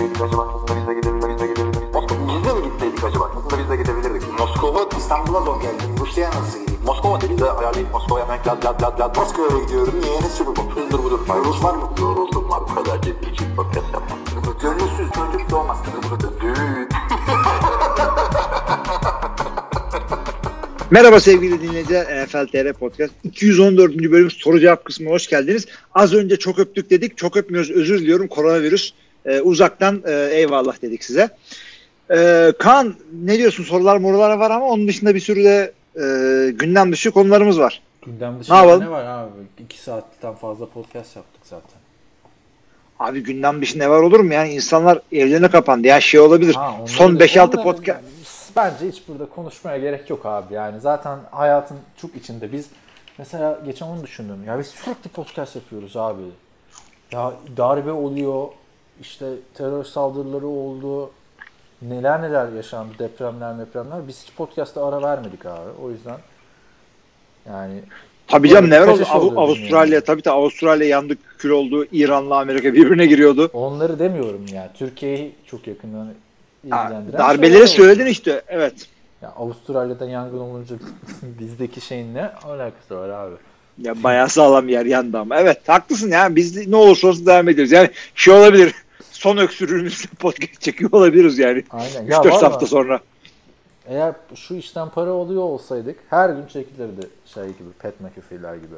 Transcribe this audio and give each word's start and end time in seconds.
gitseydik 0.00 0.22
acaba? 0.22 0.42
Aslında 0.54 0.80
biz 0.80 0.88
de 0.88 0.94
gidebilirdik. 0.94 1.50
Biz 2.28 2.44
de 2.44 2.52
mi 2.54 2.62
gitseydik 2.64 3.04
acaba? 3.04 3.30
Aslında 3.36 3.62
biz 3.62 3.70
de 3.70 3.76
gidebilirdik. 3.76 4.38
Moskova, 4.38 4.88
İstanbul'a 4.98 5.40
zor 5.40 5.60
geldim. 5.62 5.88
Rusya'ya 6.00 6.30
nasıl 6.30 6.60
gideyim? 6.60 6.80
Moskova 6.86 7.20
dedi 7.20 7.38
de 7.38 7.50
ayarlayıp 7.50 7.92
Moskova'ya 7.92 8.24
hemen 8.24 8.38
lad 8.46 8.64
lad 8.64 8.82
lad 8.82 9.00
lad. 9.00 9.16
Moskova'ya 9.16 9.64
gidiyorum. 9.64 9.94
Niye? 10.02 10.20
Ne 10.20 10.28
sürü 10.28 10.46
bu? 10.46 10.70
Hızdır 10.74 10.98
budur. 11.04 11.20
Rus 11.44 11.64
var 11.64 11.74
mı? 11.74 11.90
Yoruldum 12.00 12.50
var. 12.50 12.60
Bu 12.70 12.74
kadar 12.74 13.02
ciddi 13.02 13.30
için 13.32 13.56
podcast 13.56 13.86
yapmam. 13.92 14.18
Gönülsüz 14.62 15.10
çocuk 15.14 15.50
doğmaz. 15.50 15.78
Düğün. 16.40 16.88
Merhaba 20.90 21.20
sevgili 21.20 21.62
dinleyiciler 21.62 22.24
NFL 22.24 22.46
TR 22.46 22.72
Podcast 22.72 23.12
214. 23.24 23.96
bölüm 23.96 24.30
soru 24.30 24.60
cevap 24.60 24.84
kısmına 24.84 25.10
hoş 25.10 25.28
geldiniz. 25.28 25.66
Az 25.94 26.14
önce 26.14 26.36
çok 26.36 26.58
öptük 26.58 26.90
dedik. 26.90 27.16
Çok 27.16 27.36
öpmüyoruz 27.36 27.70
özür 27.70 28.00
diliyorum. 28.00 28.28
Koronavirüs 28.28 28.92
e, 29.24 29.40
uzaktan 29.40 30.02
e, 30.06 30.12
eyvallah 30.32 30.82
dedik 30.82 31.04
size. 31.04 31.28
E, 32.10 32.52
Kaan 32.58 32.94
ne 33.22 33.38
diyorsun 33.38 33.64
sorular 33.64 33.96
morular 33.96 34.36
var 34.36 34.50
ama 34.50 34.66
onun 34.66 34.88
dışında 34.88 35.14
bir 35.14 35.20
sürü 35.20 35.44
de 35.44 35.72
e, 35.96 36.02
gündem 36.50 36.92
dışı 36.92 37.10
konularımız 37.10 37.58
var. 37.60 37.82
Gündem 38.06 38.40
dışında 38.40 38.76
Ne 38.78 38.84
ne, 38.84 38.90
var 38.90 39.04
abi? 39.04 39.30
İki 39.58 39.78
saatten 39.78 40.34
fazla 40.34 40.66
podcast 40.66 41.16
yaptık 41.16 41.40
zaten. 41.44 41.80
Abi 42.98 43.22
gündem 43.22 43.62
dışı 43.62 43.78
ne 43.78 43.90
var 43.90 44.00
olur 44.02 44.20
mu? 44.20 44.34
Yani 44.34 44.52
insanlar 44.52 45.00
evlerine 45.12 45.48
kapandı. 45.48 45.86
Ya 45.86 46.00
şey 46.00 46.20
olabilir. 46.20 46.54
Ha, 46.54 46.74
Son 46.86 47.18
da- 47.20 47.24
5-6 47.24 47.40
onları- 47.56 47.62
podcast. 47.62 48.00
Bence 48.56 48.88
hiç 48.88 49.02
burada 49.08 49.26
konuşmaya 49.26 49.78
gerek 49.78 50.10
yok 50.10 50.26
abi. 50.26 50.54
Yani 50.54 50.80
zaten 50.80 51.18
hayatın 51.30 51.76
çok 52.00 52.16
içinde. 52.16 52.52
Biz 52.52 52.66
mesela 53.18 53.60
geçen 53.64 53.86
onu 53.86 54.02
düşündüm. 54.02 54.44
Ya 54.46 54.58
biz 54.58 54.66
sürekli 54.66 55.10
podcast 55.10 55.56
yapıyoruz 55.56 55.96
abi. 55.96 56.22
Ya 57.12 57.32
darbe 57.56 57.92
oluyor. 57.92 58.48
İşte 59.00 59.26
terör 59.54 59.84
saldırıları 59.84 60.46
oldu. 60.46 61.10
Neler 61.82 62.22
neler 62.22 62.52
yaşandı. 62.52 62.92
Depremler 62.98 63.58
depremler. 63.58 64.08
Biz 64.08 64.22
hiç 64.22 64.32
podcast'a 64.36 64.88
ara 64.88 65.02
vermedik 65.02 65.46
abi. 65.46 65.70
O 65.82 65.90
yüzden 65.90 66.16
yani 67.48 67.80
Tabii 68.28 68.48
canım 68.48 68.70
ne 68.70 68.80
var 68.80 68.86
Kaçış 68.86 69.10
oldu? 69.14 69.34
Av- 69.40 69.42
Avustralya 69.44 69.86
dünyada. 69.86 70.04
tabii 70.04 70.22
tabii 70.22 70.34
Avustralya 70.34 70.88
yandı 70.88 71.14
kül 71.38 71.50
oldu. 71.50 71.86
İran'la 71.92 72.38
Amerika 72.38 72.74
birbirine 72.74 73.06
giriyordu. 73.06 73.50
onları 73.52 73.98
demiyorum 73.98 74.46
yani. 74.52 74.68
Türkiye'yi 74.74 75.34
çok 75.46 75.66
yakından 75.66 76.08
ilgilendiren 76.64 77.12
darbeleri 77.12 77.52
şeyler 77.52 77.62
oldu. 77.62 77.68
söyledin 77.68 78.06
işte. 78.06 78.42
Evet. 78.48 78.74
Ya 79.22 79.28
Avustralya'da 79.36 80.04
yangın 80.04 80.38
olunca 80.38 80.76
bizdeki 81.22 81.80
şeyin 81.80 82.14
ne 82.14 82.28
alakası 82.28 82.96
var 82.96 83.08
abi? 83.08 83.34
Ya 83.78 84.02
bayağı 84.02 84.28
sağlam 84.28 84.68
yer 84.68 84.86
yandı 84.86 85.18
ama. 85.18 85.36
Evet 85.40 85.68
haklısın 85.68 86.10
ya. 86.10 86.36
Biz 86.36 86.66
ne 86.68 86.76
olursa 86.76 87.08
olsun 87.08 87.26
devam 87.26 87.48
ediyoruz. 87.48 87.72
Yani 87.72 87.90
şey 88.14 88.34
olabilir. 88.34 88.74
Son 89.20 89.36
öksürüğümüzle 89.36 90.08
podcast 90.18 90.60
çekiyor 90.60 90.90
olabiliriz 90.92 91.38
yani. 91.38 91.64
Aynen. 91.70 92.06
Ya 92.06 92.18
3-4 92.18 92.30
valla 92.30 92.42
hafta 92.42 92.66
sonra. 92.66 93.00
eğer 93.86 94.14
şu 94.34 94.54
işten 94.54 94.88
para 94.88 95.10
oluyor 95.10 95.42
olsaydık 95.42 95.98
her 96.10 96.30
gün 96.30 96.46
çekilirdi 96.46 97.08
şey 97.26 97.44
gibi 97.44 97.70
Pat 97.78 98.00
McAfee'ler 98.00 98.54
gibi. 98.54 98.74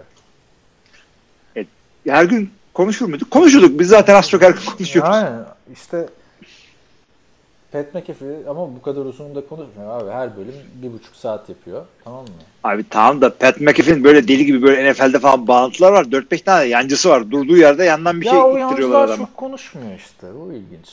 Her 2.08 2.24
gün 2.24 2.50
konuşur 2.74 3.06
muyduk? 3.08 3.30
Konuşurduk. 3.30 3.80
Biz 3.80 3.88
zaten 3.88 4.14
az 4.14 4.30
çok 4.30 4.42
her 4.42 4.50
gün 4.50 4.60
konuşuyoruz. 4.76 5.14
Yani 5.14 5.44
işte 5.72 6.08
Pat 7.72 7.94
McAfee 7.94 8.48
ama 8.48 8.76
bu 8.76 8.82
kadar 8.82 9.00
uzun 9.04 9.34
da 9.34 9.46
konuşmuyor 9.46 10.00
abi. 10.00 10.10
Her 10.10 10.36
bölüm 10.36 10.54
bir 10.82 10.92
buçuk 10.92 11.16
saat 11.16 11.48
yapıyor. 11.48 11.82
Tamam 12.04 12.22
mı? 12.22 12.28
Abi 12.64 12.84
tamam 12.90 13.20
da 13.20 13.34
Pat 13.34 13.60
McAfee'nin 13.60 14.04
böyle 14.04 14.28
deli 14.28 14.46
gibi 14.46 14.62
böyle 14.62 14.92
NFL'de 14.92 15.18
falan 15.18 15.48
bağlantılar 15.48 15.92
var. 15.92 16.04
4-5 16.04 16.44
tane 16.44 16.64
yancısı 16.64 17.08
var. 17.08 17.30
Durduğu 17.30 17.56
yerde 17.56 17.84
yandan 17.84 18.20
bir 18.20 18.26
ya 18.26 18.32
şey 18.32 18.40
o 18.40 18.58
ittiriyorlar 18.58 19.04
adama. 19.04 19.16
çok 19.16 19.36
konuşmuyor 19.36 19.96
işte. 19.98 20.26
O 20.26 20.52
ilginç. 20.52 20.88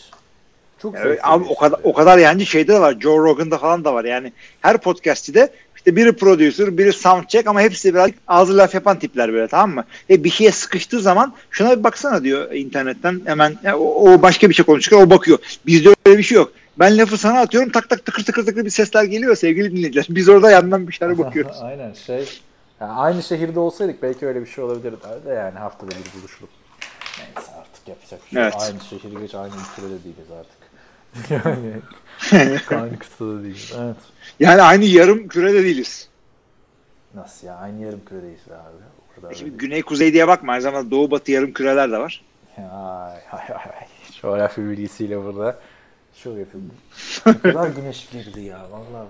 Çok 0.82 0.96
Evet, 0.98 1.20
abi 1.24 1.46
bir 1.46 1.50
o 1.50 1.56
kadar 1.56 1.78
ya. 1.78 1.84
o 1.84 1.94
kadar 1.94 2.18
yancı 2.18 2.46
şeyde 2.46 2.74
de 2.74 2.80
var. 2.82 2.96
Joe 3.00 3.18
Rogan'da 3.18 3.58
falan 3.58 3.84
da 3.84 3.94
var. 3.94 4.06
Yani 4.06 4.34
her 4.62 4.78
podcast'te 4.78 5.50
işte 5.76 5.96
biri 5.96 6.14
producer, 6.14 6.78
biri 6.78 6.94
soundcheck 6.94 7.48
ama 7.48 7.62
hepsi 7.62 7.94
biraz 7.94 8.10
ağzı 8.28 8.58
laf 8.58 8.74
yapan 8.74 9.00
tipler 9.00 9.34
böyle 9.34 9.48
tamam 9.48 9.72
mı? 9.76 9.84
Ve 10.10 10.24
bir 10.24 10.30
şeye 10.30 10.52
sıkıştığı 10.52 11.00
zaman 11.00 11.34
şuna 11.52 11.80
bir 11.80 11.84
baksana 11.84 12.24
diyor 12.24 12.52
internetten 12.52 13.22
hemen 13.26 13.56
ya, 13.64 13.78
o, 13.78 14.12
o 14.12 14.22
başka 14.22 14.50
bir 14.50 14.54
şey 14.54 14.66
konuşuyor 14.66 15.02
o 15.02 15.10
bakıyor. 15.10 15.40
Bizde 15.66 15.90
öyle 16.06 16.18
bir 16.18 16.24
şey 16.24 16.36
yok. 16.36 16.52
Ben 16.80 16.98
lafı 16.98 17.18
sana 17.18 17.40
atıyorum 17.40 17.72
tak 17.72 17.90
tak 17.90 18.06
tıkır 18.06 18.26
tıkır 18.26 18.46
tıkır 18.46 18.66
bir 18.66 18.70
sesler 18.70 19.04
geliyor 19.04 19.36
sevgili 19.36 19.72
dinleyiciler. 19.72 20.08
Biz 20.10 20.30
orada 20.30 20.52
yandan 20.52 20.88
bir 20.88 20.94
şeylere 20.94 21.18
bakıyoruz. 21.18 21.58
Aynen 21.62 21.94
şey. 21.94 22.42
yani 22.82 22.92
aynı 22.92 23.24
şehirde 23.24 23.60
olsaydık 23.60 24.04
belki 24.04 24.28
öyle 24.28 24.42
bir 24.42 24.46
şey 24.46 24.64
olabilirdi 24.64 24.98
de 25.26 25.30
yani 25.30 25.60
haftada 25.60 25.92
bir 25.92 26.20
buluşulup. 26.20 26.50
Neyse 27.18 27.52
artık 27.52 27.88
yapacak 27.88 28.20
bir 28.26 28.30
şey. 28.30 28.44
Evet. 28.44 28.54
Aynı 28.58 28.80
şehir 28.80 29.20
geç 29.20 29.36
aynı 29.36 29.54
ülkede 29.54 29.90
de 29.90 30.04
değiliz 30.04 30.28
artık. 30.40 30.70
yani 31.46 32.60
aynı 32.82 33.00
kıtada 33.00 33.44
değiliz. 33.44 33.74
Evet. 33.80 33.96
Yani 34.40 34.62
aynı 34.62 34.86
yarım 34.86 35.28
kürede 35.28 35.64
değiliz. 35.64 36.10
Nasıl 37.16 37.48
ya? 37.48 37.56
Aynı 37.56 37.86
yarım 37.86 38.06
küredeyiz 38.06 38.40
be 38.50 38.56
abi. 38.56 38.84
O 39.12 39.22
kadar 39.22 39.34
Şimdi 39.34 39.52
da 39.52 39.56
güney 39.56 39.82
kuzey 39.82 40.14
diye 40.14 40.28
bakma. 40.28 40.52
Aynı 40.52 40.62
zamanda 40.62 40.92
doğu 40.92 41.12
batı 41.12 41.32
yarım 41.32 41.54
küreler 41.54 41.92
de 41.92 41.98
var. 41.98 42.24
Ay 42.58 43.18
ay 43.32 43.56
ay. 43.56 43.88
Coğrafya 44.22 44.70
bilgisiyle 44.70 45.24
burada. 45.24 45.60
Şöyle 46.24 46.40
yapayım. 46.40 46.72
Ne 47.26 47.52
kadar 47.52 47.70
güneş 47.70 48.08
girdi 48.12 48.42
ya. 48.42 48.68
Vallahi 48.72 49.08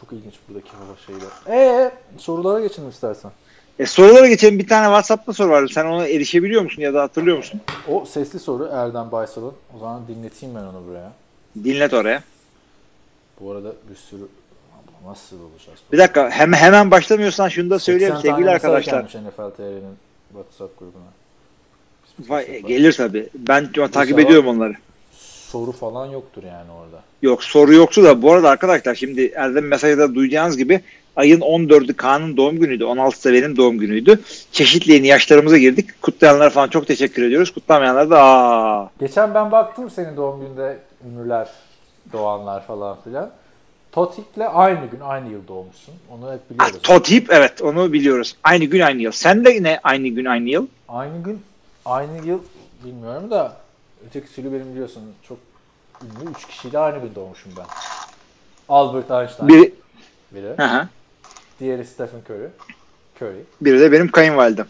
çok 0.00 0.12
ilginç 0.12 0.34
buradaki 0.48 0.70
hava 0.70 0.96
şeyler. 1.06 1.28
Eee 1.48 1.92
sorulara 2.18 2.60
geçelim 2.60 2.88
istersen. 2.88 3.30
E, 3.78 3.86
sorulara 3.86 4.28
geçelim. 4.28 4.58
Bir 4.58 4.66
tane 4.66 4.86
WhatsApp'ta 4.86 5.32
soru 5.32 5.50
vardı. 5.50 5.68
Sen 5.72 5.84
ona 5.86 6.08
erişebiliyor 6.08 6.62
musun 6.62 6.82
ya 6.82 6.94
da 6.94 7.02
hatırlıyor 7.02 7.36
musun? 7.36 7.60
O 7.88 8.04
sesli 8.04 8.38
soru 8.38 8.68
Erdem 8.72 9.12
Baysal'ın. 9.12 9.52
O 9.76 9.78
zaman 9.78 10.08
dinleteyim 10.08 10.54
ben 10.54 10.60
onu 10.62 10.86
buraya. 10.88 11.12
Dinlet 11.64 11.92
oraya. 11.92 12.22
Bu 13.40 13.52
arada 13.52 13.72
bir 13.90 13.96
sürü 13.96 14.22
nasıl 15.06 15.36
olacağız? 15.36 15.78
Bir 15.92 15.98
dakika 15.98 16.30
hemen 16.30 16.58
hemen 16.58 16.90
başlamıyorsan 16.90 17.48
şunu 17.48 17.70
da 17.70 17.78
söyleyeyim 17.78 18.14
80 18.14 18.22
tane 18.22 18.34
sevgili 18.36 18.50
arkadaşlar. 18.50 19.04
NFL 19.04 19.56
TR'nin 19.56 19.96
WhatsApp 20.32 20.78
grubuna. 20.78 21.02
Vay, 22.28 22.42
yaparız. 22.42 22.66
gelir 22.66 22.92
tabii. 22.92 23.28
Ben 23.34 23.72
takip 23.92 24.18
ediyorum 24.18 24.46
onları. 24.46 24.74
Soru 25.52 25.72
falan 25.72 26.06
yoktur 26.06 26.42
yani 26.42 26.70
orada. 26.72 27.02
Yok 27.22 27.44
soru 27.44 27.74
yoktu 27.74 28.04
da 28.04 28.22
bu 28.22 28.32
arada 28.32 28.48
arkadaşlar 28.50 28.94
şimdi 28.94 29.32
Erdem 29.36 29.66
mesajda 29.66 30.14
duyacağınız 30.14 30.56
gibi 30.56 30.80
ayın 31.16 31.40
14'ü 31.40 31.94
Kaan'ın 31.94 32.36
doğum 32.36 32.58
günüydü. 32.60 32.84
16'sı 32.84 33.28
da 33.28 33.32
benim 33.32 33.56
doğum 33.56 33.78
günüydü. 33.78 34.20
Çeşitli 34.52 34.92
yeni 34.92 35.06
yaşlarımıza 35.06 35.58
girdik. 35.58 36.02
Kutlayanlara 36.02 36.50
falan 36.50 36.68
çok 36.68 36.86
teşekkür 36.86 37.22
ediyoruz. 37.22 37.50
Kutlamayanlara 37.50 38.10
da 38.10 38.22
aa. 38.22 38.90
Geçen 39.00 39.34
ben 39.34 39.52
baktım 39.52 39.90
senin 39.90 40.16
doğum 40.16 40.40
günde 40.40 40.78
ünlüler, 41.08 41.48
doğanlar 42.12 42.66
falan 42.66 42.96
filan. 43.04 43.30
Totik'le 43.92 44.40
aynı 44.52 44.86
gün, 44.90 45.00
aynı 45.00 45.32
yıl 45.32 45.48
doğmuşsun. 45.48 45.94
Onu 46.10 46.32
hep 46.32 46.40
Ah, 46.48 46.54
biliyoruz. 46.54 46.78
Totip 46.82 47.32
evet 47.32 47.62
onu 47.62 47.92
biliyoruz. 47.92 48.36
Aynı 48.44 48.64
gün 48.64 48.80
aynı 48.80 49.02
yıl. 49.02 49.12
Sen 49.12 49.44
de 49.44 49.50
yine 49.50 49.80
aynı 49.84 50.08
gün 50.08 50.24
aynı 50.24 50.48
yıl. 50.48 50.66
Aynı 50.88 51.22
gün, 51.22 51.40
aynı 51.84 52.26
yıl 52.26 52.38
bilmiyorum 52.84 53.30
da 53.30 53.56
ötekisiyle 54.08 54.52
benim 54.52 54.72
biliyorsun 54.72 55.02
çok 55.28 55.38
ünlü. 56.02 56.30
Üç 56.30 56.46
kişiyle 56.46 56.78
aynı 56.78 56.98
gün 56.98 57.14
doğmuşum 57.14 57.52
ben. 57.56 57.66
Albert 58.68 59.10
Einstein 59.10 59.48
Biri, 59.48 59.74
biri. 60.32 60.54
Hı 60.56 60.66
hı. 60.66 60.88
Diğeri 61.60 61.84
Stephen 61.84 62.20
Curry. 62.30 62.48
Curry. 63.20 63.42
biri 63.60 63.80
de 63.80 63.92
benim 63.92 64.10
kayınvalidem. 64.10 64.66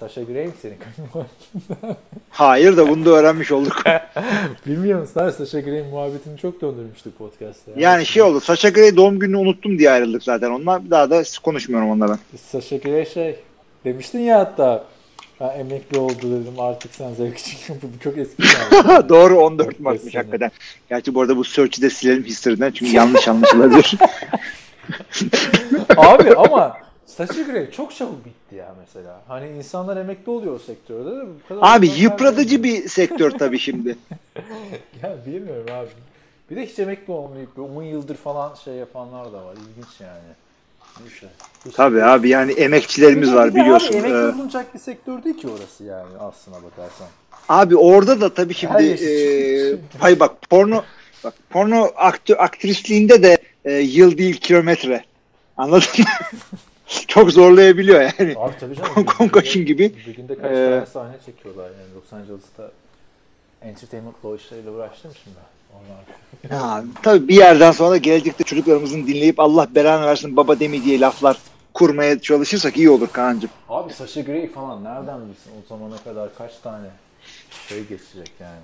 Sasha 0.00 0.22
Grey 0.22 0.46
mi 0.46 0.52
senin 0.62 0.76
kayınvaliden? 0.78 1.96
Hayır 2.30 2.76
da 2.76 2.88
bunu 2.88 3.04
da 3.04 3.10
öğrenmiş 3.10 3.52
olduk. 3.52 3.76
Bilmiyor 4.66 5.00
musun? 5.00 5.20
abi? 5.20 5.32
Sasha 5.32 5.60
Grey'in 5.60 5.86
muhabbetini 5.86 6.38
çok 6.38 6.60
döndürmüştük 6.60 7.18
podcast'ta. 7.18 7.72
Yani 7.76 8.06
şey 8.06 8.22
oldu. 8.22 8.40
Saça 8.40 8.68
Grey 8.68 8.96
doğum 8.96 9.18
gününü 9.18 9.36
unuttum 9.36 9.78
diye 9.78 9.90
ayrıldık 9.90 10.22
zaten. 10.22 10.50
Onlar 10.50 10.84
bir 10.84 10.90
daha 10.90 11.10
da 11.10 11.22
konuşmuyorum 11.44 11.90
onunla 11.90 12.08
ben. 12.08 12.38
Sasha 12.38 12.76
Grey 12.76 13.06
şey 13.06 13.36
demiştin 13.84 14.18
ya 14.18 14.38
hatta 14.38 14.84
ben 15.40 15.58
emekli 15.58 15.98
oldu 15.98 16.22
dedim 16.22 16.60
artık 16.60 16.94
sen 16.94 17.14
zevk 17.14 17.68
yapın. 17.68 17.92
Bu 17.96 18.02
çok 18.04 18.18
eski. 18.18 18.42
Doğru 19.08 19.38
14 19.40 19.70
Çok 19.70 19.80
Mart'mış 19.80 20.14
hakikaten. 20.14 20.50
Gerçi 20.88 21.14
bu 21.14 21.20
arada 21.20 21.36
bu 21.36 21.44
search'ü 21.44 21.82
de 21.82 21.90
silelim 21.90 22.24
history'den 22.24 22.70
çünkü 22.70 22.92
yanlış 22.92 23.28
anlaşılabilir. 23.28 23.94
Abi 25.96 26.34
ama 26.34 26.76
Sasha 27.06 27.42
Grey 27.42 27.70
çok 27.70 27.94
çabuk 27.94 28.24
bitti 28.24 28.54
ya 28.54 28.74
mesela. 28.80 29.20
Hani 29.28 29.48
insanlar 29.48 29.96
emekli 29.96 30.30
oluyor 30.30 30.54
o 30.54 30.58
sektörde 30.58 31.10
de 31.10 31.26
bu 31.26 31.48
kadar 31.48 31.76
abi 31.76 31.88
yıpratıcı 31.88 32.62
bir 32.62 32.88
sektör 32.88 33.30
tabii 33.30 33.58
şimdi. 33.58 33.96
Ya 35.02 35.16
bilmiyorum 35.26 35.66
abi. 35.72 35.88
Bir 36.50 36.56
de 36.56 36.66
hiç 36.66 36.78
emekli 36.78 37.12
olmayıp 37.12 37.58
10 37.58 37.82
yıldır 37.82 38.14
falan 38.14 38.54
şey 38.64 38.74
yapanlar 38.74 39.32
da 39.32 39.44
var. 39.44 39.54
İlginç 39.54 40.00
yani. 40.00 40.28
Tabii 41.72 42.04
abi 42.04 42.28
yani 42.28 42.52
emekçilerimiz 42.52 43.34
var 43.34 43.54
biliyorsun. 43.54 43.88
Abi, 43.88 43.96
emekli 43.96 44.14
Ee, 44.14 44.18
olunacak 44.28 44.74
bir 44.74 44.78
sektör 44.78 45.24
değil 45.24 45.36
ki 45.36 45.48
orası 45.48 45.84
yani 45.84 46.18
aslına 46.20 46.56
bakarsan. 46.56 47.06
Abi 47.48 47.76
orada 47.76 48.20
da 48.20 48.34
tabii 48.34 48.54
şimdi 48.54 48.82
e, 48.82 49.10
hay 49.98 50.20
bak 50.20 50.42
porno 50.50 50.84
bak 51.24 51.34
porno 51.50 51.90
aktör 51.96 52.36
aktrisliğinde 52.38 53.22
de 53.22 53.38
e, 53.64 53.72
yıl 53.72 54.18
değil 54.18 54.36
kilometre. 54.36 55.04
Anladın 55.56 55.88
mı? 55.98 56.04
Çok 57.08 57.30
zorlayabiliyor 57.32 58.00
yani. 58.00 58.34
Abi 58.38 58.54
tabii 58.60 58.74
canım. 58.76 59.06
Concussion 59.18 59.64
gibi. 59.66 59.92
Bir 60.06 60.14
günde 60.14 60.34
kaç 60.34 60.44
Ee, 60.44 60.54
tane 60.54 60.86
sahne 60.86 61.16
çekiyorlar 61.26 61.64
yani 61.64 61.94
Los 61.96 62.12
Angeles'ta. 62.12 62.70
entertainment'la 63.62 64.28
o 64.28 64.36
işleriyle 64.36 64.70
uğraştım 64.70 65.10
şimdi. 65.24 65.36
Tabii 67.02 67.28
bir 67.28 67.34
yerden 67.36 67.72
sonra 67.72 67.96
gelecekte 67.96 68.44
çocuklarımızın 68.44 69.06
dinleyip 69.06 69.40
Allah 69.40 69.68
belanı 69.74 70.06
versin 70.06 70.36
baba 70.36 70.60
demi 70.60 70.84
diye 70.84 71.00
laflar 71.00 71.36
kurmaya 71.74 72.18
çalışırsak 72.20 72.76
iyi 72.76 72.90
olur 72.90 73.08
Kaan'cığım. 73.12 73.50
Abi 73.68 73.92
Sasha 73.92 74.20
Grey 74.20 74.50
falan 74.50 74.84
nereden 74.84 75.20
bilsin 75.28 75.50
o 75.50 75.68
zamana 75.68 75.96
kadar 76.04 76.28
kaç 76.38 76.58
tane 76.62 76.86
şey 77.68 77.78
geçecek 77.80 78.32
yani. 78.40 78.60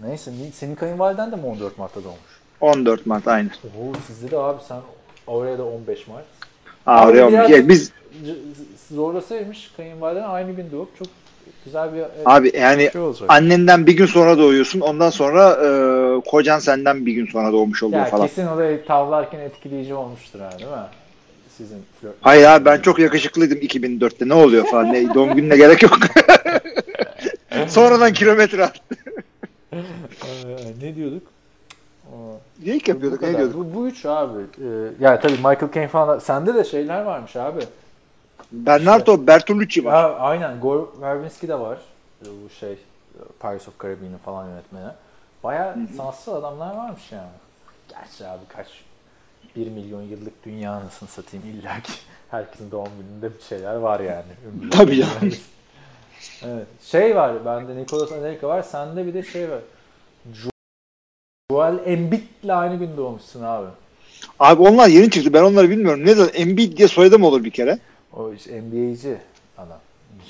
Neyse 0.00 0.32
ni- 0.32 0.52
senin 0.52 0.74
kayınvaliden 0.74 1.32
de 1.32 1.36
mi 1.36 1.46
14 1.46 1.78
Mart'ta 1.78 2.04
doğmuş? 2.04 2.18
14 2.60 3.06
Mart 3.06 3.28
aynı. 3.28 3.48
Oo 3.64 3.92
sizde 4.06 4.30
de 4.30 4.38
abi 4.38 4.62
sen 4.68 4.80
oraya 5.26 5.58
da 5.58 5.64
15 5.64 6.06
Mart. 6.08 6.24
Aa, 6.86 7.00
Abi 7.02 7.10
oraya 7.10 7.28
biraz- 7.30 7.50
ya 7.50 7.68
biz 7.68 7.92
C- 8.26 8.34
Zorlasaymış 8.94 9.70
kayınvaliden 9.76 10.28
aynı 10.28 10.52
gün 10.52 10.70
doğup 10.72 10.98
çok 10.98 11.08
güzel 11.64 11.94
bir 11.94 12.02
abi 12.24 12.52
yani 12.56 12.88
şey 12.92 13.00
olacak. 13.00 13.24
annenden 13.32 13.86
bir 13.86 13.92
gün 13.92 14.06
sonra 14.06 14.38
doğuyorsun. 14.38 14.80
Ondan 14.80 15.10
sonra 15.10 15.50
e, 15.52 16.20
kocan 16.30 16.58
senden 16.58 17.06
bir 17.06 17.12
gün 17.12 17.26
sonra 17.26 17.52
doğmuş 17.52 17.82
oluyor 17.82 18.00
Ya 18.00 18.06
falan. 18.06 18.26
kesin 18.26 18.46
o 18.46 18.58
da 18.58 18.84
tavlarken 18.84 19.40
etkileyici 19.40 19.94
olmuştur 19.94 20.40
ha 20.40 20.50
değil 20.58 20.70
mi? 20.70 20.76
Sizin 21.56 21.78
flört. 22.00 22.14
Hayır 22.20 22.46
abi 22.46 22.64
ben 22.64 22.80
çok 22.80 22.98
yakışıklıydım 22.98 23.58
2004'te. 23.58 24.28
Ne 24.28 24.34
oluyor 24.34 24.64
falan. 24.66 24.92
Ne, 24.92 25.14
doğum 25.14 25.34
gününe 25.34 25.56
gerek 25.56 25.82
yok. 25.82 25.92
Sonradan 27.68 28.12
kilometre 28.12 28.64
attı. 28.64 28.80
Ne 30.82 30.94
diyorduk? 30.96 31.22
Geyik 32.64 32.88
yapıyorduk. 32.88 33.22
bu, 33.22 33.26
Ne 33.26 33.38
diyorduk? 33.38 33.56
bu, 33.56 33.74
bu 33.74 33.88
üç 33.88 34.06
abi. 34.06 34.38
Ee, 34.38 34.64
yani 35.00 35.20
tabii 35.22 35.32
Michael 35.32 35.72
Caine 35.74 35.88
falan. 35.88 36.18
Sende 36.18 36.54
de 36.54 36.64
şeyler 36.64 37.02
varmış 37.02 37.36
abi. 37.36 37.60
Bernardo 38.52 39.26
Bertolucci 39.26 39.84
var. 39.84 39.92
Ya, 39.92 40.14
aynen. 40.14 40.60
Gore 40.60 40.86
Verbinski 41.00 41.48
de 41.48 41.60
var. 41.60 41.78
Ee, 42.22 42.26
Bu 42.44 42.50
şey 42.50 42.78
Pirates 43.40 43.68
of 43.68 43.80
Caribbean'in 43.82 44.18
falan 44.18 44.48
yönetmeni. 44.48 44.88
Baya 45.44 45.76
sanatsal 45.96 46.36
adamlar 46.36 46.76
varmış 46.76 47.12
yani. 47.12 47.30
Gerçi 47.88 48.26
abi 48.26 48.40
kaç 48.48 48.66
1 49.56 49.66
milyon 49.70 50.02
yıllık 50.02 50.44
dünya 50.44 50.72
anasını 50.72 51.08
satayım 51.08 51.46
illa 51.46 51.80
ki. 51.80 51.92
Herkesin 52.30 52.70
doğum 52.70 52.88
gününde 53.00 53.36
bir 53.38 53.42
şeyler 53.42 53.74
var 53.74 54.00
yani. 54.00 54.70
Tabii 54.70 54.96
canım. 54.96 55.32
evet. 56.44 56.66
Şey 56.82 57.16
var 57.16 57.44
bende 57.44 57.76
Nicholas 57.76 58.12
Anelka 58.12 58.48
var. 58.48 58.62
Sende 58.62 59.06
bir 59.06 59.14
de 59.14 59.22
şey 59.22 59.50
var. 59.50 59.60
Jo- 60.34 60.50
Joel 61.52 61.78
Embiid'le 61.86 62.48
aynı 62.48 62.76
gün 62.76 62.96
doğmuşsun 62.96 63.42
abi. 63.42 63.66
Abi 64.40 64.62
onlar 64.62 64.88
yeni 64.88 65.10
çıktı. 65.10 65.32
Ben 65.32 65.42
onları 65.42 65.70
bilmiyorum. 65.70 66.06
Ne 66.06 66.14
zaman 66.14 66.32
Embiid 66.34 66.76
diye 66.76 66.88
soyadım 66.88 67.22
olur 67.24 67.44
bir 67.44 67.50
kere. 67.50 67.78
O 68.18 68.32
işte 68.32 68.60
NBA'ci 68.62 69.18
adam. 69.58 69.78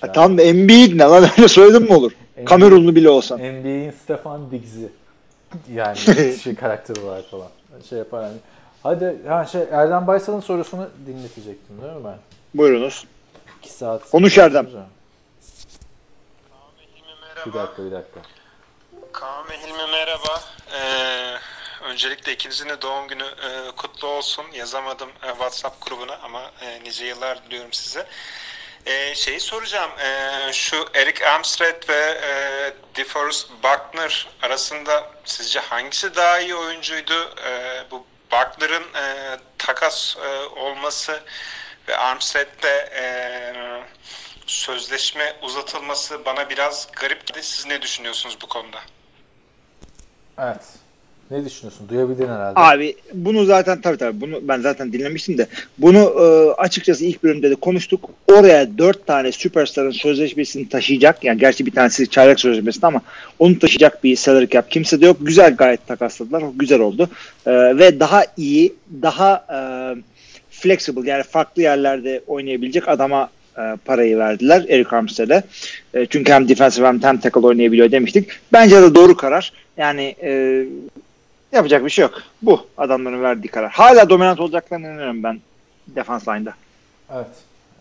Ha, 0.01 0.13
tamam 0.13 0.39
da 0.39 0.43
Embiid 0.43 0.99
ne 0.99 1.05
lan 1.05 1.23
öyle 1.39 1.49
soyadım 1.49 1.85
mı 1.89 1.97
olur? 1.97 2.13
Embiid- 2.37 2.45
Kamerunlu 2.45 2.95
bile 2.97 3.11
olsan. 3.11 3.39
NBA'in 3.39 3.91
Stefan 3.91 4.51
Diggs'i. 4.51 4.89
Yani 5.73 5.97
şey 6.43 6.55
karakter 6.55 6.97
olarak 6.97 7.25
falan. 7.31 7.49
Şey 7.89 7.99
yapar 7.99 8.25
hani. 8.25 8.37
Hadi 8.83 9.17
ha 9.29 9.45
şey 9.47 9.63
Erdem 9.73 10.07
Baysal'ın 10.07 10.41
sorusunu 10.41 10.89
dinletecektim 11.07 11.83
değil 11.83 11.93
mi 11.93 12.05
ben? 12.05 12.17
Buyurunuz. 12.55 13.05
2 13.63 13.73
saat. 13.73 14.11
Konuş 14.11 14.39
Erdem. 14.39 14.67
Bir 14.67 14.73
Merhaba. 17.53 17.67
dakika 17.67 17.85
bir 17.85 17.91
dakika. 17.91 18.21
Kaan 19.13 19.45
ve 19.49 19.53
Hilmi 19.59 19.91
merhaba. 19.93 20.41
Ee, 20.73 21.37
öncelikle 21.83 22.33
ikinizin 22.33 22.69
de 22.69 22.83
doğum 22.83 23.09
günü 23.09 23.25
e, 23.25 23.71
kutlu 23.77 24.09
olsun. 24.09 24.47
Yazamadım 24.53 25.11
e, 25.23 25.29
WhatsApp 25.29 25.87
grubuna 25.87 26.17
ama 26.23 26.53
e, 26.61 26.85
nice 26.85 27.07
yıllar 27.07 27.45
diliyorum 27.45 27.73
size. 27.73 28.07
E, 28.87 29.15
şeyi 29.15 29.41
soracağım. 29.41 29.91
E, 30.01 30.53
şu 30.53 30.89
Eric 30.95 31.27
Armstead 31.27 31.89
ve 31.89 32.21
e, 32.23 32.73
DeForest 32.97 33.51
Buckner 33.51 34.29
arasında 34.43 35.11
sizce 35.25 35.61
hangisi 35.61 36.15
daha 36.15 36.39
iyi 36.39 36.55
oyuncuydu? 36.55 37.35
E, 37.47 37.83
bu 37.91 38.07
Buckner'ın 38.33 38.95
e, 38.95 39.37
takas 39.59 40.17
e, 40.17 40.29
olması 40.61 41.21
ve 41.89 41.97
Armstead'de 41.97 42.91
e, 42.95 43.05
sözleşme 44.47 45.37
uzatılması 45.43 46.25
bana 46.25 46.51
biraz 46.51 46.89
garip 46.93 47.27
geldi. 47.27 47.43
Siz 47.43 47.67
ne 47.67 47.83
düşünüyorsunuz 47.83 48.39
bu 48.43 48.47
konuda? 48.47 48.79
Evet. 50.39 50.63
Ne 51.31 51.45
düşünüyorsun? 51.45 51.89
Duyabildin 51.89 52.27
herhalde. 52.27 52.53
Abi 52.61 52.95
bunu 53.15 53.45
zaten 53.45 53.81
tabii 53.81 53.97
tabii 53.97 54.21
bunu 54.21 54.49
ben 54.49 54.61
zaten 54.61 54.93
dinlemiştim 54.93 55.39
de 55.39 55.47
bunu 55.79 55.99
e, 55.99 56.53
açıkçası 56.61 57.05
ilk 57.05 57.23
bölümde 57.23 57.51
de 57.51 57.55
konuştuk. 57.55 58.11
Oraya 58.33 58.79
dört 58.79 59.07
tane 59.07 59.33
süperstarın 59.33 59.91
sözleşmesini 59.91 60.69
taşıyacak. 60.69 61.25
Yani 61.25 61.39
gerçi 61.39 61.67
bir 61.67 61.71
tanesi 61.71 62.11
çaylak 62.11 62.41
sözleşmesi 62.41 62.81
ama 62.83 63.01
onu 63.39 63.59
taşıyacak 63.59 64.05
bir 64.05 64.17
salary 64.17 64.47
cap 64.47 64.71
kimse 64.71 65.01
de 65.01 65.07
yok. 65.07 65.17
Güzel 65.21 65.57
gayet 65.57 65.87
takasladılar. 65.87 66.43
Güzel 66.57 66.81
oldu. 66.81 67.09
E, 67.47 67.53
ve 67.53 68.01
daha 68.01 68.25
iyi, 68.37 68.75
daha 69.03 69.47
e, 69.53 69.59
flexible 70.51 71.11
yani 71.11 71.23
farklı 71.23 71.63
yerlerde 71.63 72.23
oynayabilecek 72.27 72.89
adama 72.89 73.31
e, 73.59 73.77
parayı 73.85 74.19
verdiler 74.19 74.65
Eric 74.69 74.97
Armstead'e. 74.97 75.43
E, 75.95 76.07
çünkü 76.07 76.33
hem 76.33 76.49
defensive 76.49 76.87
hem 76.87 77.03
hem 77.03 77.19
tackle 77.19 77.41
oynayabiliyor 77.41 77.91
demiştik. 77.91 78.29
Bence 78.53 78.83
de 78.83 78.95
doğru 78.95 79.17
karar. 79.17 79.53
Yani 79.77 80.15
e, 80.23 80.65
Yapacak 81.53 81.85
bir 81.85 81.91
şey 81.91 82.03
yok. 82.03 82.23
Bu 82.43 82.67
adamların 82.77 83.23
verdiği 83.23 83.49
karar. 83.49 83.73
Hala 83.73 84.11
dominant 84.11 84.41
olacaklarına 84.41 84.87
inanıyorum 84.87 85.23
ben 85.23 85.41
defans 85.87 86.29
line'da. 86.29 86.55
Evet. 87.15 87.27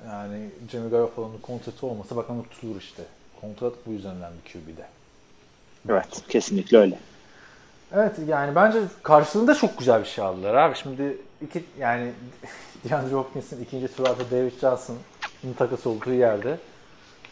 Yani 0.08 0.50
Jimmy 0.72 0.90
Garoppolo'nun 0.90 1.38
kontratı 1.42 1.88
olmasa 1.88 2.16
bakalım 2.16 2.44
tutulur 2.44 2.82
işte. 2.82 3.04
Kontrat 3.42 3.74
bu 3.86 3.92
yüzden 3.92 4.16
bir 4.16 4.52
QB'de. 4.52 4.86
Evet. 5.90 6.24
Kesinlikle 6.30 6.78
öyle. 6.78 7.00
Evet 7.94 8.16
yani 8.28 8.56
bence 8.56 8.80
karşılığında 9.04 9.56
çok 9.56 9.78
güzel 9.78 10.02
bir 10.02 10.08
şey 10.08 10.24
aldılar 10.24 10.54
abi. 10.54 10.76
Şimdi 10.76 11.18
iki 11.42 11.64
yani 11.80 12.12
DeAndre 12.90 13.16
Hopkins'in 13.16 13.64
ikinci 13.64 13.96
tur 13.96 14.08
artı 14.08 14.32
David 14.32 14.60
Johnson'ın 14.62 15.54
takas 15.58 15.88
olduğu 15.88 16.14
yerde 16.14 16.58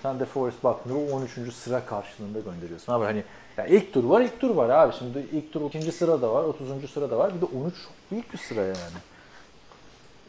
sen 0.02 0.20
de 0.20 0.26
Forrest 0.26 0.64
Buckner'ı 0.64 1.16
13. 1.16 1.54
sıra 1.54 1.86
karşılığında 1.86 2.40
gönderiyorsun. 2.40 2.94
Abi 2.94 3.06
hani 3.06 3.24
ya 3.58 3.66
ilk 3.66 3.94
tur 3.94 4.04
var 4.04 4.22
ilk 4.22 4.40
tur 4.40 4.50
var 4.50 4.70
abi. 4.70 4.94
Şimdi 5.00 5.26
ilk 5.32 5.54
tur 5.54 5.62
ikinci 5.70 5.92
sırada 5.92 6.34
var 6.34 6.44
30. 6.44 6.92
sırada 6.94 7.18
var. 7.18 7.36
Bir 7.36 7.42
de 7.42 7.46
13 7.46 7.74
çok 7.74 8.12
büyük 8.12 8.34
bir 8.34 8.38
sıra 8.38 8.62
yani. 8.62 9.00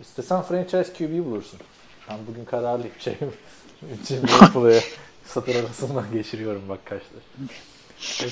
İstesen 0.01 0.43
franchise 0.43 0.93
QB 0.99 1.25
bulursun. 1.25 1.61
Ben 2.11 2.19
bugün 2.29 2.45
kararlıyım 2.45 2.95
şey 2.99 3.15
Jimmy 4.09 4.27
Garoppolo'ya 4.27 4.81
satır 5.27 5.55
arasından 5.55 6.05
geçiriyorum 6.13 6.63
bak 6.69 6.79
kaçtır. 6.87 7.23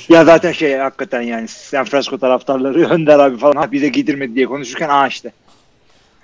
Ya 0.09 0.25
zaten 0.25 0.53
şey 0.53 0.77
hakikaten 0.77 1.23
yani 1.23 1.49
San 1.49 1.85
Francisco 1.85 2.19
taraftarları 2.19 2.89
Önder 2.91 3.19
abi 3.19 3.37
falan 3.37 3.57
ha 3.57 3.73
bize 3.73 3.89
giydirmedi 3.89 4.35
diye 4.35 4.47
konuşurken 4.47 4.89
aa 4.89 5.07
işte. 5.09 5.33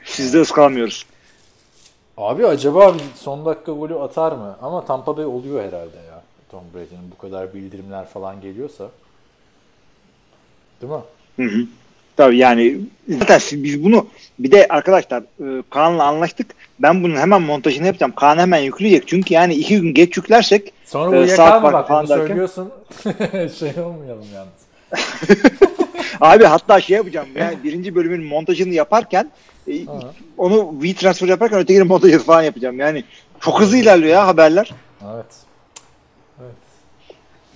Siz 0.05 0.35
de 0.35 0.41
ıskalamıyoruz. 0.41 1.07
Abi 2.17 2.47
acaba 2.47 2.95
son 3.15 3.47
dakika 3.47 3.73
golü 3.73 3.99
atar 3.99 4.33
mı? 4.33 4.57
Ama 4.63 4.85
Tampa 4.85 5.17
Bay 5.17 5.25
oluyor 5.25 5.65
herhalde. 5.65 5.97
Tom 6.51 6.65
Brady'nin 6.75 7.11
bu 7.11 7.19
kadar 7.19 7.55
bildirimler 7.55 8.07
falan 8.07 8.41
geliyorsa. 8.41 8.91
Değil 10.83 10.93
mi? 10.93 10.99
Hı 11.37 11.43
hı. 11.43 11.67
Tabii 12.17 12.39
yani 12.39 12.77
zaten 13.09 13.41
biz 13.53 13.85
bunu 13.85 14.07
bir 14.39 14.51
de 14.51 14.67
arkadaşlar 14.69 15.23
e, 15.23 15.63
Kaan'la 15.71 16.05
anlaştık. 16.05 16.47
Ben 16.79 17.03
bunun 17.05 17.17
hemen 17.17 17.43
montajını 17.43 17.87
yapacağım. 17.87 18.13
Kaan 18.17 18.39
hemen 18.39 18.59
yükleyecek. 18.59 19.09
Çünkü 19.09 19.35
yani 19.35 19.55
iki 19.55 19.81
gün 19.81 19.95
geç 19.95 20.17
yüklersek 20.17 20.73
Sonra 20.85 21.11
uyuyakalma 21.11 21.37
saat 21.37 21.63
farkı 21.63 21.79
bak 21.79 21.89
falan 21.89 22.09
derken? 22.09 22.27
söylüyorsun. 22.27 22.73
şey 23.59 23.83
olmayalım 23.83 24.27
yalnız. 24.35 24.61
abi 26.21 26.45
hatta 26.45 26.81
şey 26.81 26.97
yapacağım. 26.97 27.29
Yani 27.35 27.59
birinci 27.65 27.95
bölümün 27.95 28.25
montajını 28.25 28.75
yaparken 28.75 29.31
e, 29.69 29.73
onu 30.39 30.83
V-Transfer 30.83 31.29
yaparken 31.29 31.59
ötekinin 31.59 31.87
montajını 31.87 32.23
falan 32.23 32.43
yapacağım. 32.43 32.79
Yani 32.79 33.05
çok 33.41 33.61
hızlı 33.61 33.77
ilerliyor 33.77 34.13
ya 34.13 34.27
haberler. 34.27 34.75
Evet. 35.15 35.50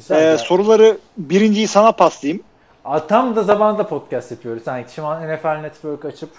Güzel 0.08 0.20
Ee, 0.20 0.24
ya. 0.24 0.38
soruları 0.38 0.98
birinciyi 1.16 1.68
sana 1.68 1.92
paslayayım. 1.92 2.42
Aa, 2.84 3.06
tam 3.06 3.36
da 3.36 3.42
zamanda 3.42 3.88
podcast 3.88 4.30
yapıyoruz. 4.30 4.62
Yani 4.66 4.84
şu 4.94 5.06
an 5.06 5.34
NFL 5.34 5.60
Network 5.60 6.04
açıp 6.04 6.30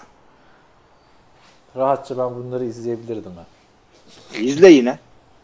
rahatça 1.76 2.18
ben 2.18 2.34
bunları 2.34 2.64
izleyebilirdim 2.64 3.32
ben. 3.36 4.40
İzle 4.40 4.68
yine. 4.68 4.98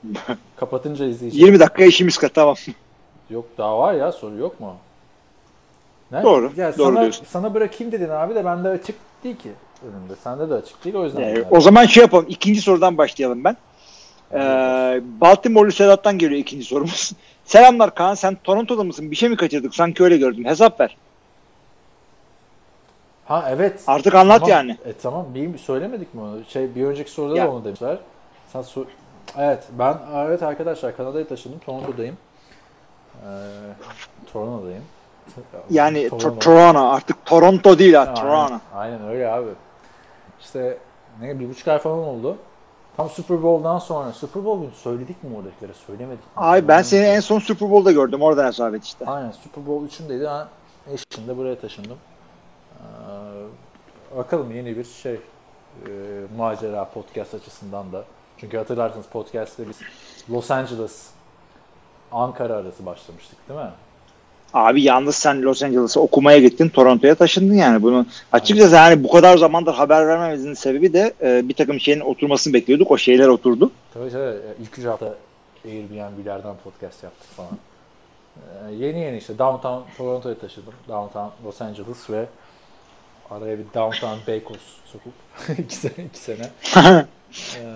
Kapatınca 0.57 1.05
izleyeceğim. 1.05 1.47
20 1.47 1.61
dakika 1.61 1.85
işimiz 1.85 2.19
kaldı 2.19 2.33
tamam. 2.35 2.57
Yok 3.31 3.45
daha 3.59 3.79
var 3.79 3.95
ya 3.95 4.12
soru 4.12 4.37
yok 4.37 4.61
mu? 4.61 4.76
Ne? 6.12 6.23
Doğru, 6.23 6.52
Ya 6.57 6.79
doğru 6.79 6.87
sana, 6.93 7.00
diyorsun. 7.02 7.26
Sana 7.31 7.55
bırakayım 7.55 7.93
dedin 7.93 8.09
abi 8.09 8.35
de 8.35 8.45
bende 8.45 8.69
açık 8.69 8.97
değil 9.25 9.37
ki 9.37 9.50
önümde. 9.83 10.14
Sende 10.25 10.50
de 10.50 10.55
açık 10.55 10.85
değil 10.85 10.97
o 10.97 11.05
yüzden. 11.05 11.21
Yani. 11.21 11.45
o 11.50 11.61
zaman 11.61 11.87
şey 11.87 12.00
yapalım. 12.00 12.26
İkinci 12.29 12.61
sorudan 12.61 12.99
başlayalım 12.99 13.45
ben. 13.45 13.57
Ee, 14.33 15.00
Baltimore'lu 15.21 15.73
Sedat'tan 15.73 16.19
geliyor 16.19 16.41
ikinci 16.41 16.64
sorumuz. 16.64 17.12
Selamlar 17.45 17.95
Kaan. 17.95 18.15
Sen 18.15 18.37
Toronto'da 18.45 18.85
mısın? 18.85 19.11
Bir 19.11 19.17
şey 19.17 19.29
mi 19.29 19.37
kaçırdık? 19.37 19.75
Sanki 19.75 20.03
öyle 20.05 20.17
gördüm. 20.17 20.45
Hesap 20.45 20.81
ver. 20.81 20.97
Ha 23.25 23.45
evet. 23.51 23.83
Artık 23.87 24.15
anlat 24.15 24.35
Tamam. 24.41 24.51
yani. 24.51 24.77
E 24.85 24.93
tamam 24.93 25.27
bir 25.35 25.59
söylemedik 25.59 26.15
mi 26.15 26.21
onu? 26.21 26.45
Şey 26.49 26.75
bir 26.75 26.85
önceki 26.85 27.11
soruda 27.11 27.37
Ya. 27.39 27.47
da 27.47 27.51
onu 27.51 27.65
demişler. 27.65 27.99
Sen 28.53 28.63
sor- 28.63 28.87
Evet 29.39 29.65
ben 29.79 29.99
evet 30.17 30.43
arkadaşlar 30.43 30.97
Kanada'ya 30.97 31.29
taşındım. 31.29 31.59
Toronto'dayım. 31.59 32.17
Ee, 33.23 33.29
Toronto'dayım. 34.33 34.83
Yani 35.71 35.99
To- 36.07 36.09
Toronto. 36.19 36.39
Toronto 36.39 36.79
artık 36.81 37.27
Toronto 37.27 37.79
değil 37.79 37.95
ha 37.95 38.01
Aynen, 38.01 38.15
Toronto. 38.15 38.55
aynen 38.75 39.09
öyle 39.09 39.29
abi. 39.29 39.49
İşte 40.41 40.79
ne 41.21 41.41
bir 41.41 41.49
buçuk 41.49 41.69
ay 41.69 41.79
falan 41.79 41.99
oldu. 41.99 42.37
Tam 42.97 43.11
Super 43.11 43.43
Bowl'dan 43.43 43.79
sonra 43.79 44.13
Super 44.13 44.45
Bowl 44.45 44.63
günü 44.63 44.75
söyledik 44.75 45.25
mi 45.25 45.37
oradakilere 45.37 45.75
söylemedik? 45.75 46.25
Ay 46.37 46.69
ben 46.69 46.83
seni 46.83 47.05
en 47.05 47.21
son 47.21 47.39
Super 47.39 47.71
Bowl'da 47.71 47.93
gördüm 47.93 48.23
oradan 48.23 48.47
hesap 48.47 48.85
işte. 48.85 49.07
Aynen 49.07 49.31
Super 49.31 49.67
Bowl 49.67 50.03
3'ündeydi. 50.03 50.25
Ben 50.25 50.93
eşim 50.95 51.29
de 51.29 51.37
buraya 51.37 51.59
taşındım. 51.61 51.99
Ee, 52.81 54.17
bakalım 54.17 54.53
yeni 54.57 54.77
bir 54.77 54.85
şey 54.85 55.15
e, 55.15 55.21
macera 56.37 56.85
podcast 56.85 57.35
açısından 57.35 57.93
da. 57.93 58.05
Çünkü 58.39 58.57
hatırlarsınız 58.57 59.07
podcast'te 59.07 59.69
biz 59.69 59.81
Los 60.31 60.51
Angeles 60.51 61.11
Ankara 62.13 62.55
arası 62.55 62.87
başlamıştık 62.87 63.49
değil 63.49 63.61
mi? 63.61 63.71
Abi 64.54 64.82
yalnız 64.82 65.16
sen 65.16 65.42
Los 65.42 65.62
Angeles'a 65.62 66.00
okumaya 66.00 66.38
gittin, 66.38 66.68
Toronto'ya 66.68 67.14
taşındın 67.14 67.54
yani. 67.54 67.82
Bunu 67.82 68.06
açıkçası 68.32 68.75
yani 68.75 69.04
bu 69.04 69.11
kadar 69.11 69.38
zamandır 69.38 69.73
haber 69.73 70.09
vermemizin 70.09 70.54
sebebi 70.54 70.92
de 70.92 71.12
e, 71.23 71.49
bir 71.49 71.54
takım 71.54 71.80
şeyin 71.80 72.00
oturmasını 72.00 72.54
bekliyorduk. 72.54 72.90
O 72.90 72.99
şeyler 72.99 73.28
oturdu. 73.28 73.71
Tabii 73.94 74.11
tabii. 74.11 74.37
İlk 74.62 74.78
üç 74.78 74.85
hafta 74.85 75.14
Airbnb'lerden 75.64 76.54
podcast 76.64 77.04
yaptık 77.04 77.30
falan. 77.37 77.59
Ee, 78.37 78.75
yeni 78.75 79.00
yeni 79.00 79.18
işte 79.18 79.38
Downtown 79.38 79.97
Toronto'ya 79.97 80.38
taşıdım. 80.38 80.75
Downtown 80.88 81.47
Los 81.47 81.62
Angeles 81.62 82.11
ve 82.11 82.26
araya 83.30 83.59
bir 83.59 83.64
Downtown 83.75 84.26
Beykoz 84.26 84.76
sokup 84.85 85.12
iki 85.59 85.76
sene, 85.76 86.04
iki 86.09 86.18
sene. 86.18 86.50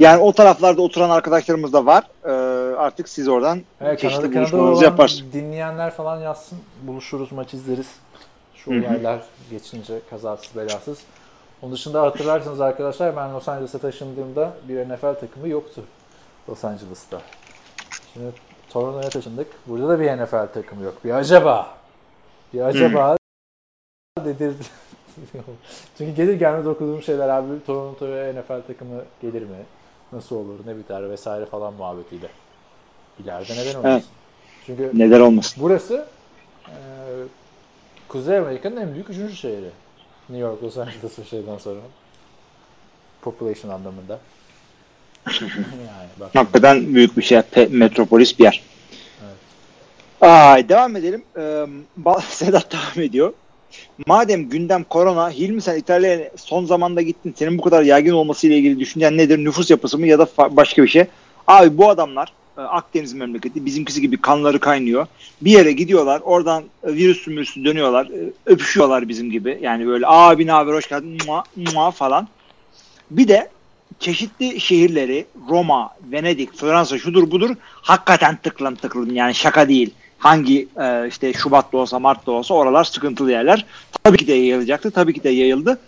Yani 0.00 0.22
o 0.22 0.32
taraflarda 0.32 0.82
oturan 0.82 1.10
arkadaşlarımız 1.10 1.72
da 1.72 1.86
var. 1.86 2.04
E, 2.24 2.30
artık 2.76 3.08
siz 3.08 3.28
oradan 3.28 3.62
Evet, 3.80 4.00
çeşitli 4.00 4.22
Kanada, 4.22 4.38
buluşmalarınızı 4.40 4.84
yaparsınız. 4.84 5.32
dinleyenler 5.32 5.90
falan 5.90 6.20
yazsın. 6.20 6.58
Buluşuruz, 6.82 7.32
maç 7.32 7.54
izleriz. 7.54 7.94
Şu 8.54 8.70
olaylar 8.70 9.22
geçince 9.50 10.00
kazasız 10.10 10.56
belasız. 10.56 10.98
Onun 11.62 11.72
dışında 11.72 12.02
hatırlarsınız 12.02 12.60
arkadaşlar 12.60 13.16
ben 13.16 13.34
Los 13.34 13.48
Angeles'a 13.48 13.78
taşındığımda 13.78 14.52
bir 14.68 14.88
NFL 14.88 15.20
takımı 15.20 15.48
yoktu 15.48 15.82
Los 16.48 16.64
Angeles'ta. 16.64 17.20
Şimdi 18.12 18.26
Toronto'ya 18.70 19.08
taşındık. 19.10 19.46
Burada 19.66 19.88
da 19.88 20.00
bir 20.00 20.22
NFL 20.22 20.52
takımı 20.54 20.84
yok. 20.84 20.94
Bir 21.04 21.10
acaba. 21.10 21.66
Bir 22.54 22.60
acaba 22.60 23.16
dedirdi. 24.24 24.62
Çünkü 25.98 26.12
gelir 26.14 26.34
gelmez 26.34 26.66
okuduğum 26.66 27.02
şeyler 27.02 27.28
abi 27.28 27.64
Toronto'ya 27.66 28.32
NFL 28.32 28.62
takımı 28.66 29.02
gelir 29.22 29.42
mi? 29.42 29.64
Nasıl 30.12 30.36
olur, 30.36 30.58
ne 30.66 30.76
biter 30.76 31.10
vesaire 31.10 31.46
falan 31.46 31.74
muhabbetiyle. 31.74 32.28
İleride 33.24 33.52
neden 33.52 33.74
olmasın? 33.74 33.90
Evet. 33.90 34.04
Çünkü 34.66 34.90
Neden 34.94 35.20
olmasın? 35.20 35.62
burası 35.62 36.06
e, 36.66 36.74
Kuzey 38.08 38.38
Amerika'nın 38.38 38.76
en 38.76 38.94
büyük 38.94 39.10
üçüncü 39.10 39.36
şehri. 39.36 39.70
New 40.28 40.46
York, 40.46 40.62
Los 40.62 40.78
Angeles 40.78 41.18
ve 41.18 41.24
şeyden 41.24 41.58
sonra. 41.58 41.80
Population 43.22 43.70
anlamında. 43.70 44.18
yani 45.40 46.08
bak. 46.20 46.34
Hakikaten 46.34 46.94
büyük 46.94 47.16
bir 47.16 47.22
şey. 47.22 47.42
Metropolis 47.70 48.38
bir 48.38 48.44
yer. 48.44 48.62
Ay, 50.20 50.68
devam 50.68 50.96
edelim. 50.96 51.22
Ee, 51.38 51.66
Sedat 52.28 52.72
devam 52.72 53.06
ediyor. 53.06 53.32
Madem 54.06 54.48
gündem 54.48 54.84
korona, 54.84 55.30
Hilmi 55.30 55.62
sen 55.62 55.76
İtalya'ya 55.76 56.30
son 56.36 56.64
zamanda 56.64 57.02
gittin. 57.02 57.34
Senin 57.36 57.58
bu 57.58 57.62
kadar 57.62 57.82
yaygın 57.82 58.12
olmasıyla 58.12 58.56
ilgili 58.56 58.80
düşüncen 58.80 59.16
nedir? 59.16 59.38
Nüfus 59.38 59.70
yapısı 59.70 59.98
mı 59.98 60.06
ya 60.06 60.18
da 60.18 60.26
başka 60.50 60.82
bir 60.82 60.88
şey? 60.88 61.04
Abi 61.46 61.78
bu 61.78 61.88
adamlar 61.90 62.32
Akdeniz 62.56 63.12
memleketi 63.12 63.66
bizimkisi 63.66 64.00
gibi 64.00 64.16
kanları 64.16 64.58
kaynıyor. 64.60 65.06
Bir 65.40 65.50
yere 65.50 65.72
gidiyorlar 65.72 66.20
oradan 66.24 66.64
e, 66.84 66.94
virüsü 66.94 67.30
mürüsü 67.30 67.64
dönüyorlar. 67.64 68.06
e, 68.06 68.32
Öpüşüyorlar 68.46 69.08
bizim 69.08 69.30
gibi. 69.30 69.58
Yani 69.62 69.86
böyle 69.86 70.04
abi 70.06 70.46
ne 70.46 70.52
haber 70.52 70.72
hoş 70.72 70.88
geldin 70.88 71.18
mua, 71.26 71.44
mua 71.74 71.90
falan. 71.90 72.28
Bir 73.10 73.28
de 73.28 73.48
çeşitli 73.98 74.60
şehirleri 74.60 75.26
Roma, 75.48 75.90
Venedik, 76.12 76.56
Fransa 76.56 76.98
şudur 76.98 77.30
budur 77.30 77.56
hakikaten 77.72 78.36
tıklım 78.36 78.74
tıklım 78.74 79.14
yani 79.14 79.34
şaka 79.34 79.68
değil. 79.68 79.90
Hangi 80.18 80.68
e, 80.80 81.08
işte 81.08 81.32
Şubat'ta 81.32 81.78
olsa 81.78 81.98
Mart'ta 81.98 82.32
olsa 82.32 82.54
oralar 82.54 82.84
sıkıntılı 82.84 83.30
yerler. 83.30 83.66
Tabii 84.02 84.16
ki 84.18 84.26
de 84.26 84.32
yayılacaktı. 84.32 84.90
Tabii 84.90 85.14
ki 85.14 85.24
de 85.24 85.28
yayıldı. 85.30 85.78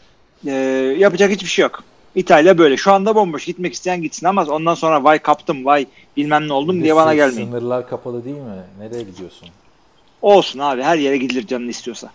E, 0.46 0.52
yapacak 0.98 1.30
hiçbir 1.30 1.48
şey 1.48 1.62
yok. 1.62 1.84
İtalya 2.18 2.58
böyle. 2.58 2.76
Şu 2.76 2.92
anda 2.92 3.14
bomboş. 3.14 3.44
Gitmek 3.44 3.74
isteyen 3.74 4.02
gitsin 4.02 4.26
ama 4.26 4.44
ondan 4.44 4.74
sonra 4.74 5.04
vay 5.04 5.18
kaptım 5.18 5.64
vay 5.64 5.86
bilmem 6.16 6.48
ne 6.48 6.52
oldum 6.52 6.82
diye 6.82 6.96
bana 6.96 7.14
gelmeyin. 7.14 7.48
Sınırlar 7.50 7.88
kapalı 7.88 8.24
değil 8.24 8.36
mi? 8.36 8.62
Nereye 8.78 9.02
gidiyorsun? 9.02 9.48
Olsun 10.22 10.58
abi 10.58 10.82
her 10.82 10.96
yere 10.96 11.16
gidilir 11.16 11.46
canın 11.46 11.68
istiyorsa. 11.68 12.10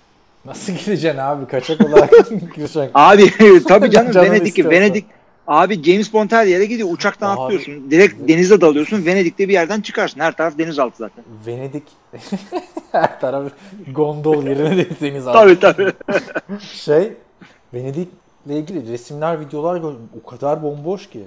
Nasıl 0.45 0.74
gideceksin 0.74 1.19
abi? 1.19 1.48
Kaçak 1.48 1.81
olarak 1.81 2.12
gireceksin. 2.55 2.89
Abi 2.93 3.31
tabii 3.67 3.91
canım 3.91 4.12
Canın 4.12 4.25
Venedik 4.31 4.48
istiyorsa. 4.48 4.72
Venedik 4.75 5.05
abi 5.48 5.83
James 5.83 6.13
Bond 6.13 6.31
her 6.31 6.45
yere 6.45 6.65
gidiyor. 6.65 6.89
Uçaktan 6.91 7.36
Abi. 7.36 7.41
atlıyorsun. 7.41 7.91
Direkt 7.91 8.27
denize 8.27 8.62
dalıyorsun. 8.62 9.05
Venedik'te 9.05 9.48
bir 9.50 9.53
yerden 9.53 9.81
çıkarsın. 9.81 10.19
Her 10.19 10.31
taraf 10.38 10.57
denizaltı 10.57 10.98
zaten. 10.98 11.24
Venedik 11.48 11.83
her 12.91 13.19
taraf 13.19 13.51
gondol 13.91 14.43
yerine 14.43 14.77
de 14.77 14.88
deniz 15.01 15.27
altı. 15.27 15.39
Tabii 15.39 15.60
tabii. 15.60 15.91
Şey 16.74 17.13
Venedik'le 17.74 18.22
ilgili 18.47 18.91
resimler, 18.91 19.39
videolar. 19.39 19.81
O 20.23 20.29
kadar 20.29 20.63
bomboş 20.63 21.09
ki. 21.09 21.23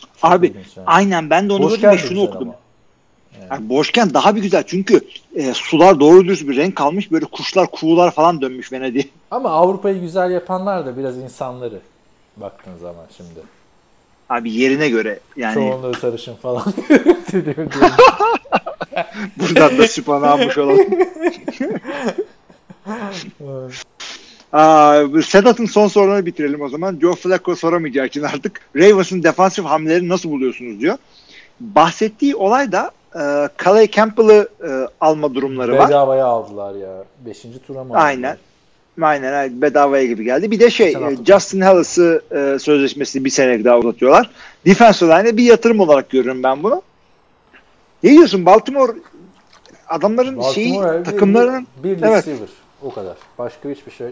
Çok 0.00 0.32
Abi 0.32 0.46
yani. 0.46 0.86
aynen 0.86 1.30
ben 1.30 1.48
de 1.48 1.52
onu 1.52 1.62
Boşken 1.62 1.80
gördüm 1.80 2.04
ve 2.04 2.08
şunu 2.08 2.22
okudum. 2.22 2.48
ama. 2.48 2.54
Yani 3.50 3.68
boşken 3.68 4.14
daha 4.14 4.36
bir 4.36 4.42
güzel 4.42 4.64
çünkü 4.66 5.00
e, 5.34 5.54
sular 5.54 6.00
doğru 6.00 6.24
düz 6.28 6.48
bir 6.48 6.56
renk 6.56 6.76
kalmış. 6.76 7.12
Böyle 7.12 7.24
kuşlar, 7.24 7.70
kuğular 7.70 8.10
falan 8.10 8.40
dönmüş 8.40 8.72
Venedik'e. 8.72 9.08
Ama 9.30 9.50
Avrupa'yı 9.50 10.00
güzel 10.00 10.30
yapanlar 10.30 10.86
da 10.86 10.96
biraz 10.96 11.18
insanları. 11.18 11.80
Baktığın 12.36 12.76
zaman 12.76 13.06
şimdi. 13.16 13.40
Abi 14.28 14.52
yerine 14.52 14.88
göre 14.88 15.20
yani 15.36 15.54
Çoğunluğu 15.54 15.94
sarışın 15.94 16.34
falan. 16.34 16.64
buradan 19.36 19.78
da 19.78 19.88
spam 19.88 20.24
almış 20.24 20.58
olalım. 20.58 20.86
Aa, 24.52 25.04
Sedat'ın 25.26 25.66
son 25.66 25.88
sorunu 25.88 26.26
bitirelim 26.26 26.60
o 26.62 26.68
zaman. 26.68 26.98
Joe 27.00 27.14
Flacco 27.14 27.56
soramayacağı 27.56 28.06
için 28.06 28.22
artık 28.22 28.60
Ravens'ın 28.76 29.22
defansif 29.22 29.64
hamleleri 29.64 30.08
nasıl 30.08 30.30
buluyorsunuz 30.30 30.80
diyor. 30.80 30.96
Bahsettiği 31.60 32.36
olay 32.36 32.72
da 32.72 32.90
e, 33.14 33.48
Calais 33.64 33.90
Campbell'ı 33.90 34.48
e, 34.64 34.70
alma 35.00 35.34
durumları 35.34 35.78
var. 35.78 35.88
Bedavaya 35.88 36.26
aldılar 36.26 36.74
ya. 36.74 37.04
Beşinci 37.26 37.58
tura 37.66 37.84
mı? 37.84 37.94
Aynen. 37.96 38.36
Aynen 39.02 39.32
aynen 39.32 39.62
bedavaya 39.62 40.04
gibi 40.06 40.24
geldi. 40.24 40.50
Bir 40.50 40.60
de 40.60 40.70
şey 40.70 40.88
e, 40.92 41.16
Justin 41.26 41.60
Hallis'ı 41.60 42.22
e, 42.30 42.58
sözleşmesini 42.58 43.24
bir 43.24 43.30
sene 43.30 43.64
daha 43.64 43.78
uzatıyorlar. 43.78 44.30
Defensive 44.66 45.18
line'e 45.18 45.36
bir 45.36 45.42
yatırım 45.44 45.80
olarak 45.80 46.10
görüyorum 46.10 46.42
ben 46.42 46.62
bunu. 46.62 46.82
Ne 48.02 48.10
diyorsun 48.10 48.46
Baltimore 48.46 48.92
adamların 49.88 50.40
şeyi 50.40 50.74
Baltimore'a 50.74 51.00
bir- 51.00 51.04
takımlarının 51.04 51.66
bir, 51.84 51.96
bir 51.96 52.02
Evet. 52.02 52.16
receiver. 52.26 52.48
O 52.82 52.90
kadar. 52.94 53.16
Başka 53.38 53.68
hiçbir 53.68 53.92
şey 53.92 54.06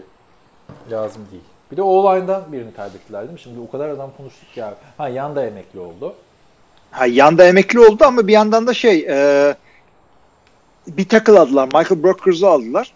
lazım 0.91 1.21
değil. 1.31 1.43
Bir 1.71 1.77
de 1.77 1.81
O-line'dan 1.81 2.43
birini 2.51 2.73
kaybettiler 2.73 3.21
değil 3.21 3.33
mi? 3.33 3.39
Şimdi 3.39 3.59
o 3.59 3.71
kadar 3.71 3.89
adam 3.89 4.09
konuştuk 4.17 4.57
ya. 4.57 4.75
Ha 4.97 5.09
Yanda 5.09 5.45
emekli 5.45 5.79
oldu. 5.79 6.13
ha, 6.91 7.05
yanda 7.05 7.47
emekli 7.47 7.79
oldu 7.79 8.03
ama 8.05 8.27
bir 8.27 8.33
yandan 8.33 8.67
da 8.67 8.73
şey 8.73 9.05
e, 9.09 9.55
bir 10.87 11.09
tackle 11.09 11.39
aldılar. 11.39 11.65
Michael 11.65 12.03
Brokers'ı 12.03 12.47
aldılar. 12.47 12.93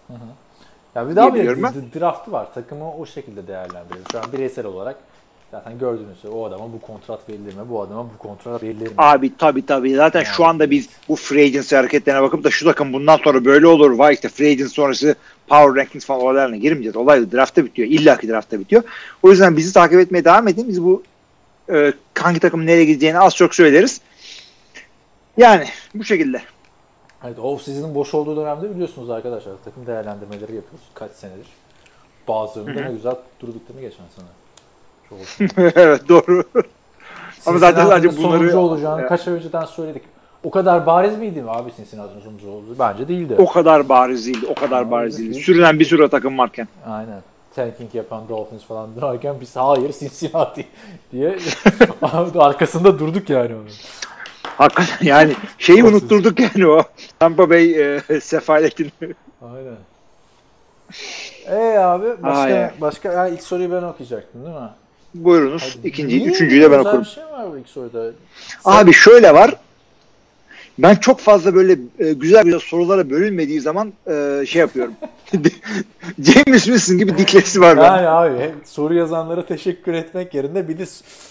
Ya 0.94 1.08
bir 1.10 1.16
daha 1.16 1.34
bir 1.34 1.40
d- 1.48 2.00
draftı 2.00 2.32
var. 2.32 2.54
Takımı 2.54 2.94
o 2.96 3.06
şekilde 3.06 3.46
değerlendiriyor. 3.46 4.04
Şu 4.12 4.18
an 4.18 4.24
bireysel 4.32 4.66
olarak 4.66 4.96
zaten 5.50 5.78
gördüğünüz 5.78 6.24
o 6.32 6.44
adama 6.46 6.64
bu 6.72 6.80
kontrat 6.80 7.28
verilir 7.28 7.54
mi? 7.54 7.60
Bu 7.70 7.82
adama 7.82 8.04
bu 8.14 8.18
kontrat 8.28 8.62
verilir 8.62 8.86
mi? 8.88 8.94
Abi 8.98 9.36
tabii 9.36 9.66
tabii. 9.66 9.94
Zaten 9.94 10.22
şu 10.24 10.44
anda 10.44 10.70
biz 10.70 10.88
bu 11.08 11.16
free 11.16 11.44
agency 11.44 11.76
hareketlerine 11.76 12.22
bakıp 12.22 12.44
da 12.44 12.50
şu 12.50 12.64
takım 12.66 12.92
bundan 12.92 13.16
sonra 13.16 13.44
böyle 13.44 13.66
olur. 13.66 13.90
Vay 13.90 14.14
işte 14.14 14.28
free 14.28 14.50
agency 14.50 14.74
sonrası 14.74 15.14
power 15.52 15.74
rankings 15.76 16.04
falan 16.04 16.20
olaylarına 16.20 16.56
girmeyeceğiz. 16.56 16.96
Olay 16.96 17.32
draftta 17.32 17.64
bitiyor. 17.64 17.88
İlla 17.88 18.18
ki 18.18 18.28
draftta 18.28 18.60
bitiyor. 18.60 18.82
O 19.22 19.30
yüzden 19.30 19.56
bizi 19.56 19.72
takip 19.72 20.00
etmeye 20.00 20.24
devam 20.24 20.48
edin. 20.48 20.68
Biz 20.68 20.82
bu 20.82 21.02
e, 21.72 21.92
hangi 22.18 22.40
takım 22.40 22.66
nereye 22.66 22.84
gideceğini 22.84 23.18
az 23.18 23.36
çok 23.36 23.54
söyleriz. 23.54 24.00
Yani 25.36 25.64
bu 25.94 26.04
şekilde. 26.04 26.42
Evet, 27.24 27.38
off 27.38 27.62
season'ın 27.62 27.94
boş 27.94 28.14
olduğu 28.14 28.36
dönemde 28.36 28.74
biliyorsunuz 28.74 29.10
arkadaşlar 29.10 29.52
takım 29.64 29.86
değerlendirmeleri 29.86 30.54
yapıyoruz 30.54 30.86
kaç 30.94 31.12
senedir. 31.12 31.46
Bazılarında 32.28 32.80
ne 32.80 32.92
güzel 32.92 33.14
durduklarını 33.40 33.80
geçen 33.80 34.04
sene. 34.16 34.26
Çok 35.08 35.18
evet 35.76 36.08
doğru. 36.08 36.44
Ama 37.46 37.58
zaten 37.58 37.86
sadece 37.86 38.08
bunları- 38.16 38.22
sonuncu 38.22 38.58
olacağını 38.58 39.00
Evet. 39.00 39.08
kaç 39.08 39.28
ay 39.28 39.34
önceden 39.34 39.64
söyledik. 39.64 40.02
O 40.44 40.50
kadar 40.50 40.86
bariz 40.86 41.18
miydi 41.18 41.42
mi 41.42 41.50
abi 41.50 41.70
Cincinnati'nin 41.76 42.20
sonuncu 42.20 42.50
olduğu? 42.50 42.78
Bence 42.78 43.08
değildi. 43.08 43.34
O 43.38 43.46
kadar 43.46 43.88
bariz 43.88 44.26
değildi. 44.26 44.46
O 44.48 44.54
kadar 44.54 44.82
Aa, 44.82 44.90
bariz 44.90 45.18
değil. 45.18 45.30
değildi. 45.30 45.44
Sürünen 45.44 45.78
bir 45.78 45.84
sürü 45.84 46.08
takım 46.08 46.38
varken. 46.38 46.68
Aynen. 46.86 47.20
Tanking 47.54 47.94
yapan 47.94 48.28
Dolphins 48.28 48.64
falan 48.64 48.88
derken 49.00 49.34
biz 49.40 49.56
hayır 49.56 49.92
Cincinnati 49.92 50.66
diye 51.12 51.38
arkasında 52.38 52.98
durduk 52.98 53.30
yani 53.30 53.54
onun. 53.54 53.70
Hakikaten 54.42 55.06
yani 55.06 55.32
şeyi 55.58 55.84
unutturduk 55.84 56.40
yani 56.40 56.66
o 56.66 56.82
Tampa 57.18 57.50
Bay 57.50 57.96
e, 57.96 58.00
sefaletini. 58.20 58.90
Aynen. 59.42 59.76
Ee 61.46 61.78
abi 61.78 62.06
başka 62.22 62.40
Ay. 62.40 62.70
başka 62.80 63.16
ha, 63.18 63.28
ilk 63.28 63.42
soruyu 63.42 63.72
ben 63.72 63.82
okuyacaktım 63.82 64.44
değil 64.44 64.56
mi? 64.56 64.68
Buyurunuz. 65.14 65.76
Hadi. 65.78 65.88
İkinciyi, 65.88 66.24
üçüncüyü 66.24 66.62
de 66.62 66.70
ben 66.72 66.78
okurum. 66.78 67.00
bir 67.00 67.06
şey 67.06 67.24
var 67.24 67.52
bu 67.52 67.58
ilk 67.58 67.68
soruda. 67.68 68.10
Abi 68.64 68.92
şöyle 68.92 69.34
var. 69.34 69.54
Ben 70.82 70.94
çok 70.94 71.20
fazla 71.20 71.54
böyle 71.54 71.72
e, 71.98 72.12
güzel 72.12 72.44
güzel 72.44 72.60
sorulara 72.60 73.10
bölünmediği 73.10 73.60
zaman 73.60 73.92
e, 74.06 74.44
şey 74.46 74.60
yapıyorum. 74.60 74.94
James 76.18 76.64
Winston 76.64 76.98
gibi 76.98 77.18
diklesi 77.18 77.60
var 77.60 77.76
ben. 77.76 77.82
Yani 77.82 78.08
abi 78.08 78.38
hem 78.38 78.52
soru 78.64 78.94
yazanlara 78.94 79.46
teşekkür 79.46 79.92
etmek 79.92 80.34
yerine 80.34 80.68
bir 80.68 80.78
de 80.78 80.84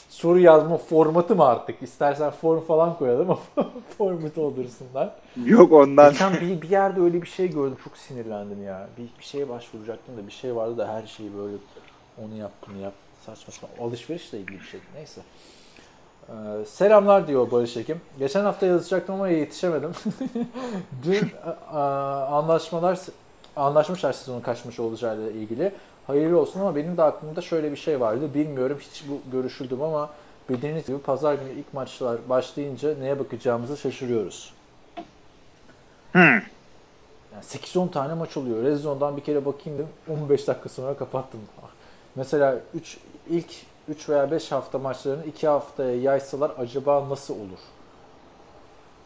soru 0.10 0.40
yazma 0.40 0.78
formatı 0.78 1.36
mı 1.36 1.46
artık? 1.46 1.84
İstersen 1.84 2.32
form 2.32 2.66
falan 2.66 2.98
koyalım 2.98 3.30
ama 3.30 3.70
formu 3.98 4.36
doldursunlar. 4.36 5.16
Yok 5.46 5.72
ondan. 5.72 6.12
Geçen 6.12 6.34
bir, 6.34 6.62
bir 6.62 6.70
yerde 6.70 7.02
öyle 7.02 7.22
bir 7.22 7.28
şey 7.28 7.48
gördüm. 7.48 7.78
Çok 7.84 7.98
sinirlendim 7.98 8.64
ya. 8.64 8.88
Bir, 8.98 9.20
bir 9.20 9.24
şeye 9.24 9.50
başvuracaktım 9.50 10.18
da 10.18 10.28
bir 10.28 10.32
şey 10.32 10.56
vardı 10.56 10.78
da 10.78 10.88
her 10.88 11.08
şeyi 11.08 11.30
böyle 11.38 11.58
onu 12.26 12.36
yap 12.36 12.52
bunu 12.68 12.82
yap. 12.84 12.94
Saçma 13.26 13.54
sapan. 13.54 13.86
Alışverişle 13.86 14.40
ilgili 14.40 14.60
bir 14.60 14.66
şey. 14.66 14.80
Neyse. 14.96 15.22
Ee, 16.30 16.66
selamlar 16.66 17.28
diyor 17.28 17.52
Barış 17.52 17.78
Ekim. 17.78 18.02
Geçen 18.20 18.44
hafta 18.44 18.66
yazacaktım 18.66 19.16
ama 19.16 19.30
yetişemedim. 19.30 19.92
Dün 21.06 21.32
a- 21.46 21.78
a- 21.80 22.26
anlaşmalar 22.38 23.00
anlaşmışlar 23.56 24.14
sezonun 24.14 24.42
kaçmış 24.42 24.80
olacağıyla 24.80 25.32
ilgili. 25.32 25.72
Hayırlı 26.08 26.40
olsun 26.40 26.60
ama 26.60 26.76
benim 26.76 26.98
de 26.98 27.04
aklımda 27.04 27.42
şöyle 27.42 27.72
bir 27.72 27.78
şey 27.78 28.00
vardı. 28.00 28.34
Bilmiyorum 28.34 28.78
hiç 28.82 29.04
bu 29.10 29.32
görüşüldü 29.32 29.76
mü 29.76 29.84
ama 29.84 30.10
bildiğiniz 30.50 30.88
gibi 30.88 31.00
pazar 31.00 31.34
günü 31.34 31.52
ilk 31.52 31.74
maçlar 31.74 32.18
başlayınca 32.30 32.96
neye 33.00 33.20
bakacağımızı 33.20 33.78
şaşırıyoruz. 33.78 34.54
Hmm. 36.12 36.22
Yani 36.22 37.44
8-10 37.44 37.92
tane 37.92 38.14
maç 38.14 38.38
oluyor. 38.38 38.64
Red 38.64 38.76
Zone'dan 38.78 39.18
bir 39.18 39.24
kere 39.24 39.46
bakayım 39.46 39.80
dedim. 39.80 40.20
15 40.24 40.48
dakika 40.48 40.70
sonra 40.70 40.94
kapattım. 40.98 41.40
Mesela 42.16 42.60
3 42.74 42.98
ilk 43.30 43.52
3 43.92 44.10
veya 44.10 44.32
5 44.32 44.52
hafta 44.52 44.80
maçlarını 44.80 45.26
2 45.26 45.48
haftaya 45.48 45.96
yaysalar 46.02 46.52
acaba 46.58 47.10
nasıl 47.10 47.34
olur? 47.34 47.60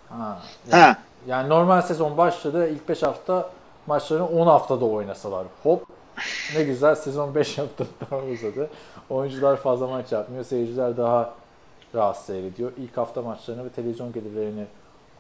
Ha. 0.10 0.40
Yani, 0.72 0.82
Ha. 0.84 0.98
yani 1.28 1.50
normal 1.50 1.82
sezon 1.82 2.18
başladı. 2.18 2.70
ilk 2.70 2.90
5 2.90 3.04
hafta 3.04 3.50
maçlarını 3.88 4.28
10 4.28 4.48
haftada 4.48 4.86
oynasalar. 4.86 5.46
Hop 5.64 5.86
ne 6.56 6.64
güzel 6.64 6.96
sezon 6.96 7.36
5 7.36 7.58
hafta 7.58 7.84
daha 8.12 8.20
uzadı. 8.22 8.70
Oyuncular 9.10 9.56
fazla 9.58 9.88
maç 9.88 10.12
yapmıyor. 10.12 10.44
Seyirciler 10.44 10.98
daha 10.98 11.34
rahat 11.96 12.18
seyrediyor. 12.18 12.72
İlk 12.78 12.98
hafta 12.98 13.22
maçlarını 13.22 13.66
ve 13.66 13.70
televizyon 13.70 14.14
gelirlerini 14.14 14.66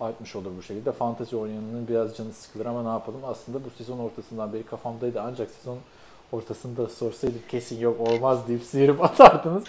artmış 0.01 0.35
olur 0.35 0.51
bu 0.57 0.61
şekilde. 0.63 0.91
Fantezi 0.91 1.37
oynayanının 1.37 1.87
biraz 1.87 2.15
canı 2.17 2.33
sıkılır 2.33 2.65
ama 2.65 2.83
ne 2.83 2.89
yapalım? 2.89 3.19
Aslında 3.27 3.57
bu 3.65 3.69
sezon 3.77 3.99
ortasından 3.99 4.53
beri 4.53 4.65
kafamdaydı. 4.65 5.21
Ancak 5.21 5.49
sezon 5.51 5.77
ortasında 6.31 6.89
sorsaydım 6.89 7.41
kesin 7.49 7.79
yok 7.79 7.99
olmaz 7.99 8.47
deyip 8.47 8.63
sıyırıp 8.63 9.03
atardınız. 9.03 9.63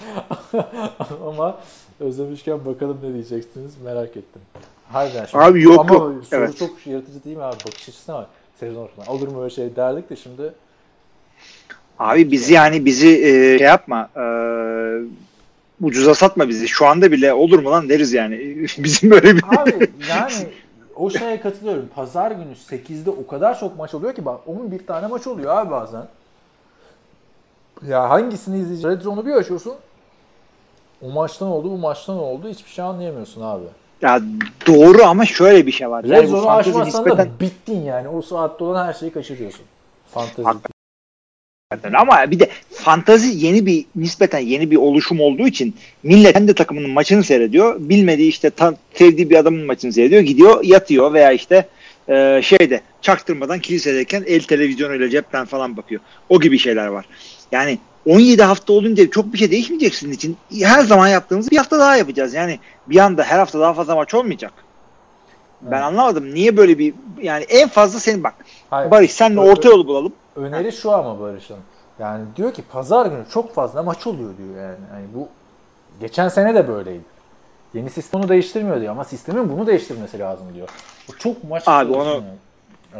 ama 1.26 1.58
özlemişken 2.00 2.64
bakalım 2.64 2.98
ne 3.02 3.14
diyeceksiniz 3.14 3.72
merak 3.84 4.16
ettim. 4.16 4.42
Harbiden 4.92 5.24
şimdi. 5.24 5.44
Abi 5.44 5.62
yok, 5.62 5.80
ama 5.80 5.94
yok. 5.94 6.24
soru 6.24 6.40
Evet. 6.40 6.58
çok 6.58 6.86
yaratıcı 6.86 7.24
değil 7.24 7.36
mi 7.36 7.42
abi? 7.42 7.56
Bakış 7.66 7.88
açısına 7.88 8.14
bak. 8.14 8.26
Sezon 8.60 8.82
ortasında. 8.82 9.12
Olur 9.12 9.28
mu 9.28 9.42
öyle 9.42 9.54
şey 9.54 9.76
derdik 9.76 10.10
de 10.10 10.16
şimdi 10.16 10.52
Abi 11.98 12.30
bizi 12.30 12.52
yani 12.52 12.84
bizi 12.84 13.08
e, 13.08 13.58
şey 13.58 13.66
yapma. 13.66 14.10
E, 14.16 14.24
ucuza 15.80 16.14
satma 16.14 16.48
bizi. 16.48 16.68
Şu 16.68 16.86
anda 16.86 17.12
bile 17.12 17.32
olur 17.32 17.58
mu 17.58 17.70
lan 17.70 17.88
deriz 17.88 18.12
yani. 18.12 18.36
Bizim 18.78 19.10
böyle 19.10 19.36
bir 19.36 19.42
Abi 19.58 19.90
yani 20.08 20.32
o 20.96 21.10
şeye 21.10 21.40
katılıyorum. 21.40 21.88
Pazar 21.94 22.30
günü 22.30 22.52
8'de 22.70 23.10
o 23.10 23.26
kadar 23.26 23.60
çok 23.60 23.78
maç 23.78 23.94
oluyor 23.94 24.14
ki 24.14 24.24
bak 24.24 24.40
11 24.46 24.86
tane 24.86 25.06
maç 25.06 25.26
oluyor 25.26 25.56
abi 25.56 25.70
bazen. 25.70 26.08
Ya 27.88 28.10
hangisini 28.10 28.58
izleyeceksin? 28.58 28.88
Red 28.88 29.00
Zone'u 29.02 29.26
bir 29.26 29.32
açıyorsun. 29.32 29.74
O 31.02 31.10
maçtan 31.10 31.48
oldu, 31.48 31.70
bu 31.70 31.78
maçtan 31.78 32.18
oldu. 32.18 32.48
Hiçbir 32.48 32.70
şey 32.70 32.84
anlayamıyorsun 32.84 33.42
abi. 33.42 33.64
ya 34.02 34.20
doğru 34.66 35.04
ama 35.04 35.24
şöyle 35.26 35.66
bir 35.66 35.72
şey 35.72 35.90
var. 35.90 36.04
Red 36.04 36.10
Yani 36.10 36.26
Zone'u 36.26 36.50
açmazsan 36.50 36.86
nispeten 36.86 37.18
da 37.18 37.40
bittin 37.40 37.84
yani. 37.84 38.08
O 38.08 38.22
saatte 38.22 38.64
olan 38.64 38.86
her 38.86 38.92
şeyi 38.92 39.12
kaçırıyorsun. 39.12 39.64
Fantezi. 40.10 40.42
Hakikaten. 40.42 41.92
ama 42.00 42.30
bir 42.30 42.40
de 42.40 42.48
fantazi 42.70 43.46
yeni 43.46 43.66
bir 43.66 43.84
nispeten 43.96 44.38
yeni 44.38 44.70
bir 44.70 44.76
oluşum 44.76 45.20
olduğu 45.20 45.46
için 45.46 45.76
millet 46.02 46.32
kendi 46.32 46.54
takımının 46.54 46.90
maçını 46.90 47.24
seyrediyor. 47.24 47.76
Bilmediği 47.78 48.28
işte 48.28 48.50
ta, 48.50 48.74
sevdiği 48.94 49.30
bir 49.30 49.36
adamın 49.36 49.66
maçını 49.66 49.92
seyrediyor. 49.92 50.22
Gidiyor 50.22 50.64
yatıyor 50.64 51.12
veya 51.12 51.32
işte 51.32 51.68
e, 52.08 52.40
şeyde 52.42 52.80
çaktırmadan 53.10 53.58
kilisedeyken 53.58 54.24
el 54.26 54.42
televizyonuyla 54.42 55.08
cepten 55.08 55.44
falan 55.44 55.76
bakıyor. 55.76 56.00
O 56.28 56.40
gibi 56.40 56.58
şeyler 56.58 56.86
var. 56.86 57.06
Yani 57.52 57.78
17 58.06 58.42
hafta 58.42 58.72
olunca 58.72 59.10
çok 59.10 59.32
bir 59.32 59.38
şey 59.38 59.50
değişmeyecek 59.50 59.94
sizin 59.94 60.12
için. 60.12 60.36
Her 60.62 60.82
zaman 60.82 61.08
yaptığımız 61.08 61.50
bir 61.50 61.56
hafta 61.56 61.78
daha 61.78 61.96
yapacağız. 61.96 62.34
Yani 62.34 62.58
bir 62.86 62.98
anda 62.98 63.22
her 63.24 63.38
hafta 63.38 63.60
daha 63.60 63.74
fazla 63.74 63.94
maç 63.94 64.14
olmayacak. 64.14 64.52
Ben 65.62 65.72
Evet. 65.76 65.84
anlamadım. 65.84 66.34
Niye 66.34 66.56
böyle 66.56 66.78
bir 66.78 66.94
yani 67.22 67.44
en 67.44 67.68
fazla 67.68 67.98
senin 68.00 68.24
bak. 68.24 68.34
Hayır. 68.70 68.90
Barış 68.90 69.10
senle 69.10 69.40
orta 69.40 69.68
yolu 69.68 69.86
bulalım. 69.86 70.12
Öneri 70.36 70.72
şu 70.72 70.90
ama 70.92 71.20
Barış'ın. 71.20 71.56
Yani 71.98 72.24
diyor 72.36 72.54
ki 72.54 72.62
pazar 72.72 73.06
günü 73.06 73.24
çok 73.32 73.54
fazla 73.54 73.82
maç 73.82 74.06
oluyor 74.06 74.30
diyor 74.38 74.56
yani. 74.62 74.78
yani 74.92 75.06
bu 75.14 75.28
geçen 76.00 76.28
sene 76.28 76.54
de 76.54 76.68
böyleydi. 76.68 77.04
Yeni 77.74 77.90
sistem 77.90 78.20
onu 78.20 78.28
değiştirmiyor 78.28 78.80
diyor 78.80 78.92
ama 78.92 79.04
sistemin 79.04 79.52
bunu 79.52 79.66
değiştirmesi 79.66 80.18
lazım 80.18 80.46
diyor. 80.54 80.68
Bu 81.08 81.18
çok 81.18 81.44
maç 81.44 81.62
Abi 81.66 81.92
onu- 81.92 82.24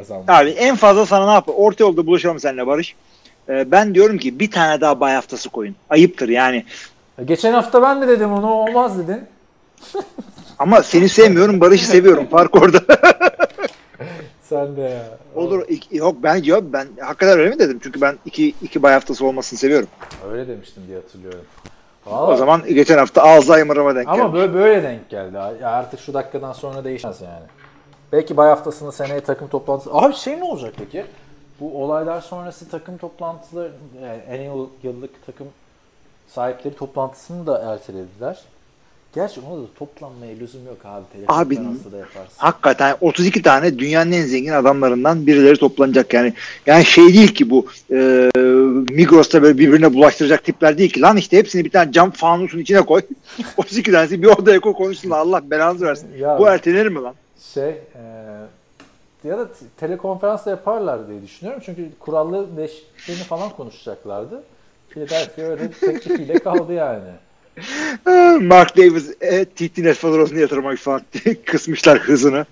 azalmış. 0.01 0.29
Abi 0.29 0.51
en 0.51 0.77
fazla 0.77 1.07
sana 1.07 1.27
ne 1.27 1.33
yap? 1.33 1.45
Orta 1.49 1.85
yolda 1.85 2.07
buluşalım 2.07 2.41
seninle 2.41 2.67
Barış. 2.67 2.95
Ee, 3.49 3.71
ben 3.71 3.95
diyorum 3.95 4.19
ki 4.19 4.39
bir 4.41 4.51
tane 4.51 4.81
daha 4.81 5.01
bay 5.01 5.15
haftası 5.15 5.49
koyun. 5.49 5.77
Ayıptır 5.91 6.29
yani. 6.29 6.65
Geçen 7.25 7.53
hafta 7.53 7.83
ben 7.83 8.03
de 8.03 8.09
dedim 8.09 8.33
onu 8.33 8.51
olmaz 8.51 8.99
dedin. 8.99 9.21
Ama 10.59 10.83
seni 10.83 11.09
sevmiyorum, 11.09 11.61
Barış'ı 11.61 11.87
seviyorum. 11.87 12.27
Fark 12.27 12.57
orada. 12.57 12.79
Sen 14.43 14.77
de 14.77 14.81
ya. 14.81 15.05
Olur. 15.35 15.69
İki- 15.69 15.97
yok 15.97 16.17
ben 16.23 16.43
yok 16.43 16.63
ben 16.67 16.87
hakikaten 17.01 17.39
öyle 17.39 17.51
mi 17.51 17.59
dedim? 17.59 17.81
Çünkü 17.83 18.01
ben 18.01 18.17
iki 18.25 18.49
iki 18.63 18.83
bay 18.83 18.93
haftası 18.93 19.27
olmasını 19.27 19.59
seviyorum. 19.59 19.89
Öyle 20.33 20.49
demiştim 20.49 20.83
diye 20.89 20.97
hatırlıyorum. 20.97 21.45
O 22.07 22.11
Vallahi- 22.11 22.39
zaman 22.39 22.63
geçen 22.75 22.99
hafta 22.99 23.23
Alzheimer'ıma 23.23 23.95
denk 23.95 24.09
Ama 24.09 24.23
geldi. 24.25 24.33
böyle, 24.35 24.55
böyle 24.55 24.83
denk 24.83 25.09
geldi. 25.11 25.37
Ya 25.63 25.71
artık 25.71 26.01
şu 26.01 26.15
dakikadan 26.15 26.53
sonra 26.53 26.85
değişmez 26.85 27.21
yani. 27.21 27.45
Belki 28.13 28.37
bay 28.37 28.49
haftasını 28.49 28.93
seneye 28.93 29.21
takım 29.21 29.49
toplantısı... 29.49 29.91
Abi 29.93 30.15
şey 30.15 30.39
ne 30.39 30.45
olacak 30.45 30.75
peki? 30.79 31.05
Bu 31.61 31.85
olaylar 31.85 32.21
sonrası 32.21 32.69
takım 32.69 32.97
toplantıları, 32.97 33.73
yani 34.31 34.51
yıllık 34.83 35.27
takım 35.27 35.47
sahipleri 36.29 36.75
toplantısını 36.77 37.47
da 37.47 37.73
ertelediler. 37.73 38.41
Gerçi 39.15 39.41
ona 39.41 39.63
da 39.63 39.67
toplanmaya 39.79 40.37
lüzum 40.37 40.67
yok 40.67 40.77
abi. 40.85 41.05
Abi, 41.29 41.55
Telekonferansta 41.55 41.93
da 41.93 41.97
yaparsın. 41.97 42.35
Hakikaten 42.37 42.97
32 43.01 43.43
tane 43.43 43.79
dünyanın 43.79 44.13
en 44.13 44.23
zengin 44.23 44.53
adamlarından 44.53 45.27
birileri 45.27 45.57
toplanacak 45.57 46.15
yani. 46.15 46.33
Yani 46.67 46.85
şey 46.85 47.15
değil 47.15 47.35
ki 47.35 47.51
bu 47.51 47.67
e, 47.91 48.31
Migros'ta 48.95 49.43
böyle 49.43 49.59
birbirine 49.59 49.95
bulaştıracak 49.95 50.45
tipler 50.45 50.79
değil 50.79 50.91
ki. 50.93 51.01
Lan 51.01 51.17
işte 51.17 51.37
hepsini 51.39 51.65
bir 51.65 51.71
tane 51.71 51.93
cam 51.93 52.11
fanusun 52.11 52.59
içine 52.59 52.83
koy. 52.83 53.03
32 53.57 53.93
tanesi 53.93 54.23
bir 54.23 54.27
odaya 54.27 54.61
koy 54.61 54.73
konuşsunlar. 54.73 55.19
Allah 55.19 55.51
belanızı 55.51 55.85
versin. 55.87 56.09
Ya- 56.19 56.39
Bu 56.39 56.49
ertelenir 56.49 56.87
mi 56.87 57.03
lan? 57.03 57.15
Şey, 57.55 57.69
e, 57.69 58.03
ya 59.25 59.39
da 59.39 59.49
telekonferans 59.77 60.47
da 60.47 60.51
yaparlar 60.51 61.09
diye 61.09 61.23
düşünüyorum. 61.23 61.63
Çünkü 61.67 61.89
kurallı 62.01 62.57
değişikliklerini 62.57 63.23
falan 63.23 63.51
konuşacaklardı. 63.51 64.43
Philadelphia 64.89 65.43
öyle 65.43 65.71
teklifiyle 65.71 66.39
kaldı 66.39 66.73
yani. 66.73 67.11
Mark 68.41 68.77
Davis 68.77 69.11
e, 69.21 69.45
TT 69.45 69.79
net 69.79 69.97
faturasını 69.97 70.41
yatırmak 70.41 70.79
falan 70.79 71.03
kısmışlar 71.45 71.99
hızını. 71.99 72.47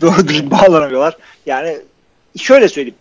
Doğru 0.00 0.28
düzgün 0.28 0.50
bağlanamıyorlar. 0.50 1.16
Yani 1.46 1.78
şöyle 2.36 2.68
söyleyeyim. 2.68 2.96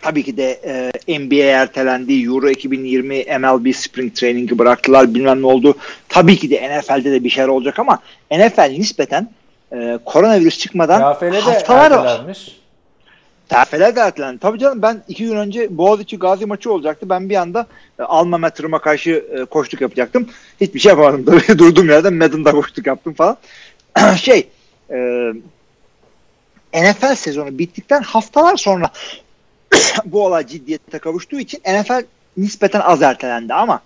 Tabii 0.00 0.22
ki 0.22 0.36
de 0.36 0.60
e, 1.08 1.18
NBA 1.18 1.44
ertelendi. 1.44 2.24
Euro 2.24 2.48
2020 2.48 3.24
MLB 3.38 3.74
Spring 3.74 4.14
Training'i 4.14 4.58
bıraktılar. 4.58 5.14
Bilmem 5.14 5.42
ne 5.42 5.46
oldu. 5.46 5.76
Tabii 6.08 6.36
ki 6.36 6.50
de 6.50 6.78
NFL'de 6.78 7.12
de 7.12 7.24
bir 7.24 7.30
şeyler 7.30 7.48
olacak 7.48 7.78
ama 7.78 7.98
NFL 8.30 8.70
nispeten 8.70 9.30
e, 9.72 9.98
koronavirüs 10.04 10.58
çıkmadan 10.58 11.14
KFL 11.14 11.32
de 11.32 11.40
haftalar 11.40 11.90
ertelenmiş. 11.90 12.60
Terfeler 13.48 13.96
de 13.96 14.00
ertelendi. 14.00 14.38
Tabii 14.38 14.58
canım 14.58 14.82
ben 14.82 15.02
iki 15.08 15.24
gün 15.24 15.36
önce 15.36 15.78
Boğaziçi 15.78 16.18
Gazi 16.18 16.46
maçı 16.46 16.72
olacaktı. 16.72 17.08
Ben 17.08 17.30
bir 17.30 17.36
anda 17.36 17.66
e, 17.98 18.02
alma 18.02 18.38
metroma 18.38 18.78
karşı 18.78 19.10
e, 19.10 19.44
koştuk 19.44 19.80
yapacaktım. 19.80 20.28
Hiçbir 20.60 20.80
şey 20.80 20.90
yapamadım 20.90 21.24
tabii. 21.46 21.58
Durduğum 21.58 21.88
yerden 21.88 22.14
Madden'da 22.14 22.50
koştuk 22.50 22.86
yaptım 22.86 23.14
falan. 23.14 23.36
şey 24.16 24.48
e, 24.90 25.32
NFL 26.74 27.14
sezonu 27.14 27.58
bittikten 27.58 28.02
haftalar 28.02 28.56
sonra 28.56 28.90
bu 30.04 30.24
olay 30.24 30.46
ciddiyete 30.46 30.98
kavuştuğu 30.98 31.40
için 31.40 31.60
NFL 31.60 32.02
nispeten 32.36 32.80
az 32.80 33.02
ertelendi 33.02 33.54
ama 33.54 33.80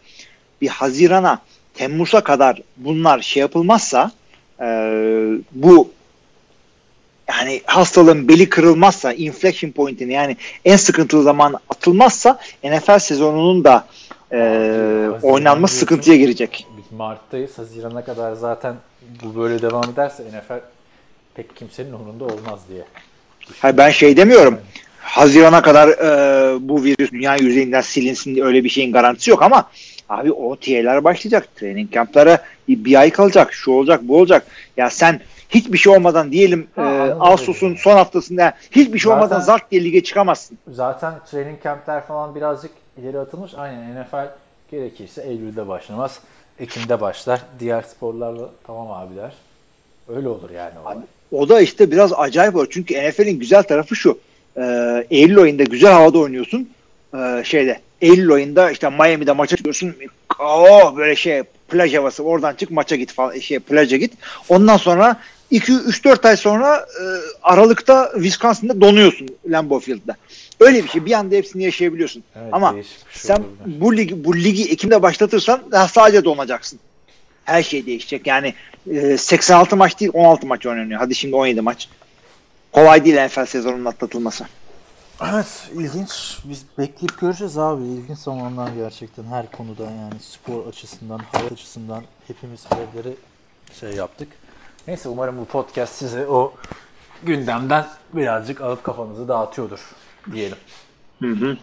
bir 0.61 0.69
Haziran'a 0.69 1.39
Temmuz'a 1.75 2.21
kadar 2.21 2.63
bunlar 2.77 3.21
şey 3.21 3.41
yapılmazsa 3.41 4.11
e, 4.61 4.67
bu 5.53 5.91
yani 7.29 7.63
hastalığın 7.65 8.29
beli 8.29 8.49
kırılmazsa 8.49 9.13
inflection 9.13 9.71
point'ini 9.71 10.13
yani 10.13 10.37
en 10.65 10.77
sıkıntılı 10.77 11.23
zaman 11.23 11.55
atılmazsa 11.71 12.39
NFL 12.65 12.99
sezonunun 12.99 13.65
da 13.65 13.87
e, 14.33 14.37
Haziran 14.37 15.21
oynanması 15.23 15.77
sıkıntıya 15.77 16.17
girecek. 16.17 16.67
Biz 16.77 16.99
Mart'tayız. 16.99 17.59
Haziran'a 17.59 18.05
kadar 18.05 18.33
zaten 18.33 18.75
bu 19.23 19.41
böyle 19.41 19.63
devam 19.63 19.91
ederse 19.91 20.23
NFL 20.23 20.61
pek 21.35 21.57
kimsenin 21.57 21.93
umurunda 21.93 22.25
olmaz 22.25 22.61
diye. 22.69 22.85
Hayır, 23.59 23.77
ben 23.77 23.91
şey 23.91 24.17
demiyorum. 24.17 24.59
Haziran'a 24.99 25.63
kadar 25.63 25.89
e, 25.89 26.69
bu 26.69 26.85
virüs 26.85 27.13
dünya 27.13 27.37
yüzeyinden 27.37 27.81
silinsin 27.81 28.41
öyle 28.41 28.65
bir 28.65 28.69
şeyin 28.69 28.93
garantisi 28.93 29.31
yok 29.31 29.43
ama 29.43 29.71
abi 30.09 30.33
o 30.33 30.57
TL'ler 30.57 31.05
başlayacak. 31.05 31.57
Training 31.57 31.95
kamplara 31.95 32.39
bir, 32.69 33.01
ay 33.01 33.11
kalacak. 33.11 33.53
Şu 33.53 33.71
olacak 33.73 34.01
bu 34.03 34.19
olacak. 34.19 34.47
Ya 34.77 34.91
sen 34.91 35.21
hiçbir 35.51 35.79
şey 35.79 35.93
olmadan 35.93 36.33
diyelim 36.33 36.67
Ha, 36.77 36.83
e. 36.83 37.13
Ağustos'un 37.13 37.75
son 37.75 37.93
haftasında 37.97 38.55
hiçbir 38.71 38.99
şey 38.99 39.09
Zaten- 39.09 39.23
olmadan 39.25 39.41
zart 39.41 39.71
diye 39.71 39.85
lige 39.85 40.03
çıkamazsın. 40.03 40.59
Zaten 40.69 41.15
training 41.31 41.63
campler 41.65 42.07
falan 42.07 42.35
birazcık 42.35 42.71
ileri 42.99 43.19
atılmış. 43.19 43.55
Aynen 43.55 44.03
NFL 44.03 44.29
gerekirse 44.71 45.23
Eylül'de 45.23 45.69
başlamaz. 45.69 46.21
Ekim'de 46.61 47.01
başlar. 47.01 47.41
Diğer 47.61 47.83
sporlarla 47.83 48.51
tamam 48.67 48.91
abiler. 48.91 49.33
Öyle 50.09 50.29
olur 50.29 50.51
yani. 50.51 50.79
olay. 50.85 50.97
O 51.33 51.49
da 51.49 51.61
işte 51.61 51.91
biraz 51.91 52.13
acayip 52.13 52.57
olur. 52.57 52.67
Çünkü 52.71 52.95
NFL'in 52.95 53.39
güzel 53.39 53.63
tarafı 53.63 53.97
şu. 53.97 54.19
E, 54.57 54.63
Eylül 55.11 55.39
ayında 55.39 55.63
güzel 55.63 55.93
havada 55.93 56.19
oynuyorsun. 56.19 56.71
E, 57.15 57.43
şeyde 57.45 57.81
Eylül 58.05 58.33
ayında 58.33 58.71
işte 58.71 58.89
Miami'de 58.89 59.33
maça 59.33 59.57
çıkıyorsun. 59.57 59.95
Oh 60.39 60.97
böyle 60.97 61.17
şey 61.17 61.43
plaj 61.69 61.95
havası 61.95 62.23
oradan 62.23 62.55
çık 62.55 62.71
maça 62.71 62.97
git 62.97 63.13
falan 63.13 63.39
şey 63.39 63.59
plaja 63.59 63.97
git. 63.97 64.13
Ondan 64.49 64.77
sonra 64.77 65.17
2 65.51 65.73
3 65.73 66.05
4 66.05 66.25
ay 66.25 66.37
sonra 66.37 66.77
e, 66.77 67.03
Aralık'ta 67.43 68.11
Wisconsin'da 68.15 68.81
donuyorsun 68.81 69.29
Lambeau 69.49 69.81
Field'da. 69.81 70.17
Öyle 70.61 70.85
bir 70.85 70.89
şey. 70.89 71.07
Bir 71.07 71.13
anda 71.13 71.35
hepsini 71.35 71.65
yaşayabiliyorsun. 71.65 72.25
Evet, 72.37 72.49
Ama 72.53 72.73
şey 72.73 72.85
sen 73.13 73.35
olabilir. 73.35 73.81
bu 73.81 73.97
ligi 73.97 74.25
bu 74.25 74.37
ligi 74.37 74.71
Ekim'de 74.71 75.03
başlatırsan 75.03 75.63
daha 75.71 75.89
sadece 75.89 76.25
donacaksın. 76.25 76.79
Her 77.45 77.63
şey 77.63 77.87
değişecek. 77.87 78.27
Yani 78.27 78.55
e, 78.91 79.19
86 79.19 79.77
maç 79.77 80.01
değil 80.01 80.11
16 80.15 80.47
maç 80.47 80.67
oynanıyor. 80.67 81.01
Hadi 81.01 81.15
şimdi 81.15 81.37
17 81.37 81.61
maç. 81.61 81.89
Kolay 82.73 83.05
değil 83.05 83.27
NFL 83.27 83.47
sezonunun 83.47 83.85
atlatılması. 83.85 84.45
Evet 85.23 85.71
ilginç. 85.75 86.39
Biz 86.45 86.65
bekleyip 86.79 87.21
göreceğiz 87.21 87.59
abi. 87.59 87.83
İlginç 87.85 88.19
zamanlar 88.19 88.69
gerçekten 88.73 89.25
her 89.25 89.51
konuda 89.53 89.83
yani 89.83 90.21
spor 90.21 90.67
açısından, 90.67 91.21
hayat 91.33 91.53
açısından 91.53 92.03
hepimiz 92.27 92.67
evleri 92.73 93.17
şey 93.81 93.93
yaptık. 93.93 94.29
Neyse 94.87 95.09
umarım 95.09 95.39
bu 95.39 95.45
podcast 95.45 95.95
size 95.95 96.27
o 96.27 96.53
gündemden 97.23 97.87
birazcık 98.13 98.61
alıp 98.61 98.85
kafanızı 98.85 99.29
dağıtıyordur 99.29 99.95
diyelim. 100.33 100.59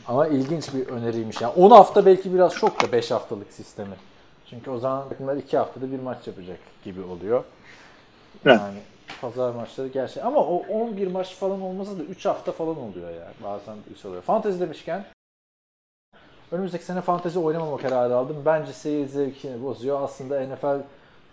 Ama 0.07 0.27
ilginç 0.27 0.73
bir 0.73 0.87
öneriymiş. 0.87 1.41
Yani 1.41 1.53
10 1.53 1.71
hafta 1.71 2.05
belki 2.05 2.33
biraz 2.33 2.53
çok 2.53 2.83
da 2.83 2.91
5 2.91 3.11
haftalık 3.11 3.53
sistemi. 3.53 3.95
Çünkü 4.49 4.69
o 4.69 4.79
zaman 4.79 5.09
takımlar 5.09 5.35
2 5.35 5.57
haftada 5.57 5.91
bir 5.91 5.99
maç 5.99 6.27
yapacak 6.27 6.59
gibi 6.83 7.01
oluyor. 7.01 7.43
Yani 8.45 8.79
pazar 9.21 9.52
maçları 9.54 9.88
gerçek. 9.88 10.26
Ama 10.26 10.39
o 10.39 10.63
11 10.69 11.08
maç 11.08 11.36
falan 11.36 11.62
olmasa 11.62 11.97
da 11.97 12.04
3 12.04 12.26
hafta 12.26 12.52
falan 12.52 12.78
oluyor 12.78 13.10
yani. 13.10 13.34
Bazen 13.43 13.76
3 13.93 14.06
oluyor. 14.06 14.21
Fantezi 14.21 14.60
demişken 14.60 15.06
önümüzdeki 16.52 16.86
sene 16.86 17.02
fantezi 17.02 17.39
oynamama 17.39 17.78
kararı 17.78 18.15
aldım. 18.15 18.38
Bence 18.45 18.74
seyir 18.74 19.08
zevkini 19.08 19.63
bozuyor. 19.63 20.02
Aslında 20.02 20.39
NFL 20.41 20.80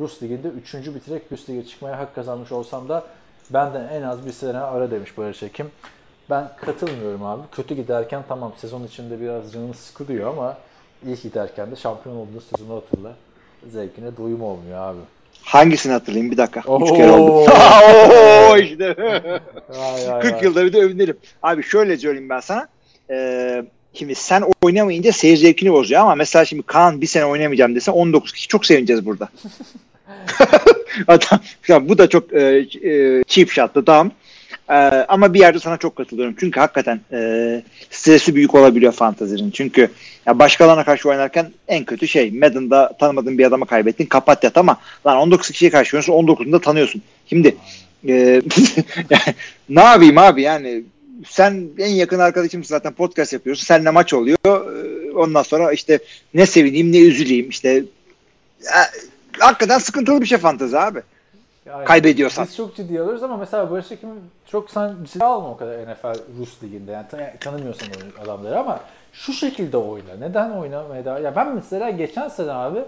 Rus 0.01 0.23
Ligi'nde 0.23 0.49
3. 0.49 0.75
bitirerek 0.75 1.33
üst 1.33 1.51
lige 1.51 1.67
çıkmaya 1.67 1.99
hak 1.99 2.15
kazanmış 2.15 2.53
olsam 2.53 2.89
da 2.89 3.05
benden 3.51 3.89
en 3.89 4.03
az 4.03 4.27
bir 4.27 4.33
sene 4.33 4.59
ara 4.59 4.91
demiş 4.91 5.19
Barış 5.19 5.43
Ekim. 5.43 5.71
Ben 6.31 6.51
katılmıyorum 6.57 7.25
abi. 7.25 7.43
Kötü 7.53 7.75
giderken 7.75 8.25
tamam 8.29 8.53
sezon 8.57 8.85
içinde 8.85 9.21
biraz 9.21 9.53
canını 9.53 9.75
sıkılıyor 9.75 10.31
ama 10.31 10.57
iyi 11.07 11.17
giderken 11.17 11.71
de 11.71 11.77
şampiyon 11.77 12.17
olduğu 12.17 12.41
sezonu 12.41 12.77
hatırla. 12.77 13.13
Zevkine 13.67 14.17
doyum 14.17 14.43
olmuyor 14.43 14.79
abi. 14.79 14.99
Hangisini 15.43 15.93
hatırlayayım? 15.93 16.33
Bir 16.33 16.37
dakika. 16.37 16.61
Üç 16.61 16.67
Oo. 16.67 16.97
kere 16.97 17.11
oldu. 17.11 17.51
Oo 17.51 18.57
işte. 18.57 18.97
Vay, 19.69 20.09
vay, 20.09 20.21
40 20.21 20.35
vay. 20.35 20.45
yılda 20.45 20.65
bir 20.65 20.73
de 20.73 20.79
övünelim. 20.79 21.17
Abi 21.43 21.63
şöyle 21.63 21.97
söyleyeyim 21.97 22.29
ben 22.29 22.41
sana. 22.41 22.69
Ee, 23.11 23.63
şimdi 23.95 24.15
sen 24.15 24.45
oynamayınca 24.63 25.13
seyir 25.13 25.37
zevkini 25.37 25.73
bozuyor 25.73 26.01
ama 26.01 26.15
mesela 26.15 26.45
şimdi 26.45 26.63
Kaan 26.63 27.01
bir 27.01 27.07
sene 27.07 27.25
oynamayacağım 27.25 27.75
dese 27.75 27.91
19 27.91 28.33
kişi 28.33 28.49
çok 28.49 28.67
sevineceğiz 28.67 29.07
burada. 29.07 29.29
Adam, 31.07 31.41
ya 31.69 31.89
bu 31.89 31.99
da 31.99 32.09
çok 32.09 32.33
e, 32.33 32.67
e, 32.83 33.25
cheap 33.27 33.51
shot'tı 33.51 33.85
tamam. 33.85 34.11
E, 34.71 34.75
ama 35.09 35.35
bir 35.35 35.41
yerde 35.41 35.59
sana 35.59 35.77
çok 35.77 35.97
katılıyorum. 35.97 36.35
Çünkü 36.41 36.61
hakikaten 36.61 37.01
e, 37.13 37.63
stresi 37.91 38.35
büyük 38.35 38.55
olabiliyor 38.55 38.93
fantazinin. 38.93 39.51
Çünkü 39.51 39.89
ya 40.27 40.39
başkalarına 40.39 40.85
karşı 40.85 41.09
oynarken 41.09 41.51
en 41.69 41.85
kötü 41.85 42.09
şey 42.09 42.31
Madden'da 42.31 42.97
tanımadığın 43.01 43.39
bir 43.39 43.45
adamı 43.45 43.67
kaybettin 43.67 44.07
kapat 44.07 44.45
yat 44.45 44.57
ama 44.57 44.77
lan 45.07 45.17
19 45.17 45.51
kişiye 45.51 45.71
karşı 45.71 45.97
oynuyorsun 45.97 46.13
19'unu 46.13 46.53
da 46.53 46.61
tanıyorsun. 46.61 47.03
Şimdi 47.27 47.57
e, 48.09 48.43
ne 49.69 49.81
yapayım 49.81 50.19
abi 50.19 50.43
yani 50.43 50.83
sen 51.27 51.69
en 51.79 51.91
yakın 51.91 52.19
arkadaşımsın 52.19 52.69
zaten 52.69 52.93
podcast 52.93 53.33
yapıyorsun. 53.33 53.65
Seninle 53.65 53.91
maç 53.91 54.15
oluyor. 54.15 54.39
E, 54.47 55.11
Ondan 55.11 55.43
sonra 55.43 55.73
işte 55.73 55.99
ne 56.35 56.47
sevineyim 56.47 56.93
ne 56.93 56.99
üzüleyim 56.99 57.49
işte 57.49 57.85
ya, 58.65 58.91
hakikaten 59.39 59.79
sıkıntılı 59.79 60.21
bir 60.21 60.27
şey 60.27 60.39
fantezi 60.39 60.79
abi. 60.79 61.01
Yani 61.69 61.85
Kaybediyorsan. 61.85 62.45
Biz 62.45 62.57
çok 62.57 62.77
ciddi 62.77 63.01
alıyoruz 63.01 63.23
ama 63.23 63.37
mesela 63.37 63.71
Barış 63.71 63.93
Ekim'i 63.93 64.15
çok 64.47 64.71
sen 64.71 64.97
ciddi 65.05 65.25
alma 65.25 65.51
o 65.51 65.57
kadar 65.57 65.79
NFL 65.79 66.39
Rus 66.41 66.63
liginde. 66.63 66.93
Yani 66.93 67.09
tan- 67.09 67.37
tanımıyorsan 67.41 67.89
adamları 68.25 68.59
ama 68.59 68.81
şu 69.13 69.33
şekilde 69.33 69.77
oyna. 69.77 70.15
Neden 70.21 70.51
oynamaya 70.51 71.05
devam? 71.05 71.25
Ya 71.25 71.37
ben 71.37 71.55
mesela 71.55 71.91
geçen 71.91 72.29
sene 72.29 72.53
abi 72.53 72.79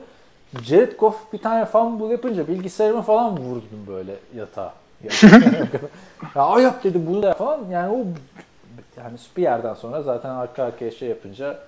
Jared 0.62 0.98
Goff 0.98 1.32
bir 1.32 1.38
tane 1.38 1.64
fumble 1.64 2.12
yapınca 2.12 2.48
bilgisayarımı 2.48 3.02
falan 3.02 3.36
vurdum 3.36 3.84
böyle 3.88 4.14
yatağa. 4.36 4.74
ya 6.34 6.42
ayak 6.42 6.84
dedi 6.84 7.06
burada 7.06 7.32
falan 7.32 7.60
yani 7.70 7.92
o 7.92 7.98
yani 8.96 9.18
bir 9.36 9.42
yerden 9.42 9.74
sonra 9.74 10.02
zaten 10.02 10.30
arka 10.30 10.64
arkaya 10.64 10.90
şey 10.90 11.08
yapınca 11.08 11.58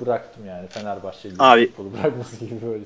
bıraktım 0.00 0.46
yani 0.46 0.68
Fenerbahçeli 0.68 1.34
Abi. 1.38 1.66
futbolu 1.66 1.92
bırakması 1.92 2.36
gibi 2.36 2.54
böyle 2.66 2.82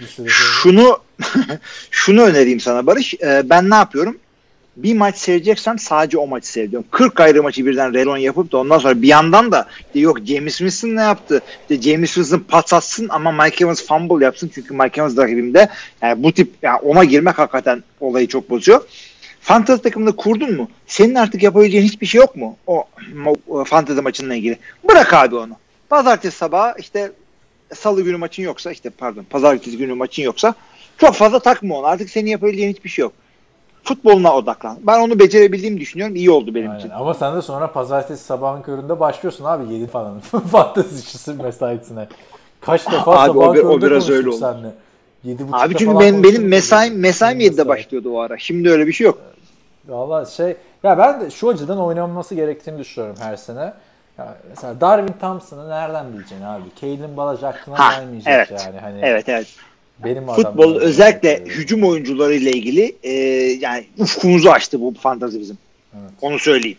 bir 0.00 0.06
süre. 0.06 0.28
Şunu 0.62 0.98
şunu 1.90 2.22
önereyim 2.22 2.60
sana 2.60 2.86
Barış. 2.86 3.14
Ee, 3.14 3.42
ben 3.44 3.70
ne 3.70 3.74
yapıyorum? 3.74 4.18
Bir 4.76 4.94
maç 4.94 5.16
seyredeceksem 5.16 5.78
sadece 5.78 6.18
o 6.18 6.26
maçı 6.26 6.48
seyrediyorum. 6.48 6.88
40 6.90 7.20
ayrı 7.20 7.42
maçı 7.42 7.66
birden 7.66 7.94
relon 7.94 8.16
yapıp 8.16 8.52
da 8.52 8.58
ondan 8.58 8.78
sonra 8.78 9.02
bir 9.02 9.08
yandan 9.08 9.52
da 9.52 9.68
işte 9.86 9.98
yok 9.98 10.18
James 10.24 10.56
Winston 10.56 10.88
ne 10.88 11.00
yaptı? 11.00 11.42
İşte 11.62 11.90
James 11.90 12.14
Winston 12.14 12.38
pas 12.38 12.72
atsın 12.72 13.08
ama 13.08 13.32
Mike 13.32 13.64
Evans 13.64 13.86
fumble 13.86 14.24
yapsın. 14.24 14.50
Çünkü 14.54 14.74
Mike 14.74 15.00
Evans 15.00 15.16
rakibimde. 15.16 15.68
Yani 16.02 16.22
bu 16.22 16.32
tip 16.32 16.52
yani 16.62 16.78
ona 16.78 17.04
girmek 17.04 17.38
hakikaten 17.38 17.82
olayı 18.00 18.28
çok 18.28 18.50
bozuyor. 18.50 18.80
Fantasy 19.40 19.82
takımını 19.82 20.16
kurdun 20.16 20.56
mu? 20.56 20.70
Senin 20.86 21.14
artık 21.14 21.42
yapabileceğin 21.42 21.84
hiçbir 21.84 22.06
şey 22.06 22.18
yok 22.18 22.36
mu? 22.36 22.56
O, 22.66 22.84
o 23.48 23.64
fantasy 23.64 24.00
maçınla 24.00 24.34
ilgili. 24.34 24.58
Bırak 24.88 25.14
abi 25.14 25.36
onu. 25.36 25.56
Pazartesi 25.88 26.36
sabahı 26.36 26.74
işte 26.78 27.12
salı 27.74 28.02
günü 28.02 28.16
maçın 28.16 28.42
yoksa 28.42 28.72
işte 28.72 28.90
pardon 28.90 29.24
pazartesi 29.30 29.76
günü 29.78 29.94
maçın 29.94 30.22
yoksa 30.22 30.54
çok 30.98 31.14
fazla 31.14 31.38
takma 31.40 31.78
onu. 31.78 31.86
Artık 31.86 32.10
senin 32.10 32.30
yapabileceğin 32.30 32.70
hiçbir 32.72 32.88
şey 32.90 33.02
yok. 33.02 33.12
Futboluna 33.84 34.36
odaklan. 34.36 34.78
Ben 34.82 35.00
onu 35.00 35.18
becerebildiğimi 35.18 35.80
düşünüyorum. 35.80 36.16
İyi 36.16 36.30
oldu 36.30 36.54
benim 36.54 36.74
için. 36.76 36.88
Aynen. 36.88 37.00
Ama 37.00 37.14
sen 37.14 37.36
de 37.36 37.42
sonra 37.42 37.72
pazartesi 37.72 38.24
sabahın 38.24 38.62
köründe 38.62 39.00
başlıyorsun 39.00 39.44
abi 39.44 39.74
7 39.74 39.86
falan 39.86 40.20
fantezi 40.52 41.00
işçisi 41.00 41.32
mesaisine. 41.32 42.08
Kaç 42.60 42.86
defa 42.86 43.12
Abi 43.20 43.26
sabahın 43.26 43.48
o 43.50 43.54
bir- 43.54 43.60
o 43.60 43.68
köründe 43.68 43.86
biraz 43.86 44.10
öyle 44.10 44.28
oldu. 44.28 44.36
seninle. 44.38 44.70
Yedi 45.24 45.42
Abi 45.42 45.48
buçukta 45.52 45.78
çünkü 45.78 46.00
benim, 46.00 46.22
benim 46.22 46.48
mesaim 46.48 46.98
mesaim 47.00 47.38
Benim 47.38 47.52
7'de 47.52 47.62
mesai. 47.62 47.68
başlıyordu 47.68 48.10
o 48.14 48.18
ara. 48.20 48.38
Şimdi 48.38 48.70
öyle 48.70 48.86
bir 48.86 48.92
şey 48.92 49.04
yok. 49.04 49.18
Valla 49.88 50.24
şey 50.26 50.56
ya 50.82 50.98
ben 50.98 51.20
de 51.20 51.30
şu 51.30 51.48
açıdan 51.48 51.78
oynanması 51.80 52.34
gerektiğini 52.34 52.78
düşünüyorum 52.78 53.16
her 53.20 53.36
sene. 53.36 53.72
Ya 54.18 54.36
mesela 54.48 54.80
Darwin 54.80 55.12
Thompson'ı 55.20 55.68
nereden 55.68 56.12
bileceksin 56.12 56.42
abi? 56.42 56.64
Kalen 56.80 57.16
Balaj 57.16 57.44
aklına 57.44 57.78
Ha, 57.78 57.94
gelmeyecek 57.94 58.32
evet. 58.34 58.50
yani. 58.50 58.78
Hani 58.78 59.00
Evet 59.02 59.28
evet. 59.28 59.46
benim 60.04 60.26
Futbol 60.26 60.76
özellikle 60.76 61.30
olacak. 61.30 61.48
hücum 61.58 61.82
oyuncuları 61.84 62.34
ile 62.34 62.50
ilgili 62.50 62.96
e, 63.02 63.12
yani 63.60 63.86
ufkumuzu 63.98 64.50
açtı 64.50 64.80
bu 64.80 64.94
fantazi 65.00 65.40
bizim. 65.40 65.58
Evet. 65.94 66.10
Onu 66.20 66.38
söyleyeyim. 66.38 66.78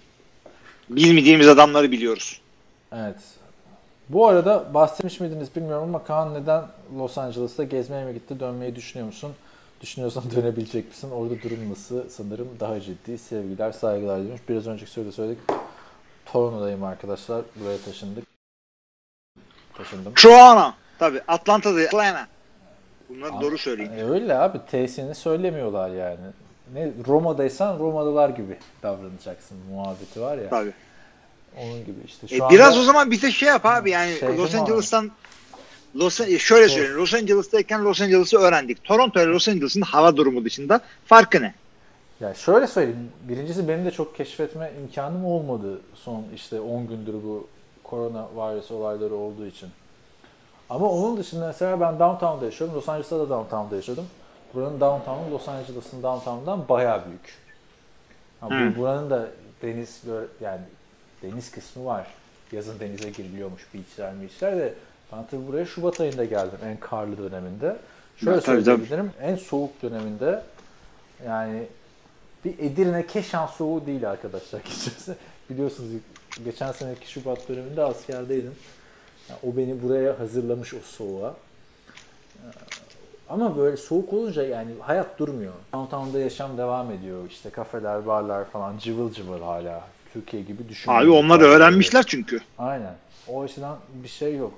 Bilmediğimiz 0.90 1.48
adamları 1.48 1.92
biliyoruz. 1.92 2.42
Evet. 2.96 3.16
Bu 4.10 4.28
arada 4.28 4.74
bahsetmiş 4.74 5.20
miydiniz 5.20 5.56
bilmiyorum 5.56 5.84
ama 5.84 6.04
Kaan 6.04 6.34
neden 6.34 6.64
Los 6.98 7.18
Angeles'ta 7.18 7.64
gezmeye 7.64 8.06
mi 8.06 8.14
gitti, 8.14 8.40
dönmeyi 8.40 8.76
düşünüyor 8.76 9.08
musun? 9.08 9.32
Düşünüyorsan 9.82 10.24
dönebilecek 10.36 10.88
misin? 10.90 11.12
Orada 11.12 11.34
durum 11.44 11.70
nasıl? 11.72 12.10
Sanırım 12.10 12.48
daha 12.60 12.80
ciddi. 12.80 13.18
Sevgiler, 13.18 13.72
saygılar 13.72 14.20
demiş. 14.20 14.42
Biraz 14.50 14.68
önceki 14.68 14.92
sürede 14.92 15.12
söyledik. 15.12 15.40
Toronto'dayım 16.34 16.84
arkadaşlar. 16.84 17.42
Buraya 17.56 17.78
taşındık. 17.78 18.24
Taşındım. 19.78 20.14
Toronto. 20.14 20.74
Tabii 21.00 21.22
Atlanta'da 21.28 21.82
Atlanta. 21.82 22.28
Bunları 23.10 23.34
Abi, 23.34 23.46
doğru 23.46 23.58
söyleyin. 23.58 23.92
E 23.92 24.04
öyle 24.04 24.36
abi 24.36 24.60
tesisini 24.72 25.16
söylemiyorlar 25.16 25.90
yani. 25.90 26.20
Ne 26.74 26.92
Roma'daysan 27.08 27.80
Romalılar 27.80 28.30
gibi 28.30 28.58
davranacaksın 28.84 29.58
muhabbeti 29.72 30.22
var 30.22 30.38
ya. 30.38 30.50
Tabii. 30.50 30.74
Onun 31.58 31.86
gibi 31.86 32.00
işte. 32.06 32.28
E, 32.36 32.38
Şu 32.38 32.50
biraz 32.50 32.68
anda- 32.68 32.80
o 32.80 32.84
zaman 32.84 33.12
bize 33.12 33.32
şey 33.32 33.50
yap 33.50 33.66
abi 33.66 33.92
yani 33.92 34.18
Şey 34.20 34.38
Los 34.38 34.56
Angeles'tan 34.56 35.12
Los, 35.96 36.22
e, 36.22 36.40
şöyle 36.40 36.70
söyleyeyim. 36.70 36.98
Los 36.98 37.14
Angeles'tayken 37.14 37.86
Los 37.86 38.02
Angeles'ı 38.02 38.38
öğrendik. 38.38 38.84
Toronto 38.84 39.20
ile 39.20 39.28
Los 39.28 39.50
Angeles'ın 39.50 39.82
hava 39.82 40.18
durumu 40.18 40.46
dışında 40.46 40.82
farkı 41.06 41.42
ne? 41.42 41.54
Ya 42.22 42.34
şöyle 42.34 42.68
söyleyeyim. 42.68 43.12
Birincisi 43.30 43.68
benim 43.68 43.86
de 43.86 43.92
çok 43.92 44.16
keşfetme 44.16 44.72
imkanım 44.82 45.26
olmadı 45.26 45.82
son 45.96 46.24
işte 46.36 46.60
10 46.62 46.88
gündür 46.88 47.14
bu 47.14 47.48
korona 47.84 48.28
virüs 48.36 48.72
olayları 48.72 49.16
olduğu 49.16 49.46
için. 49.46 49.70
Ama 50.70 50.90
onun 50.90 51.18
dışında 51.18 51.48
mesela 51.48 51.80
ben 51.80 52.00
downtown'da 52.00 52.46
yaşıyorum. 52.46 52.76
Los 52.76 52.90
Angeles'ta 52.90 53.20
da 53.20 53.30
downtown'da 53.30 53.76
yaşadım. 53.76 54.06
Buranın 54.54 54.80
downtown'u 54.80 55.32
Los 55.34 55.50
Angeles'ın 55.50 56.04
downtown'dan 56.04 56.70
bayağı 56.70 57.06
büyük. 57.06 57.38
Ha, 58.40 58.46
bu, 58.50 58.54
Hmm. 58.54 58.76
buranın 58.76 59.10
da 59.10 59.28
deniz 59.62 60.04
yani 60.42 60.62
deniz 61.24 61.52
kısmı 61.52 61.86
var. 61.86 62.08
Yazın 62.52 62.80
denize 62.80 63.10
giriliyormuş 63.10 63.68
beachler 63.74 64.22
beachler 64.22 64.58
de 64.58 64.74
ben 65.12 65.26
tabii 65.32 65.48
buraya 65.48 65.66
Şubat 65.66 66.02
ayında 66.02 66.26
geldim 66.26 66.60
en 66.66 66.78
karlı 66.78 67.18
döneminde. 67.18 67.78
Şöyle 68.18 68.36
Ya, 68.36 68.42
söyleyebilirim 68.42 69.12
en 69.22 69.36
soğuk 69.36 69.82
döneminde 69.82 70.44
yani 71.26 71.68
bir 72.46 72.60
Edirne 72.60 73.08
Keşan 73.08 73.48
soğuğu 73.48 73.86
değil 73.86 74.10
arkadaşlar 74.10 74.62
Biliyorsunuz 75.50 75.90
geçen 76.46 76.72
seneki 76.72 77.12
Şubat 77.12 77.50
döneminde 77.50 77.84
askerdeydim. 77.84 78.56
Yani 79.30 79.40
o 79.44 79.58
beni 79.58 79.84
buraya 79.84 80.20
hazırlamış 80.20 80.74
o 80.74 80.78
soğuğa. 80.84 81.34
Ama 83.30 83.58
böyle 83.58 83.78
soğuk 83.78 84.14
olunca 84.14 84.44
yani 84.44 84.72
hayat 84.80 85.20
durmuyor. 85.20 85.54
Downtown'da 85.74 86.20
yaşam 86.20 86.58
devam 86.58 86.92
ediyor. 86.92 87.30
İşte 87.30 87.50
kafeler, 87.50 88.08
barlar 88.08 88.46
falan 88.46 88.78
cıvıl 88.78 89.14
cıvıl 89.14 89.42
hala. 89.42 89.84
Türkiye 90.14 90.44
gibi 90.44 90.70
düşünüyor. 90.70 91.02
Abi 91.02 91.10
onlar 91.10 91.40
öğrenmişler 91.40 92.04
çünkü. 92.08 92.40
Aynen. 92.58 92.94
O 93.28 93.42
açıdan 93.42 93.78
bir 93.94 94.08
şey 94.08 94.36
yok. 94.36 94.54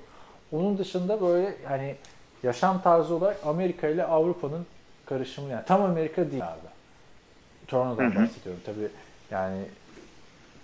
Onun 0.52 0.78
dışında 0.78 1.20
böyle 1.20 1.56
hani 1.68 1.96
yaşam 2.42 2.82
tarzı 2.82 3.14
olarak 3.14 3.36
Amerika 3.46 3.88
ile 3.88 4.04
Avrupa'nın 4.04 4.66
karışımı 5.06 5.50
yani 5.50 5.64
tam 5.66 5.82
Amerika 5.82 6.30
değil 6.30 6.48
abi. 6.48 6.71
Toronto'dan 7.72 8.10
Hı 8.14 8.18
hı. 8.18 8.22
bahsediyorum. 8.22 8.62
Tabii 8.66 8.88
yani 9.30 9.64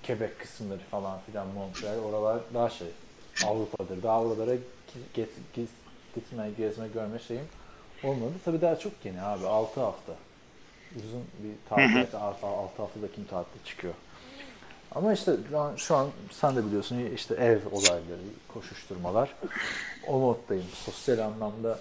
Quebec 0.06 0.30
kısımları 0.38 0.80
falan 0.90 1.18
filan 1.26 1.46
Montreal 1.46 1.98
oralar 1.98 2.38
daha 2.54 2.70
şey 2.70 2.88
Avrupa'dır. 3.46 4.02
Daha 4.02 4.22
oralara 4.22 4.54
git, 5.14 5.30
git, 5.54 5.70
gitme, 6.14 6.50
gezme, 6.58 6.88
görme 6.88 7.18
şeyim 7.18 7.44
olmadı. 8.04 8.32
Tabii 8.44 8.60
daha 8.60 8.78
çok 8.78 8.92
yeni 9.04 9.22
abi. 9.22 9.46
6 9.46 9.80
hafta. 9.80 10.12
Uzun 10.96 11.24
bir 11.38 11.68
tatil. 11.68 12.16
6 12.16 12.46
haftada 12.82 13.12
kim 13.14 13.24
tatil 13.24 13.64
çıkıyor. 13.64 13.94
Ama 14.94 15.12
işte 15.12 15.32
şu 15.76 15.96
an 15.96 16.08
sen 16.30 16.56
de 16.56 16.66
biliyorsun 16.66 16.98
işte 17.14 17.34
ev 17.34 17.58
olayları, 17.72 18.20
koşuşturmalar. 18.48 19.34
O 20.06 20.18
moddayım. 20.18 20.66
Sosyal 20.74 21.18
anlamda 21.18 21.78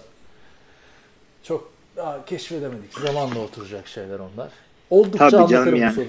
çok 1.42 1.72
daha 1.96 2.24
keşfedemedik. 2.24 2.98
Zamanla 2.98 3.38
oturacak 3.38 3.88
şeyler 3.88 4.18
onlar. 4.18 4.52
Oldukça 4.90 5.30
Tabii 5.30 5.50
canım 5.50 5.76
yani. 5.76 5.94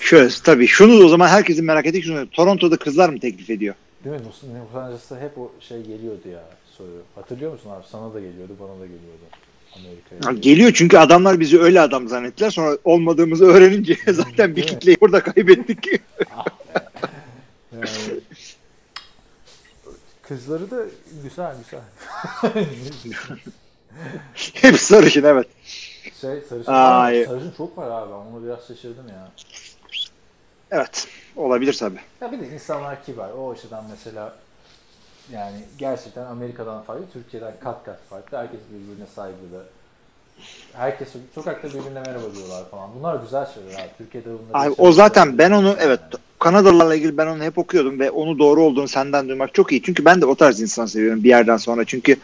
Şöyle 0.00 0.28
tabii 0.44 0.66
şunu 0.66 1.04
o 1.04 1.08
zaman 1.08 1.28
herkesin 1.28 1.64
merak 1.64 1.86
ettiği 1.86 2.02
şunu. 2.02 2.30
Toronto'da 2.30 2.76
kızlar 2.76 3.08
mı 3.08 3.20
teklif 3.20 3.50
ediyor? 3.50 3.74
Değil 4.04 4.16
mi? 4.16 4.22
Los 4.26 4.42
Angeles'ta 4.74 5.20
hep 5.20 5.38
o 5.38 5.52
şey 5.60 5.82
geliyordu 5.82 6.28
ya 6.32 6.42
soru. 6.78 7.02
Hatırlıyor 7.14 7.52
musun 7.52 7.70
abi? 7.70 7.84
Sana 7.92 8.14
da 8.14 8.20
geliyordu, 8.20 8.52
bana 8.60 8.80
da 8.80 8.86
geliyordu. 8.86 9.24
Amerika'ya. 9.76 10.40
Geliyor 10.40 10.72
çünkü 10.74 10.98
adamlar 10.98 11.40
bizi 11.40 11.60
öyle 11.60 11.80
adam 11.80 12.08
zannettiler. 12.08 12.50
Sonra 12.50 12.78
olmadığımızı 12.84 13.44
öğrenince 13.44 13.96
zaten 14.12 14.56
bir 14.56 14.62
kitleyi 14.62 14.96
burada 15.00 15.20
kaybettik. 15.22 15.86
Yani, 17.72 17.86
kızları 20.22 20.70
da 20.70 20.76
güzel 21.22 21.54
güzel. 21.64 21.80
Hep 24.54 24.76
sarışın 24.76 25.24
evet. 25.24 25.46
Şey 26.22 26.40
sarışın, 26.48 26.72
Ay. 26.72 27.20
var, 27.20 27.26
sarışın 27.26 27.52
çok 27.56 27.78
var 27.78 27.90
abi. 27.90 28.12
Onu 28.12 28.44
biraz 28.44 28.66
şaşırdım 28.68 29.08
ya. 29.08 29.28
Evet. 30.70 31.08
Olabilir 31.36 31.76
tabii. 31.78 32.00
Ya 32.20 32.32
bir 32.32 32.40
de 32.40 32.48
insanlar 32.48 33.04
kibar. 33.04 33.30
O 33.30 33.50
açıdan 33.50 33.84
mesela 33.90 34.34
yani 35.32 35.64
gerçekten 35.78 36.24
Amerika'dan 36.24 36.82
farklı, 36.82 37.04
Türkiye'den 37.12 37.52
kat 37.60 37.84
kat 37.84 37.98
farklı. 38.10 38.38
Herkes 38.38 38.60
birbirine 38.70 39.06
saygılı. 39.14 39.64
Herkes 40.72 41.08
sokakta 41.34 41.68
birbirine 41.68 42.00
merhaba 42.00 42.34
diyorlar 42.34 42.70
falan. 42.70 42.90
Bunlar 42.98 43.16
güzel 43.16 43.46
şeyler 43.54 43.74
abi. 43.74 43.90
Türkiye'de 43.98 44.28
bunları 44.28 44.64
Abi, 44.66 44.74
o 44.78 44.92
zaten 44.92 45.38
ben 45.38 45.50
onu 45.50 45.76
yani. 45.80 45.98
Evet 46.42 46.52
Kanadalılarla 46.52 46.94
ilgili 46.94 47.16
ben 47.16 47.26
onu 47.26 47.42
hep 47.42 47.58
okuyordum 47.58 48.00
ve 48.00 48.10
onu 48.10 48.38
doğru 48.38 48.62
olduğunu 48.62 48.88
senden 48.88 49.28
duymak 49.28 49.54
çok 49.54 49.72
iyi. 49.72 49.82
Çünkü 49.82 50.04
ben 50.04 50.20
de 50.20 50.26
o 50.26 50.34
tarz 50.34 50.60
insan 50.60 50.86
seviyorum 50.86 51.24
bir 51.24 51.28
yerden 51.28 51.56
sonra. 51.56 51.84
Çünkü 51.84 52.16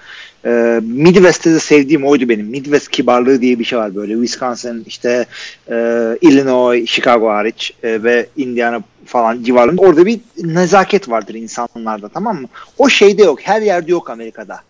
e, 0.45 0.81
Midwest'te 0.83 1.55
de 1.55 1.61
sevdiğim 1.61 2.07
oydu 2.07 2.29
benim. 2.29 2.47
Midwest 2.47 2.89
kibarlığı 2.89 3.41
diye 3.41 3.59
bir 3.59 3.65
şey 3.65 3.79
var 3.79 3.95
böyle. 3.95 4.15
Wisconsin, 4.15 4.85
işte 4.87 5.27
e, 5.71 5.75
Illinois, 6.21 6.91
Chicago 6.91 7.29
hariç 7.29 7.73
e, 7.83 8.03
ve 8.03 8.27
Indiana 8.37 8.83
falan 9.07 9.43
civarında. 9.43 9.83
Orada 9.83 10.07
bir 10.07 10.21
nezaket 10.37 11.09
vardır 11.09 11.35
insanlarda 11.35 12.09
tamam 12.09 12.41
mı? 12.41 12.49
O 12.79 12.89
şeyde 12.89 13.23
yok. 13.23 13.39
Her 13.43 13.63
yerde 13.63 13.91
yok 13.91 14.11
Amerika'da. 14.11 14.61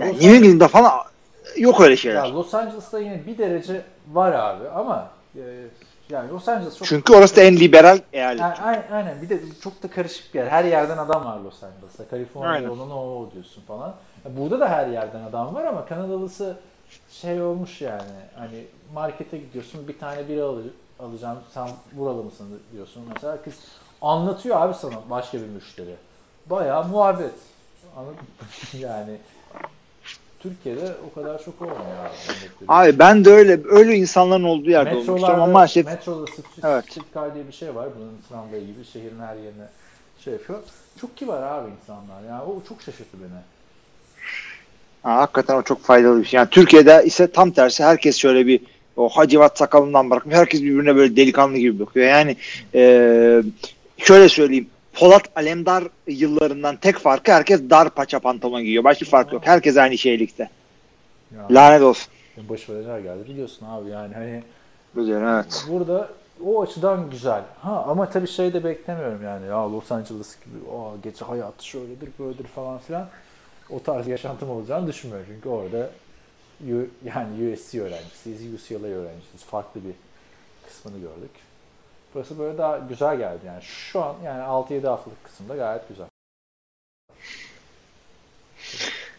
Yani 0.00 0.12
New 0.12 0.36
England'da 0.36 0.68
falan 0.68 0.92
yok 1.56 1.80
öyle 1.80 1.96
şeyler. 1.96 2.24
ya 2.24 2.34
Los 2.34 2.54
Angeles'ta 2.54 2.98
yine 2.98 3.22
bir 3.26 3.38
derece 3.38 3.82
var 4.12 4.32
abi 4.32 4.68
ama 4.68 5.10
e, 5.36 5.42
yani 6.10 6.30
Los 6.30 6.48
Angeles 6.48 6.78
çok 6.78 6.88
Çünkü 6.88 7.12
orası 7.12 7.36
da 7.36 7.40
en 7.40 7.56
liberal 7.56 7.98
eyalet. 8.12 8.40
Yani, 8.40 8.54
aynen, 8.54 8.84
aynen. 8.92 9.22
Bir 9.22 9.28
de 9.28 9.40
çok 9.62 9.82
da 9.82 9.90
karışık 9.90 10.34
bir 10.34 10.38
yer. 10.38 10.46
Her 10.46 10.64
yerden 10.64 10.98
adam 10.98 11.24
var 11.24 11.40
Los 11.40 11.62
Angeles'ta. 11.62 12.08
Kaliforniya 12.08 12.50
Aynen. 12.50 12.68
yoluna 12.68 12.96
o 12.96 13.30
diyorsun 13.34 13.62
falan. 13.62 13.94
Burada 14.24 14.60
da 14.60 14.68
her 14.68 14.86
yerden 14.86 15.22
adam 15.22 15.54
var 15.54 15.64
ama 15.64 15.86
Kanadalısı 15.86 16.56
şey 17.10 17.42
olmuş 17.42 17.80
yani. 17.80 18.02
Hani 18.34 18.64
markete 18.94 19.38
gidiyorsun 19.38 19.88
bir 19.88 19.98
tane 19.98 20.28
biri 20.28 20.42
al 20.42 20.58
alacağım. 21.00 21.38
Sen 21.54 21.68
buralı 21.92 22.22
mısın 22.24 22.60
diyorsun. 22.72 23.02
Mesela 23.14 23.42
kız 23.42 23.54
anlatıyor 24.02 24.60
abi 24.60 24.74
sana 24.74 25.10
başka 25.10 25.38
bir 25.38 25.46
müşteri. 25.46 25.96
Bayağı 26.46 26.88
muhabbet. 26.88 27.34
Anladın 27.96 28.16
yani 28.78 29.18
Türkiye'de 30.40 30.94
o 31.10 31.14
kadar 31.14 31.44
çok 31.44 31.62
olmuyor 31.62 31.78
abi. 31.78 32.12
Abi 32.68 32.98
ben 32.98 33.24
de 33.24 33.30
öyle 33.30 33.60
öyle 33.64 33.94
insanların 33.94 34.44
olduğu 34.44 34.70
yerde 34.70 34.94
olmuştum 34.94 35.24
ama 35.24 35.46
maalesef 35.46 35.86
metroda 35.86 36.26
sık 36.26 36.44
Evet. 36.64 36.84
evet. 37.16 37.34
diye 37.34 37.46
bir 37.48 37.52
şey 37.52 37.74
var. 37.74 37.88
Bunun 37.98 38.12
tramvayı 38.28 38.66
gibi 38.66 38.84
şehrin 38.92 39.20
her 39.20 39.36
yerine 39.36 39.68
şey 40.24 40.32
yapıyor. 40.32 40.58
Çok 41.00 41.16
kibar 41.16 41.42
abi 41.42 41.70
insanlar. 41.82 42.22
Yani 42.28 42.42
o 42.42 42.62
çok 42.68 42.82
şaşırttı 42.82 43.16
beni. 43.20 43.40
Ha, 45.02 45.16
hakikaten 45.16 45.56
o 45.56 45.62
çok 45.62 45.82
faydalı 45.82 46.20
bir 46.20 46.24
şey. 46.24 46.38
Yani 46.38 46.48
Türkiye'de 46.50 47.02
ise 47.04 47.30
tam 47.30 47.50
tersi 47.50 47.84
herkes 47.84 48.16
şöyle 48.16 48.46
bir 48.46 48.60
o 48.96 49.08
hacivat 49.08 49.58
sakalından 49.58 50.10
bırakmış. 50.10 50.34
Herkes 50.34 50.62
birbirine 50.62 50.96
böyle 50.96 51.16
delikanlı 51.16 51.58
gibi 51.58 51.78
bakıyor. 51.78 52.06
Yani 52.06 52.36
e, 52.74 53.42
şöyle 53.98 54.28
söyleyeyim. 54.28 54.66
Polat 54.96 55.22
Alemdar 55.36 55.84
yıllarından 56.06 56.76
tek 56.76 56.98
farkı 56.98 57.32
herkes 57.32 57.60
dar 57.70 57.90
paça 57.90 58.18
pantolon 58.18 58.62
giyiyor. 58.62 58.84
Başka 58.84 59.04
bir 59.04 59.10
fark 59.10 59.32
yok. 59.32 59.46
Herkes 59.46 59.76
aynı 59.76 59.98
şeylikte. 59.98 60.50
Ya, 61.36 61.46
Lanet 61.50 61.82
olsun. 61.82 62.12
başıma 62.36 62.78
neler 62.78 62.98
geldi 62.98 63.28
biliyorsun 63.28 63.66
abi 63.66 63.90
yani 63.90 64.14
hani 64.14 64.42
Güzel 64.94 65.22
evet. 65.22 65.64
burada 65.70 66.08
o 66.44 66.62
açıdan 66.62 67.10
güzel. 67.10 67.42
Ha 67.60 67.84
ama 67.88 68.10
tabii 68.10 68.28
şey 68.28 68.52
de 68.52 68.64
beklemiyorum 68.64 69.22
yani 69.24 69.46
ya 69.46 69.72
Los 69.72 69.92
Angeles 69.92 70.36
gibi 70.44 70.70
o 70.70 70.94
gece 71.02 71.24
hayatı 71.24 71.66
şöyledir 71.66 72.08
böyledir 72.18 72.46
falan 72.46 72.78
filan. 72.78 73.08
O 73.70 73.82
tarz 73.82 74.08
yaşantım 74.08 74.50
olacağını 74.50 74.86
düşünmüyorum. 74.86 75.26
Çünkü 75.34 75.48
orada 75.48 75.90
yani 77.04 77.52
USC 77.52 77.82
öğrencisiyiz, 77.82 78.54
UCLA 78.54 78.86
öğrencisiyiz. 78.86 79.44
Farklı 79.50 79.80
bir 79.84 79.94
kısmını 80.68 80.98
gördük. 80.98 81.45
Burası 82.16 82.38
böyle 82.38 82.58
daha 82.58 82.78
güzel 82.78 83.16
geldi 83.16 83.46
yani. 83.46 83.62
Şu 83.62 84.02
an 84.04 84.14
yani 84.24 84.42
6-7 84.42 84.86
haftalık 84.86 85.24
kısımda 85.24 85.56
gayet 85.56 85.88
güzel. 85.88 86.06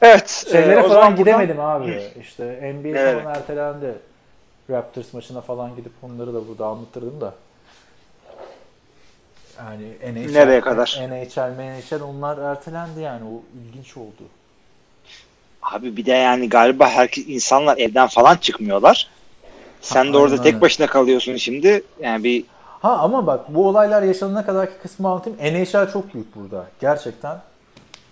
Evet. 0.02 0.46
Şeylere 0.52 0.74
e, 0.74 0.78
o 0.78 0.82
falan 0.82 0.94
zaman 0.94 1.18
buradan- 1.18 1.18
gidemedim 1.18 1.60
abi. 1.60 2.04
İşte 2.22 2.74
NBA 2.76 2.88
Evet. 3.00 3.22
falan 3.24 3.36
ertelendi. 3.36 3.96
Raptors 4.70 5.14
maçına 5.14 5.42
falan 5.42 5.76
gidip 5.76 5.92
onları 6.02 6.34
da 6.34 6.48
burada 6.48 6.66
anlatırdım 6.66 7.22
da. 7.22 7.34
Yani 9.58 9.84
NHL, 10.14 10.32
Nereye 10.32 10.62
kadar? 10.62 10.98
NHL, 11.10 11.50
NHL 11.58 12.02
onlar 12.04 12.38
ertelendi 12.38 13.00
yani. 13.02 13.24
O 13.26 13.42
ilginç 13.62 13.98
oldu. 13.98 14.24
Abi 15.62 15.98
bir 15.98 16.06
de 16.06 16.12
yani 16.12 16.50
galiba 16.50 16.90
herkes 16.90 17.26
insanlar 17.28 17.78
evden 17.78 18.08
falan 18.08 18.36
çıkmıyorlar. 18.38 19.10
Sen 19.82 20.06
Ha, 20.06 20.14
de 20.14 20.18
orada 20.18 20.32
aynen, 20.32 20.44
tek 20.44 20.54
aynen. 20.54 20.62
başına 20.62 20.88
kalıyorsun 20.88 21.36
şimdi. 21.36 21.84
Yani 22.00 22.24
bir 22.24 22.46
Ha 22.80 22.98
ama 22.98 23.28
bak 23.28 23.56
bu 23.56 23.68
olaylar 23.68 24.02
yaşanana 24.04 24.46
kadarki 24.46 24.74
kısmı 24.82 25.10
anlatayım. 25.10 25.40
NHL 25.40 25.92
çok 25.92 26.14
büyük 26.14 26.36
burada. 26.36 26.66
Gerçekten. 26.80 27.38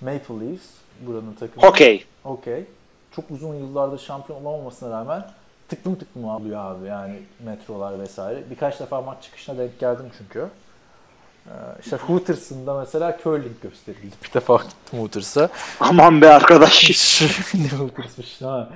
Maple 0.01 0.49
Leafs 0.49 0.65
buranın 1.01 1.33
takımı. 1.33 1.67
hokey. 1.67 2.05
Okey. 2.25 2.65
çok 3.15 3.31
uzun 3.31 3.55
yıllardır 3.55 3.99
şampiyon 3.99 4.45
olamamasına 4.45 4.89
rağmen 4.99 5.25
tıklım 5.69 5.95
tıklım 5.95 6.29
alıyor 6.29 6.59
abi 6.65 6.87
yani 6.87 7.19
metrolar 7.45 7.99
vesaire. 7.99 8.43
Birkaç 8.49 8.79
defa 8.79 9.01
maç 9.01 9.23
çıkışına 9.23 9.57
denk 9.57 9.79
geldim 9.79 10.05
çünkü. 10.17 10.47
Ee, 11.45 11.51
işte 11.83 11.95
Hooters'ın 11.95 12.67
da 12.67 12.73
mesela 12.79 13.17
curling 13.23 13.61
gösterildi. 13.61 14.15
Bir 14.23 14.33
defa 14.33 14.55
gittim 14.55 14.99
Hooters'a. 14.99 15.49
Aman 15.79 16.21
be 16.21 16.29
arkadaş. 16.29 16.91
ne 17.53 17.69
Hooters'mış 17.77 18.41
ha. 18.41 18.69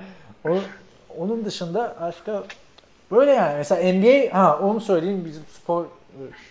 O, 0.50 0.58
onun 1.18 1.46
dışında 1.46 1.96
başka 2.02 2.44
böyle 3.12 3.32
yani 3.32 3.58
mesela 3.58 3.94
NBA 3.94 4.40
ha 4.40 4.60
onu 4.60 4.82
söyleyeyim 4.82 5.26
bizim 5.26 5.44
spor 5.62 5.86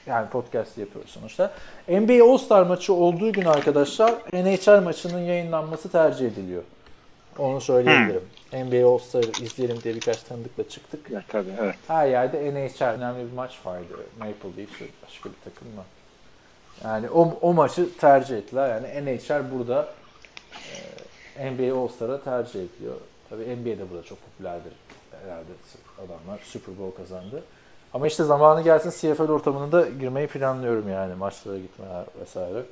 yani 0.06 0.28
podcast 0.28 0.78
yapıyoruz 0.78 1.10
sonuçta. 1.10 1.52
NBA 1.88 2.24
All-Star 2.24 2.62
maçı 2.62 2.94
olduğu 2.94 3.32
gün 3.32 3.44
arkadaşlar 3.44 4.14
NHL 4.32 4.82
maçının 4.82 5.20
yayınlanması 5.20 5.88
tercih 5.88 6.26
ediliyor. 6.26 6.62
Onu 7.38 7.60
söyleyebilirim. 7.60 8.22
NBA 8.52 8.88
All-Star'ı 8.88 9.44
izleyelim 9.44 9.82
diye 9.82 9.94
birkaç 9.94 10.22
tanıdıkla 10.22 10.68
çıktık. 10.68 11.10
ya, 11.10 11.22
tabii 11.28 11.50
evet. 11.60 11.74
Her 11.88 12.06
yerde 12.06 12.54
NHL 12.54 12.84
önemli 12.84 13.30
bir 13.30 13.36
maç 13.36 13.58
vardı. 13.64 13.84
Maple 14.18 14.62
Leafs 14.62 14.80
başka 15.06 15.28
bir 15.28 15.50
takım 15.50 15.68
mı? 15.68 15.84
Yani 16.84 17.10
o, 17.10 17.38
o 17.40 17.54
maçı 17.54 17.96
tercih 17.98 18.36
ettiler. 18.36 18.68
Yani 18.68 19.04
NHL 19.04 19.50
burada 19.52 19.88
e, 21.38 21.50
NBA 21.50 21.80
All-Star'a 21.80 22.22
tercih 22.22 22.60
ediliyor. 22.60 22.96
Tabii 23.30 23.42
NBA 23.42 23.78
de 23.78 23.90
burada 23.90 24.02
çok 24.02 24.18
popülerdir. 24.24 24.72
Herhalde 25.24 25.52
adamlar 25.98 26.40
Super 26.44 26.78
Bowl 26.78 26.96
kazandı. 27.02 27.42
Ama 27.94 28.06
işte 28.06 28.24
zamanı 28.24 28.62
gelsin 28.62 28.90
CFL 28.90 29.22
ortamına 29.30 29.72
da 29.72 29.88
girmeyi 30.00 30.26
planlıyorum 30.26 30.88
yani. 30.88 31.14
Maçlara 31.14 31.58
gitmeler 31.58 32.04
vesaire. 32.20 32.62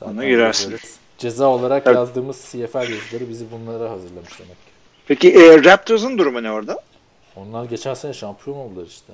Ona 0.00 0.24
girersin. 0.24 0.76
Ceza 1.18 1.46
olarak 1.46 1.84
Tabii. 1.84 1.96
yazdığımız 1.96 2.36
CFL 2.36 2.76
yazıları 2.76 3.28
bizi 3.28 3.46
bunlara 3.52 3.90
hazırlamış 3.90 4.38
demek 4.38 4.52
ki. 4.52 4.70
Peki 5.08 5.32
e, 5.32 5.64
Raptors'un 5.64 6.18
durumu 6.18 6.42
ne 6.42 6.52
orada? 6.52 6.80
Onlar 7.36 7.64
geçen 7.64 7.94
sene 7.94 8.12
şampiyon 8.12 8.56
oldular 8.56 8.86
işte. 8.86 9.12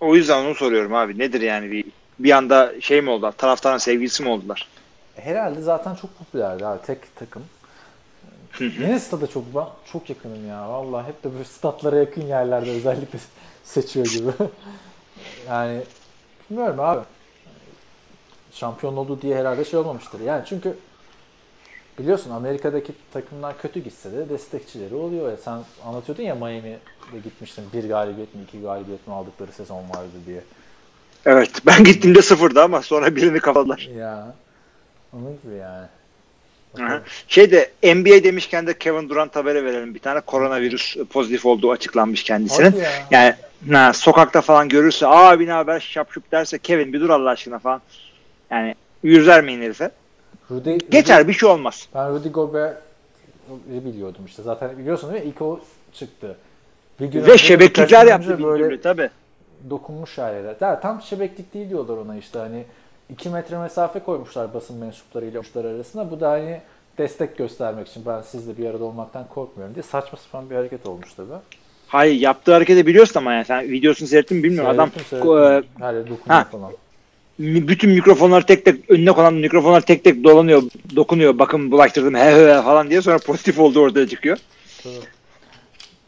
O 0.00 0.14
yüzden 0.16 0.44
onu 0.44 0.54
soruyorum 0.54 0.94
abi. 0.94 1.18
Nedir 1.18 1.40
yani 1.40 1.70
bir 1.70 1.84
bir 2.18 2.30
anda 2.30 2.80
şey 2.80 3.00
mi 3.00 3.10
oldular? 3.10 3.32
Taraftarın 3.32 3.78
sevgilisi 3.78 4.22
mi 4.22 4.28
oldular? 4.28 4.68
Herhalde 5.16 5.60
zaten 5.60 5.94
çok 5.94 6.18
popülerdi 6.18 6.66
abi 6.66 6.82
tek 6.86 7.16
takım. 7.16 7.42
Yine 8.60 9.00
stada 9.00 9.26
çok 9.26 9.44
çok 9.92 10.10
yakınım 10.10 10.48
ya. 10.48 10.68
Vallahi 10.68 11.06
hep 11.06 11.24
de 11.24 11.32
böyle 11.32 11.44
statlara 11.44 11.96
yakın 11.96 12.22
yerlerde 12.22 12.70
özellikle 12.70 13.18
seçiyor 13.64 14.06
gibi. 14.06 14.30
yani 15.48 15.82
bilmiyorum 16.50 16.80
abi. 16.80 17.04
Şampiyon 18.52 18.96
oldu 18.96 19.18
diye 19.22 19.36
herhalde 19.36 19.64
şey 19.64 19.78
olmamıştır. 19.78 20.20
Yani 20.20 20.44
çünkü 20.46 20.76
biliyorsun 21.98 22.30
Amerika'daki 22.30 22.92
takımlar 23.12 23.58
kötü 23.58 23.80
gitse 23.80 24.12
de 24.12 24.28
destekçileri 24.28 24.94
oluyor. 24.94 25.30
Ya 25.30 25.36
sen 25.36 25.60
anlatıyordun 25.86 26.22
ya 26.22 26.34
Miami'de 26.34 27.18
gitmiştin. 27.24 27.64
Bir 27.72 27.88
galibiyet 27.88 28.34
mi 28.34 28.42
iki 28.42 28.60
galibiyet 28.60 29.06
mi 29.06 29.14
aldıkları 29.14 29.52
sezon 29.52 29.90
vardı 29.90 30.16
diye. 30.26 30.40
Evet. 31.26 31.50
Ben 31.66 31.84
gittiğimde 31.84 32.22
sıfırdı 32.22 32.62
ama 32.62 32.82
sonra 32.82 33.16
birini 33.16 33.38
kapadılar. 33.40 33.90
Ya 33.96 34.34
onun 35.12 35.38
gibi 35.42 35.54
yani. 35.54 35.86
Hı 36.74 36.86
hı. 36.86 37.02
Şey 37.28 37.50
de 37.50 37.70
NBA 37.94 38.24
demişken 38.24 38.66
de 38.66 38.78
Kevin 38.78 39.08
Durant 39.08 39.36
haberi 39.36 39.64
verelim 39.64 39.94
bir 39.94 39.98
tane. 39.98 40.20
Koronavirüs 40.20 40.96
pozitif 41.10 41.46
olduğu 41.46 41.70
açıklanmış 41.70 42.22
kendisinin. 42.22 42.76
Ya. 42.76 42.90
Yani 43.10 43.34
ha, 43.72 43.92
sokakta 43.92 44.40
falan 44.40 44.68
görürse 44.68 45.06
abi 45.06 45.46
ne 45.46 45.52
haber 45.52 45.80
şapşup 45.80 46.32
derse 46.32 46.58
Kevin 46.58 46.92
bir 46.92 47.00
dur 47.00 47.10
Allah 47.10 47.30
aşkına 47.30 47.58
falan. 47.58 47.80
Yani 48.50 48.74
yüz 49.02 49.28
vermeyin 49.28 49.62
herife. 49.62 49.90
Rudy, 50.50 50.76
Geçer 50.90 51.28
bir 51.28 51.32
şey 51.32 51.48
olmaz. 51.48 51.88
Ben 51.94 52.10
Rudy 52.10 52.28
Gobert'i 52.28 52.80
biliyordum 53.84 54.26
işte. 54.26 54.42
Zaten 54.42 54.78
biliyorsun 54.78 55.12
değil 55.12 55.24
mi? 55.24 55.30
İlk 55.30 55.42
o 55.42 55.60
çıktı. 55.92 56.36
Bir 57.00 57.06
gün 57.06 57.26
Ve 57.26 57.38
şebeklikler 57.38 58.06
yaptı 58.06 58.42
böyle 58.42 58.80
tabii. 58.80 59.10
dokunmuş. 59.70 60.18
Ya, 60.60 60.80
tam 60.80 61.02
şebeklik 61.02 61.54
değil 61.54 61.68
diyorlar 61.68 61.96
ona 61.96 62.16
işte 62.16 62.38
hani 62.38 62.64
2 63.10 63.28
metre 63.28 63.58
mesafe 63.58 63.98
koymuşlar 64.00 64.54
basın 64.54 64.76
mensuplarıyla 64.76 65.40
uçlar 65.40 65.64
arasında. 65.64 66.10
Bu 66.10 66.20
da 66.20 66.30
hani 66.30 66.60
destek 66.98 67.38
göstermek 67.38 67.88
için 67.88 68.06
ben 68.06 68.22
sizle 68.22 68.58
bir 68.58 68.66
arada 68.66 68.84
olmaktan 68.84 69.28
korkmuyorum 69.28 69.74
diye 69.74 69.82
saçma 69.82 70.18
sapan 70.18 70.50
bir 70.50 70.54
hareket 70.56 70.86
olmuş 70.86 71.14
tabii. 71.14 71.28
Hayır 71.88 72.20
yaptığı 72.20 72.52
hareketi 72.52 72.86
biliyorsun 72.86 73.20
ama 73.20 73.32
yani 73.32 73.44
sen 73.44 73.70
videosunu 73.70 74.08
seyrettin 74.08 74.36
mi 74.36 74.42
bilmiyorum. 74.42 74.70
Adam 74.70 74.90
Seyrettim, 74.90 75.18
seyrettim. 75.20 76.14
e, 76.28 76.32
ha. 76.32 76.44
falan. 76.52 76.72
bütün 77.38 77.90
mikrofonlar 77.90 78.46
tek 78.46 78.64
tek 78.64 78.90
önüne 78.90 79.12
konan 79.12 79.34
mikrofonlar 79.34 79.80
tek 79.80 80.04
tek 80.04 80.24
dolanıyor, 80.24 80.62
dokunuyor. 80.96 81.38
Bakın 81.38 81.70
bulaştırdım 81.70 82.14
he 82.14 82.34
he 82.34 82.62
falan 82.62 82.90
diye 82.90 83.02
sonra 83.02 83.18
pozitif 83.18 83.58
olduğu 83.58 83.80
ortaya 83.80 84.08
çıkıyor. 84.08 84.38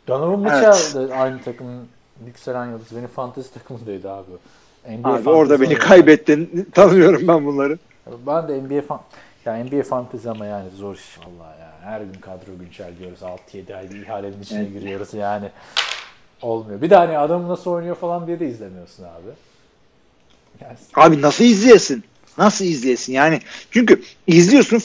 Donovan 0.09 0.41
Mitchell 0.41 1.09
de 1.09 1.15
aynı 1.15 1.43
takımın 1.43 1.89
yükselen 2.27 2.67
yıldız. 2.67 2.97
Benim 2.97 3.09
fantezi 3.09 3.55
takımındaydı 3.55 4.11
abi. 4.11 4.31
NBA 4.89 5.09
Abi 5.09 5.29
orada 5.29 5.55
beni 5.61 5.69
oynuyor. 5.69 5.81
kaybettin. 5.81 6.69
Tanıyorum 6.75 7.29
ben 7.29 7.47
bunları. 7.47 7.79
Ben 8.27 8.49
de 8.49 8.63
NBA 8.63 8.83
fan 8.83 9.01
ya 9.45 9.65
NBA 9.65 9.83
fantezi 9.83 10.31
ama 10.31 10.47
yani 10.47 10.71
zor 10.77 10.95
iş 10.95 11.19
vallahi 11.19 11.61
ya. 11.61 11.73
Her 11.83 12.01
gün 12.01 12.21
kadro 12.21 12.59
güncelliyoruz. 12.61 13.19
6-7 13.53 13.77
ay 13.77 13.91
bir 13.91 14.03
ihalenin 14.03 14.43
içine 14.43 14.65
giriyoruz 14.65 15.15
yani. 15.15 15.51
Olmuyor. 16.43 16.83
Bir 16.83 16.91
de 16.91 16.97
hani 16.97 17.19
adam 17.19 17.49
nasıl 17.49 17.71
oynuyor 17.71 17.97
falan 17.97 18.27
diye 18.27 18.41
de 18.41 18.49
izlemiyorsun 18.49 19.05
abi. 19.05 19.31
Yani 20.61 20.77
Abi 20.95 21.23
nasıl 21.23 21.45
izleyesin? 21.45 22.05
Nasıl 22.39 22.65
izleyesin? 22.65 23.13
Yani 23.13 23.41
çünkü 23.71 24.03
izliyorsun 24.27 24.77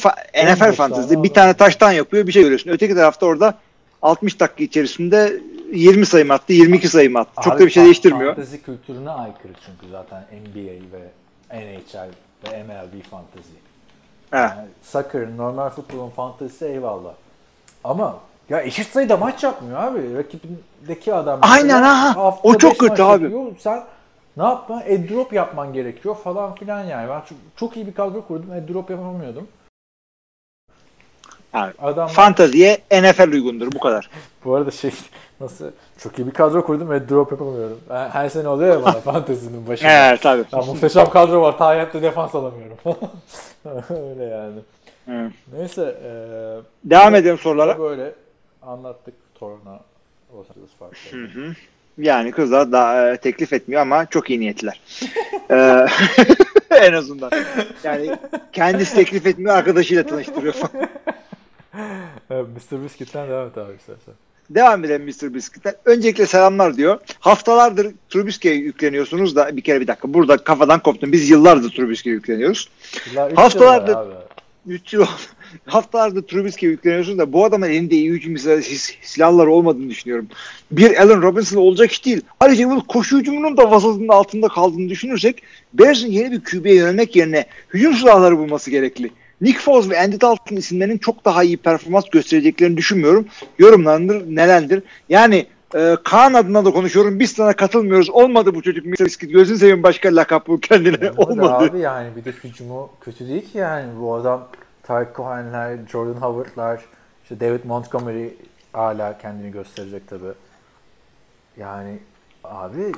NFL 0.45 0.71
fantezide 0.71 1.23
bir 1.23 1.33
tane 1.33 1.53
taştan 1.53 1.91
yapıyor 1.91 2.27
bir 2.27 2.31
şey 2.31 2.43
görüyorsun. 2.43 2.71
Öteki 2.71 2.95
tarafta 2.95 3.25
orada 3.25 3.57
60 4.01 4.39
dakika 4.39 4.63
içerisinde 4.63 5.41
20 5.73 6.05
sayı 6.05 6.25
mı 6.25 6.33
attı, 6.33 6.53
22 6.53 6.87
sayı 6.87 7.11
mı 7.11 7.19
attı. 7.19 7.41
Çok 7.43 7.53
Abi 7.53 7.61
da 7.61 7.65
bir 7.65 7.71
şey 7.71 7.83
değiştirmiyor. 7.83 8.35
Fantezi 8.35 8.61
kültürüne 8.61 9.09
aykırı 9.09 9.53
çünkü 9.65 9.91
zaten 9.91 10.21
NBA 10.21 10.97
ve 10.97 11.09
NHL 11.53 12.09
ve 12.43 12.63
MLB 12.63 13.03
fantezi. 13.03 13.53
Yani 14.33 14.67
soccer, 14.83 15.37
normal 15.37 15.69
futbolun 15.69 16.09
fantezisi 16.09 16.65
eyvallah. 16.65 17.13
Ama 17.83 18.19
ya 18.49 18.61
eşit 18.61 18.87
sayıda 18.87 19.17
maç 19.17 19.43
yapmıyor 19.43 19.83
abi. 19.83 20.17
Rakibindeki 20.17 21.13
adam 21.13 21.39
Aynen 21.41 21.81
ha. 21.81 22.33
O 22.43 22.57
çok 22.57 22.79
kötü 22.79 23.03
abi. 23.03 23.23
yapıyor. 23.23 23.51
Sen 23.59 23.83
ne 24.37 24.43
yapma? 24.43 24.81
Add-drop 24.81 25.35
yapman 25.35 25.73
gerekiyor 25.73 26.15
falan 26.15 26.55
filan 26.55 26.83
yani. 26.83 27.09
Ben 27.09 27.19
çok, 27.19 27.37
çok 27.55 27.77
iyi 27.77 27.87
bir 27.87 27.93
kadro 27.93 28.27
kurdum. 28.27 28.49
Add-drop 28.51 28.91
yapamıyordum. 28.91 29.47
Yani 31.53 31.73
Adam 31.81 32.07
fanteziye 32.07 32.77
NFL 32.91 33.31
uygundur 33.33 33.71
bu 33.71 33.79
kadar. 33.79 34.09
bu 34.45 34.55
arada 34.55 34.71
şey 34.71 34.91
nasıl 35.39 35.71
çok 35.97 36.19
iyi 36.19 36.27
bir 36.27 36.31
kadro 36.31 36.65
kurdum 36.65 36.87
add-drop 36.91 37.31
yapamıyorum. 37.31 37.79
Ben- 37.89 38.09
Her 38.09 38.29
sene 38.29 38.47
oluyor 38.47 38.73
ya 38.79 38.85
bana 38.85 38.91
fantezinin 39.01 39.67
başında. 39.67 39.91
Evet 39.91 40.21
tabii. 40.21 40.43
Ya 40.51 40.59
muhteşem 40.59 41.09
kadro 41.09 41.41
var. 41.41 41.57
Tayyip'te 41.57 42.01
defans 42.01 42.35
alamıyorum. 42.35 42.77
Öyle 43.89 44.23
yani. 44.23 44.59
Hı. 45.05 45.31
Neyse. 45.57 45.97
eee 46.03 46.61
Devam 46.83 47.15
edelim 47.15 47.37
sorulara. 47.37 47.79
Böyle 47.79 48.11
anlattık 48.61 49.13
Torna 49.35 49.79
Los 50.35 50.47
Angeles 50.49 50.69
farkları. 50.79 51.23
Hı 51.27 51.39
hı. 51.39 51.53
Yani 51.97 52.31
kızlar 52.31 52.71
da 52.71 53.11
e, 53.13 53.17
teklif 53.17 53.53
etmiyor 53.53 53.81
ama 53.81 54.05
çok 54.05 54.29
iyi 54.29 54.39
niyetliler. 54.39 54.81
Ee, 55.51 55.85
en 56.71 56.93
azından. 56.93 57.31
Yani 57.83 58.17
kendisi 58.53 58.95
teklif 58.95 59.25
etmiyor, 59.25 59.55
arkadaşıyla 59.55 60.03
tanıştırıyor 60.05 60.53
falan. 60.53 60.87
Mr. 62.29 62.83
Biscuit'ten 62.83 63.29
devam 63.29 63.47
et 63.47 63.57
abi 63.57 63.73
istersen. 63.79 64.13
Devam 64.49 64.85
edelim 64.85 65.05
Mr. 65.05 65.33
Biscuit'ten. 65.33 65.73
Öncelikle 65.85 66.25
selamlar 66.25 66.77
diyor. 66.77 66.99
Haftalardır 67.19 67.91
Trubisky'ye 68.09 68.55
yükleniyorsunuz 68.55 69.35
da 69.35 69.57
bir 69.57 69.61
kere 69.61 69.81
bir 69.81 69.87
dakika. 69.87 70.13
Burada 70.13 70.37
kafadan 70.37 70.79
koptum. 70.83 71.11
Biz 71.11 71.29
yıllardır 71.29 71.69
Trubisky'ye 71.71 72.15
yükleniyoruz. 72.15 72.69
Yıllar, 73.09 73.33
Haftalardır- 73.33 73.87
yıl 73.91 73.95
var 73.97 74.05
abi. 74.05 74.13
3 74.67 74.93
yıl 74.93 75.05
haftalardır 75.65 76.21
Trubisky'ye 76.21 76.71
yükleniyorsun 76.71 77.17
da 77.17 77.33
bu 77.33 77.45
adamın 77.45 77.69
elinde 77.69 77.95
iyi 77.95 78.09
hücum 78.11 78.33
sil- 78.43 78.63
sil- 78.71 78.95
silahları 79.01 79.51
olmadığını 79.51 79.89
düşünüyorum. 79.89 80.27
Bir 80.71 81.01
Allen 81.01 81.21
Robinson 81.21 81.57
olacak 81.57 81.91
iş 81.91 82.05
değil. 82.05 82.21
Ayrıca 82.39 82.69
bu 82.69 82.87
koşu 82.87 83.19
hücumunun 83.19 83.57
da 83.57 83.71
vasatının 83.71 84.07
altında 84.07 84.47
kaldığını 84.47 84.89
düşünürsek 84.89 85.43
Bears'ın 85.73 86.07
yeni 86.07 86.31
bir 86.31 86.43
QB'ye 86.43 86.75
yönelmek 86.75 87.15
yerine 87.15 87.45
hücum 87.73 87.93
silahları 87.93 88.37
bulması 88.37 88.71
gerekli. 88.71 89.11
Nick 89.41 89.59
Foles 89.59 89.89
ve 89.89 89.99
Andy 89.99 90.21
Dalton 90.21 90.55
isimlerinin 90.55 90.97
çok 90.97 91.25
daha 91.25 91.43
iyi 91.43 91.57
performans 91.57 92.09
göstereceklerini 92.09 92.77
düşünmüyorum. 92.77 93.25
Yorumlarındır 93.57 94.35
nelerdir? 94.35 94.83
Yani 95.09 95.47
e, 95.75 95.97
Kaan 96.03 96.33
adına 96.33 96.65
da 96.65 96.71
konuşuyorum. 96.71 97.19
Biz 97.19 97.31
sana 97.31 97.53
katılmıyoruz. 97.53 98.09
Olmadı 98.09 98.55
bu 98.55 98.61
çocuk. 98.61 98.85
Mr. 98.85 99.05
Biscuit. 99.05 99.33
Gözünü 99.33 99.57
seveyim 99.57 99.83
başka 99.83 100.15
lakap 100.15 100.47
bul 100.47 100.61
kendine. 100.61 101.11
Olmadı 101.17 101.41
Olmadı. 101.41 101.53
abi 101.53 101.79
yani 101.79 102.15
bir 102.15 102.25
de 102.25 102.31
hücumu 102.43 102.89
kötü 103.01 103.27
değil 103.27 103.51
ki 103.51 103.57
yani 103.57 103.85
bu 103.99 104.15
adam 104.15 104.47
Tarık 104.83 105.15
Cohen'ler, 105.15 105.77
Jordan 105.91 106.21
Howard'lar, 106.21 106.81
işte 107.23 107.39
David 107.39 107.65
Montgomery 107.65 108.27
hala 108.73 109.17
kendini 109.17 109.51
gösterecek 109.51 110.09
tabi. 110.09 110.27
Yani 111.57 111.97
abi 112.43 112.91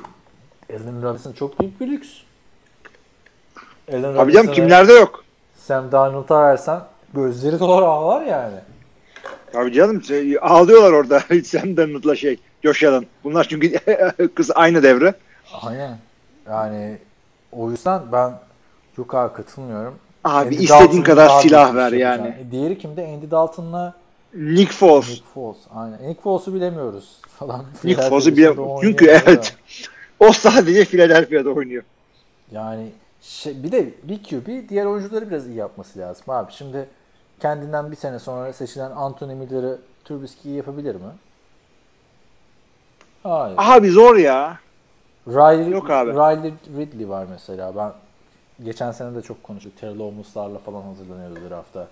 Allen 0.70 1.02
Robinson 1.02 1.32
çok 1.32 1.60
büyük 1.60 1.80
bir 1.80 1.86
lüks. 1.86 2.08
Allen 3.92 4.16
Abi 4.16 4.32
canım 4.32 4.52
kimlerde 4.52 4.92
yok. 4.92 5.24
Sam 5.66 5.92
Darnold'a 5.92 6.42
versen 6.42 6.80
gözleri 7.14 7.60
dolar 7.60 7.82
ağlar 7.82 8.22
yani. 8.26 8.56
Tabii 9.52 9.72
canım 9.72 10.02
şey, 10.02 10.38
ağlıyorlar 10.42 10.92
orada 10.92 11.20
Sam 11.44 11.76
Darnold'la 11.76 12.16
şey 12.16 12.36
Josh 12.64 12.84
Allen. 12.84 13.06
Bunlar 13.24 13.46
çünkü 13.50 13.78
kız 14.34 14.50
aynı 14.54 14.82
devre. 14.82 15.14
Aynen. 15.62 15.98
Yani 16.48 16.98
o 17.52 17.70
yüzden 17.70 18.02
ben 18.12 18.32
yok 18.98 19.14
abi 19.14 19.34
katılmıyorum. 19.34 19.94
Abi 20.24 20.44
Andy 20.44 20.54
istediğin 20.54 20.68
Dalton'la 20.80 21.04
kadar 21.04 21.28
silah 21.28 21.74
ver 21.74 21.90
şey 21.90 21.98
yani. 21.98 22.26
yapacağım. 22.26 22.48
E, 22.48 22.50
Diğeri 22.50 22.78
kimde? 22.78 23.06
Andy 23.06 23.30
Dalton'la 23.30 23.94
Nick 24.34 24.72
Foles. 24.72 25.08
Nick 25.08 25.24
Foles. 25.34 25.58
Aynen. 25.74 26.08
Nick 26.08 26.22
Foles'u 26.22 26.54
bilemiyoruz 26.54 27.20
falan. 27.38 27.64
Nick 27.84 28.02
Foles'u 28.02 28.30
dışında 28.36 28.36
bile 28.36 28.50
oynuyor 28.60 28.80
çünkü 28.82 29.06
da. 29.06 29.10
evet. 29.10 29.56
O 30.20 30.32
sadece 30.32 30.84
Philadelphia'da 30.84 31.50
oynuyor. 31.50 31.82
Yani 32.52 32.88
şey, 33.24 33.62
bir 33.62 33.72
de 33.72 33.90
bir 34.02 34.22
QB 34.22 34.68
diğer 34.68 34.86
oyuncuları 34.86 35.30
biraz 35.30 35.46
iyi 35.48 35.56
yapması 35.56 35.98
lazım 35.98 36.24
abi. 36.28 36.52
Şimdi 36.52 36.88
kendinden 37.40 37.90
bir 37.90 37.96
sene 37.96 38.18
sonra 38.18 38.52
seçilen 38.52 38.90
Anthony 38.90 39.34
Miller'ı 39.34 39.78
Trubisky'yi 40.04 40.56
yapabilir 40.56 40.94
mi? 40.94 41.00
Hayır. 43.22 43.54
Abi 43.58 43.90
zor 43.90 44.16
ya. 44.16 44.58
Riley, 45.28 45.70
Yok 45.70 45.90
abi. 45.90 46.10
Riley 46.10 46.52
Ridley 46.76 47.08
var 47.08 47.26
mesela. 47.30 47.76
Ben 47.76 47.92
geçen 48.64 48.92
sene 48.92 49.14
de 49.14 49.22
çok 49.22 49.42
konuştuk. 49.42 49.76
Terrell 49.80 50.00
Owens'larla 50.00 50.58
falan 50.58 50.82
hazırlanıyordu 50.82 51.50
draftta. 51.50 51.88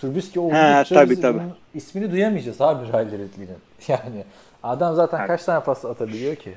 Trubisky 0.00 0.40
oldukça 0.44 0.94
tabii, 0.94 1.20
tabii. 1.20 1.42
ismini 1.74 2.12
duyamayacağız 2.12 2.60
abi 2.60 2.88
Riley 2.88 3.18
Ridley'nin. 3.18 3.58
Yani 3.88 4.24
adam 4.62 4.94
zaten 4.94 5.18
Evet. 5.18 5.26
kaç 5.28 5.44
tane 5.44 5.64
pas 5.64 5.84
atabiliyor 5.84 6.36
ki? 6.36 6.54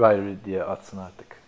Riley 0.00 0.26
Ridley'e 0.26 0.64
atsın 0.64 0.98
artık. 0.98 1.41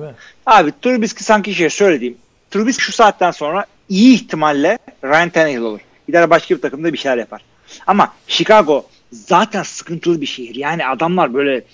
Değil 0.00 0.10
mi? 0.10 0.16
Abi 0.46 0.72
Trubisky 0.82 1.24
sanki 1.24 1.54
şey 1.54 1.70
söylediğim. 1.70 2.16
Trubisky 2.50 2.84
şu 2.84 2.92
saatten 2.92 3.30
sonra 3.30 3.66
iyi 3.88 4.14
ihtimalle 4.14 4.78
Ryan 5.04 5.30
Tannehill 5.30 5.60
olur. 5.60 5.80
Gider 6.06 6.30
başka 6.30 6.56
bir 6.56 6.60
takımda 6.60 6.92
bir 6.92 6.98
şeyler 6.98 7.18
yapar. 7.18 7.42
Ama 7.86 8.12
Chicago 8.26 8.86
zaten 9.12 9.62
sıkıntılı 9.62 10.20
bir 10.20 10.26
şehir. 10.26 10.54
Yani 10.54 10.86
adamlar 10.86 11.34
böyle 11.34 11.64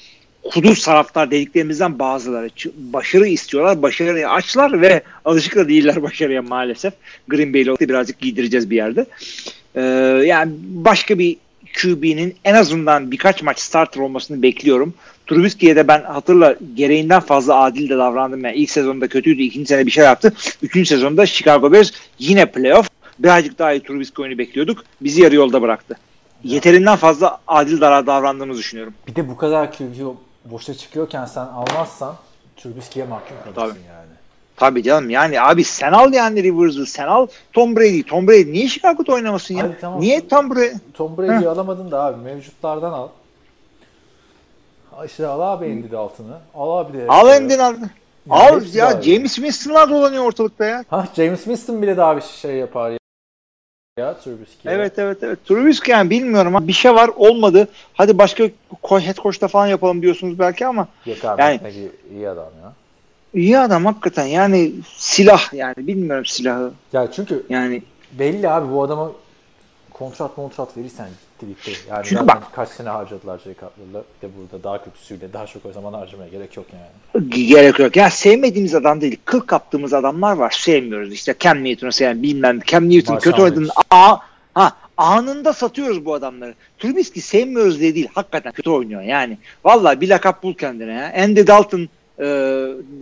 kuduz 0.43 0.85
taraftar 0.85 1.31
dediklerimizden 1.31 1.99
bazıları 1.99 2.51
başarı 2.77 3.27
istiyorlar. 3.27 3.83
Başarıyı 3.83 4.31
açlar 4.31 4.81
ve 4.81 5.03
alışık 5.25 5.57
da 5.57 5.69
değiller 5.69 6.03
başarıya 6.03 6.43
maalesef. 6.43 6.95
Green 7.29 7.55
Bay'le 7.55 7.77
birazcık 7.81 8.21
giydireceğiz 8.21 8.71
bir 8.71 8.77
yerde. 8.77 9.07
Ee, 9.77 9.81
yani 10.27 10.53
başka 10.61 11.19
bir 11.19 11.37
QB'nin 11.83 12.37
en 12.45 12.55
azından 12.55 13.11
birkaç 13.11 13.43
maç 13.43 13.59
starter 13.59 14.01
olmasını 14.01 14.43
bekliyorum. 14.43 14.95
Trubisky'ye 15.27 15.77
de 15.77 15.89
ben 15.89 16.03
hatırla 16.03 16.57
gereğinden 16.75 17.21
fazla 17.21 17.61
adil 17.61 17.89
de 17.89 17.99
davrandım. 17.99 18.45
Yani 18.45 18.57
ilk 18.57 18.71
sezonda 18.71 19.09
kötüydü. 19.09 19.43
ikinci 19.43 19.67
sene 19.67 19.87
bir 19.87 19.91
şey 19.91 20.05
yaptı. 20.05 20.33
Üçüncü 20.63 20.89
sezonda 20.89 21.27
Chicago 21.27 21.73
Bears 21.73 21.91
yine 22.19 22.47
playoff. 22.47 22.89
Birazcık 23.19 23.59
daha 23.59 23.73
iyi 23.73 23.83
Trubisky 23.83 24.25
oyunu 24.25 24.39
bekliyorduk. 24.39 24.85
Bizi 25.01 25.23
yarı 25.23 25.35
yolda 25.35 25.63
bıraktı. 25.63 25.97
Yeterinden 26.45 26.97
fazla 26.97 27.41
adil 27.47 27.81
davrandığımızı 27.81 28.61
düşünüyorum. 28.61 28.95
Bir 29.07 29.15
de 29.15 29.29
bu 29.29 29.37
kadar 29.37 29.73
QB 29.73 30.17
boşta 30.45 30.75
çıkıyorken 30.75 31.25
sen 31.25 31.41
almazsan 31.41 32.17
Trubisky'ye 32.57 33.07
mahkum 33.07 33.37
kalırsın 33.45 33.75
Tabii. 33.75 33.87
yani. 33.89 33.94
Tabii 34.57 34.83
canım 34.83 35.11
yani 35.11 35.41
abi 35.41 35.65
sen 35.65 35.93
al 35.93 36.13
yani 36.13 36.43
Rivers'ı 36.43 36.87
sen 36.87 37.07
al 37.07 37.27
Tom 37.53 37.77
Brady. 37.77 38.03
Tom 38.03 38.29
Brady 38.29 38.53
niye 38.53 38.69
Chicago'da 38.69 39.13
oynamasın 39.13 39.55
ya? 39.55 39.65
Hadi 39.65 39.79
tamam. 39.81 40.01
Niye 40.01 40.29
Tom 40.29 40.51
Brady? 40.51 40.75
Tom 40.95 41.17
Brady'yi 41.17 41.49
alamadın 41.49 41.91
da 41.91 42.05
abi 42.05 42.23
mevcutlardan 42.23 42.93
al. 42.93 43.09
İşte 45.05 45.27
al 45.27 45.41
abi 45.41 45.65
Andy 45.65 45.91
Dalton'ı. 45.91 46.39
Al 46.55 46.79
abi 46.79 46.99
de. 46.99 47.07
Al 47.09 47.29
Endin 47.29 47.59
al. 47.59 47.75
Al 48.31 48.63
ya 48.75 48.87
var 48.87 49.03
James 49.03 49.35
Winston'lar 49.35 49.91
dolanıyor 49.91 50.25
ortalıkta 50.25 50.65
ya. 50.65 50.85
Ha 50.89 51.09
James 51.17 51.45
Winston 51.45 51.83
bile 51.83 51.97
daha 51.97 52.17
bir 52.17 52.23
şey 52.23 52.57
yapar 52.57 52.91
ya. 52.91 52.99
Ya 53.99 54.19
Trubisky'ye. 54.19 54.75
Evet 54.75 54.99
evet 54.99 55.19
evet. 55.23 55.47
Trubisky 55.47 55.97
yani 55.97 56.11
bilmiyorum 56.11 56.57
ama 56.57 56.69
bir 56.69 56.73
şey 56.73 56.95
var 56.95 57.11
olmadı. 57.17 57.69
Hadi 57.95 58.19
başka 58.19 58.45
head 58.83 59.17
coach'ta 59.17 59.49
falan 59.49 59.67
yapalım 59.67 60.03
diyorsunuz 60.03 60.39
belki 60.39 60.67
ama 60.67 60.89
Yok 61.07 61.25
abi 61.25 61.43
Yani- 61.43 61.61
yani, 61.65 61.89
iyi 62.13 62.29
adam 62.29 62.49
ya. 62.63 62.73
İyi 63.35 63.59
adam 63.59 63.87
hakikaten 63.87 64.27
yani 64.27 64.73
silah 64.97 65.55
yani 65.55 65.75
bilmiyorum 65.77 66.27
silahı 66.27 66.73
Ya 66.93 67.13
çünkü 67.13 67.47
yani 67.49 67.83
belli 68.13 68.51
abi 68.51 68.73
bu 68.73 68.83
adama 68.83 69.13
kontrat 69.91 70.35
kontrat 70.35 70.77
verirsen 70.77 71.09
gitti. 71.47 71.73
Yani 71.91 72.03
Çünkü 72.05 72.29
bak- 72.29 72.53
kaç 72.53 72.69
sene 72.69 72.89
harcadılar 72.89 73.39
Jay 73.39 73.55
Cutler'la. 73.55 74.05
Bir 74.23 74.29
de 74.29 74.33
burada 74.39 74.65
daha 74.65 74.85
kötüsüyle 74.85 75.33
daha 75.33 75.47
çok 75.47 75.67
o 75.67 75.73
zaman 75.73 75.93
harcamaya 75.93 76.29
gerek 76.29 76.57
yok 76.57 76.67
yani. 76.73 77.31
gerek 77.49 77.79
yok. 77.79 77.97
Ya 77.97 78.11
sevmediğimiz 78.11 78.75
adam 78.75 79.01
değil. 79.01 79.17
Kıl 79.25 79.41
kaptığımız 79.41 79.93
adamlar 79.93 80.37
var. 80.37 80.51
Sevmiyoruz 80.51 81.13
işte. 81.13 81.35
Cam 81.39 81.65
Newton'u 81.65 81.93
seven 81.93 82.23
bilmem. 82.23 82.61
Cam 82.67 82.91
Newton 82.91 83.19
kötü 83.19 83.43
oynadığında 83.43 83.73
a 83.91 84.19
ha 84.55 84.73
anında 84.97 85.53
satıyoruz 85.53 86.05
bu 86.05 86.15
adamları. 86.15 86.55
Trubisky 86.79 87.23
sevmiyoruz 87.23 87.81
diye 87.81 87.95
değil. 87.95 88.09
Hakikaten 88.15 88.53
kötü 88.53 88.71
oynuyor 88.71 89.03
yani. 89.03 89.39
Vallahi 89.65 90.01
bir 90.01 90.09
lakap 90.09 90.43
bul 90.43 90.55
kendine 90.55 90.93
ya. 90.93 91.25
Andy 91.25 91.47
Dalton 91.47 91.89
e, 92.21 92.27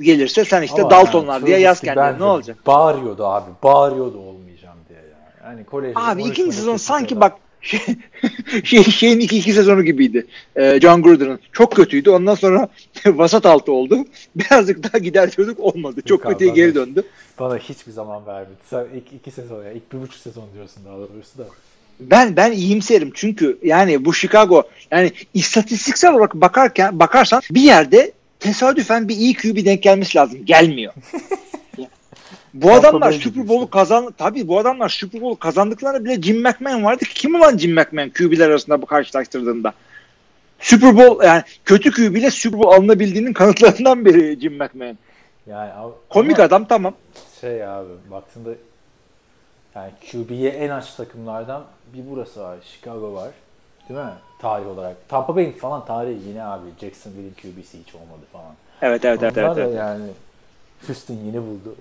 gelirse 0.01 0.45
sen 0.45 0.63
işte 0.63 0.83
Ama 0.83 0.91
Daltonlar 0.91 1.35
yani 1.35 1.47
diye 1.47 1.59
yaz 1.59 1.81
kendine. 1.81 2.19
Ne 2.19 2.25
olacak? 2.25 2.57
Bağırıyordu 2.67 3.27
abi. 3.27 3.51
Bağırıyordu 3.63 4.19
olmayacağım 4.19 4.79
diye 4.89 4.99
yani. 4.99 5.45
Yani 5.45 5.65
kolej 5.65 5.93
Abi 5.97 6.23
13 6.23 6.33
ikinci 6.33 6.57
sezon 6.57 6.77
sanki 6.77 7.21
bak 7.21 7.33
şey, 7.63 7.81
şey, 8.65 8.85
şeyin 8.85 9.21
iki, 9.21 9.39
iki 9.39 9.53
sezonu 9.53 9.83
gibiydi. 9.83 10.27
Ee, 10.57 10.81
John 10.83 11.03
Gruden'ın. 11.03 11.41
Çok 11.53 11.77
kötüydü. 11.77 12.11
Ondan 12.11 12.35
sonra 12.35 12.69
vasat 13.07 13.47
altı 13.47 13.73
oldu. 13.73 13.99
Birazcık 14.37 14.93
daha 14.93 14.99
gider 14.99 15.37
diyorduk 15.37 15.61
olmadı. 15.61 16.01
Çok 16.07 16.25
Yok 16.25 16.33
kötüye 16.33 16.51
geri 16.51 16.75
döndü. 16.75 17.03
Bana 17.41 17.57
hiçbir 17.57 17.93
zaman 17.93 18.27
vermedi. 18.27 18.59
Sen 18.71 18.87
ilk 18.95 19.13
iki 19.13 19.31
sezon 19.31 19.65
ya. 19.65 19.73
ilk 19.73 19.93
bir 19.93 20.01
buçuk 20.01 20.21
sezon 20.21 20.45
diyorsun 20.55 20.85
daha 20.85 20.97
doğrusu 20.97 21.39
da. 21.39 21.45
Ben 22.01 22.37
ben 22.37 22.53
iyimserim 22.53 23.11
çünkü 23.15 23.59
yani 23.63 24.05
bu 24.05 24.15
Chicago 24.15 24.63
yani 24.91 25.13
istatistiksel 25.35 26.13
olarak 26.13 26.35
bakarken 26.35 26.99
bakarsan 26.99 27.43
bir 27.51 27.61
yerde 27.61 28.13
tesadüfen 28.43 29.09
bir 29.09 29.17
iyi 29.17 29.35
QB 29.35 29.65
denk 29.65 29.83
gelmesi 29.83 30.19
lazım. 30.19 30.45
Gelmiyor. 30.45 30.93
bu 32.55 32.73
adamlar 32.73 33.13
Super 33.13 33.49
Bowl'u 33.49 33.71
kazan 33.71 34.13
tabii 34.19 34.49
bu 34.49 34.59
adamlar 34.59 34.89
Super 34.89 35.21
Bowl 35.21 35.41
kazandıklarında 35.41 36.05
bile 36.05 36.23
Jim 36.23 36.43
McMahon 36.43 36.85
vardı 36.85 37.05
ki 37.05 37.15
kim 37.15 37.35
ulan 37.35 37.59
Jim 37.59 37.75
McMahon 37.75 38.09
QB'ler 38.09 38.49
arasında 38.49 38.83
bu 38.83 38.87
karşılaştırdığında. 38.87 39.73
Super 40.59 40.97
Bowl 40.97 41.27
yani 41.27 41.43
kötü 41.65 41.91
QB 41.91 42.17
ile 42.17 42.31
Super 42.31 42.61
Bowl 42.61 42.77
alınabildiğinin 42.77 43.33
kanıtlarından 43.33 44.05
biri 44.05 44.41
Jim 44.41 44.53
McMahon. 44.53 44.99
Yani 45.47 45.71
Komik 46.09 46.41
adam 46.41 46.65
tamam. 46.65 46.95
Şey 47.41 47.67
abi 47.67 47.89
baktığında 48.11 48.51
yani 49.75 49.91
QB'ye 50.11 50.51
en 50.51 50.71
aç 50.71 50.95
takımlardan 50.95 51.65
bir 51.95 52.03
burası 52.11 52.41
var. 52.41 52.59
Chicago 52.65 53.15
var. 53.15 53.31
Değil 53.95 54.05
mi? 54.05 54.13
Tarih 54.39 54.67
olarak. 54.67 55.09
Tampa 55.09 55.37
Bay'in 55.37 55.53
falan 55.53 55.85
tarihi 55.85 56.19
yine 56.29 56.43
abi. 56.43 56.67
Jacksonville'in 56.81 57.35
QB'si 57.43 57.79
hiç 57.87 57.95
olmadı 57.95 58.23
falan. 58.33 58.53
Evet 58.83 59.05
evet 59.05 59.23
evet. 59.23 59.39
Onlar 59.39 59.47
evet, 59.47 59.57
da 59.57 59.63
evet. 59.63 59.77
yani 59.77 60.05
Houston 60.87 61.15
yeni 61.15 61.43
buldu. 61.43 61.77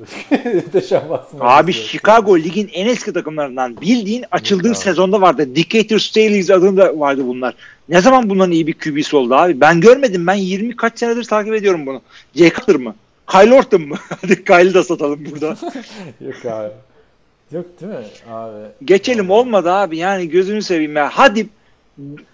Abi 1.40 1.74
Chicago 1.74 2.38
ligin 2.38 2.70
en 2.74 2.88
eski 2.88 3.14
takımlarından 3.14 3.82
bildiğin 3.82 4.26
açıldığı 4.32 4.70
abi. 4.70 4.76
sezonda 4.76 5.22
vardı. 5.22 5.56
Decatur 5.56 6.00
Staleys 6.00 6.50
adında 6.50 7.00
vardı 7.00 7.22
bunlar. 7.28 7.56
Ne 7.90 8.02
zaman 8.02 8.30
bunların 8.30 8.52
iyi 8.52 8.68
bir 8.68 8.74
QB'si 8.74 9.16
oldu 9.16 9.36
abi? 9.36 9.62
Ben 9.62 9.82
görmedim. 9.82 10.28
Ben 10.28 10.34
20 10.34 10.76
kaç 10.76 11.00
senedir 11.00 11.24
takip 11.24 11.54
ediyorum 11.54 11.86
bunu. 11.86 12.02
Jay 12.36 12.50
Cutler 12.50 12.76
mı? 12.76 12.96
Kyle 13.32 13.54
Orton 13.54 13.82
mu? 13.82 13.96
Hadi 14.22 14.44
Kyle'ı 14.44 14.74
da 14.74 14.84
satalım 14.84 15.20
burada. 15.32 15.48
Yok 16.22 16.46
abi. 16.46 16.72
Yok 17.52 17.66
değil 17.82 17.92
mi 17.92 18.06
abi? 18.32 18.58
Geçelim 18.86 19.30
olmadı 19.30 19.72
abi. 19.72 19.98
Yani 19.98 20.30
gözünü 20.30 20.62
seveyim 20.62 20.96
ya. 20.96 21.10
Hadi 21.14 21.48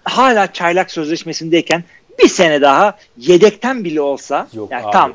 hala 0.04 0.54
çaylak 0.54 0.92
sözleşmesindeyken 0.92 1.84
bir 2.20 2.28
sene 2.28 2.62
daha 2.62 2.98
yedekten 3.18 3.84
bile 3.84 4.02
olsa 4.02 4.48
Yok 4.54 4.72
yani 4.72 4.86
abi. 4.86 4.92
tam 4.92 5.14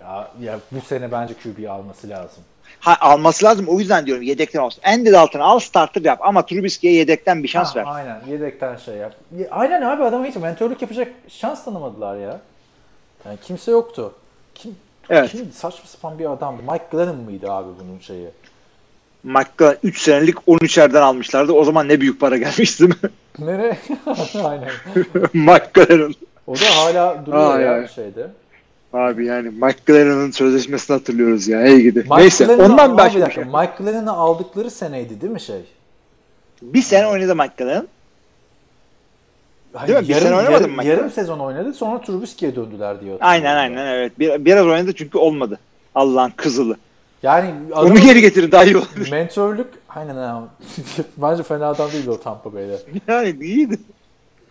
Ya, 0.00 0.28
ya 0.40 0.58
bu 0.72 0.80
sene 0.80 1.12
bence 1.12 1.34
QB 1.34 1.68
alması 1.70 2.08
lazım. 2.08 2.44
ha, 2.80 2.96
alması 3.00 3.44
lazım. 3.44 3.68
O 3.68 3.78
yüzden 3.80 4.06
diyorum 4.06 4.22
yedekten 4.22 4.60
olsun. 4.60 4.82
Andy 4.84 5.12
Dalton'ı 5.12 5.44
al 5.44 5.58
starter 5.58 6.02
yap 6.02 6.18
ama 6.22 6.46
Trubisky'ye 6.46 6.94
yedekten 6.94 7.42
bir 7.42 7.48
şans 7.48 7.76
Ha, 7.76 7.80
ver. 7.80 7.84
Aynen 7.88 8.20
yedekten 8.28 8.76
şey 8.76 8.94
yap. 8.94 9.14
Ya, 9.38 9.46
Aynen 9.50 9.82
abi 9.82 10.02
adama 10.02 10.26
hiç 10.26 10.36
mentörlük 10.36 10.82
yapacak 10.82 11.12
şans 11.28 11.64
tanımadılar 11.64 12.16
ya. 12.16 12.40
Yani 13.26 13.38
kimse 13.44 13.70
yoktu. 13.70 14.14
Kim, 14.54 14.76
Evet. 15.10 15.30
kim 15.30 15.52
saçma 15.52 15.86
sapan 15.86 16.18
bir 16.18 16.32
adamdı. 16.32 16.62
Mike 16.62 16.84
Glennon 16.92 17.16
mıydı 17.16 17.52
abi 17.52 17.68
bunun 17.80 17.98
şeyi? 17.98 18.28
Mike'da 19.24 19.76
3 19.82 19.98
senelik 19.98 20.36
13'erden 20.36 21.00
almışlardı. 21.00 21.52
O 21.52 21.64
zaman 21.64 21.88
ne 21.88 22.00
büyük 22.00 22.20
para 22.20 22.36
gelmişti 22.36 22.80
değil 22.80 22.94
mi? 23.02 23.10
Nereye? 23.38 23.78
Aynen. 24.44 24.70
Glennon'un. 25.74 26.14
O 26.46 26.54
da 26.54 26.76
hala 26.76 27.26
duruyor 27.26 27.54
Ay, 27.54 27.62
ya 27.62 27.72
ay. 27.72 27.88
şeyde. 27.88 28.26
Abi 28.92 29.26
yani 29.26 29.50
Glennon'un 29.86 30.30
sözleşmesini 30.30 30.96
hatırlıyoruz 30.96 31.48
ya. 31.48 31.62
Ey 31.62 31.80
gidi. 31.80 32.06
Neyse 32.10 32.56
ondan 32.56 32.98
başka 32.98 33.16
bir 33.16 33.22
dakika, 33.22 33.42
şey. 33.42 33.52
Glennon'ı 33.78 34.12
aldıkları 34.12 34.70
seneydi 34.70 35.20
değil 35.20 35.32
mi 35.32 35.40
şey? 35.40 35.60
Bir 36.62 36.82
sene 36.82 37.06
oynadı 37.06 37.34
Glennon. 37.56 37.88
Hayır, 39.72 40.00
mi? 40.00 40.08
Bir 40.08 40.14
sene 40.14 40.36
oynamadı 40.36 40.62
yarım, 40.62 40.76
mı 40.76 40.84
yarım 40.84 41.10
sezon 41.10 41.38
oynadı 41.38 41.72
sonra 41.72 42.00
Trubisky'ye 42.00 42.56
döndüler 42.56 43.00
diyor. 43.00 43.18
Aynen 43.20 43.56
aynen 43.56 43.86
evet. 43.86 44.18
Bir, 44.18 44.44
biraz 44.44 44.66
oynadı 44.66 44.92
çünkü 44.92 45.18
olmadı. 45.18 45.58
Allah'ın 45.94 46.30
kızılı. 46.30 46.76
Yani 47.24 47.54
Onu 47.72 47.78
adamın 47.78 48.02
geri 48.02 48.20
getirin 48.20 48.52
daha 48.52 48.64
iyi 48.64 48.76
olur. 48.76 49.10
mentörlük 49.10 49.66
aynen 49.88 50.16
abi. 50.16 50.46
Bence 51.16 51.42
fena 51.42 51.66
adam 51.66 51.92
değildi 51.92 52.10
o 52.10 52.20
Tampa 52.20 52.52
Bay'de. 52.54 52.78
Yani 53.08 53.44
iyiydi. 53.44 53.78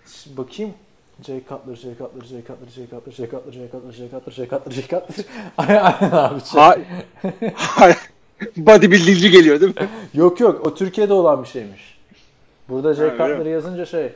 Şimdi 0.08 0.38
bakayım. 0.38 0.74
Jay 1.22 1.42
Cutler, 1.50 1.76
Jay 1.76 1.98
Cutler, 1.98 2.26
Jay 2.26 2.42
Cutler, 2.42 2.70
Jay 2.76 2.88
Cutler, 2.90 3.12
Jay 3.12 3.30
Cutler, 3.30 3.52
Jay 3.52 3.70
Cutler, 3.72 3.92
Jay 3.92 4.10
Cutler, 4.10 4.32
Jay 4.32 4.50
Cutler, 4.50 4.72
Jay 4.72 4.84
Cutler. 4.84 5.26
Aynen, 5.58 6.12
abi. 6.12 6.42
Şey. 6.42 6.62
Ha, 6.62 6.76
ha, 7.56 7.90
bodybuildingci 8.58 9.32
geliyor 9.32 9.62
değil 9.62 9.76
mi? 9.82 9.88
Yok 10.14 10.40
yok 10.40 10.68
o 10.68 10.76
Türkiye'de 10.76 11.14
olan 11.14 11.44
bir 11.44 11.48
şeymiş. 11.48 11.98
Burada 12.70 12.94
Jay 12.94 13.18
Ha, 13.18 13.24
öyle 13.24 13.36
Cutler 13.36 13.52
yazınca 13.52 13.86
şey. 13.86 14.10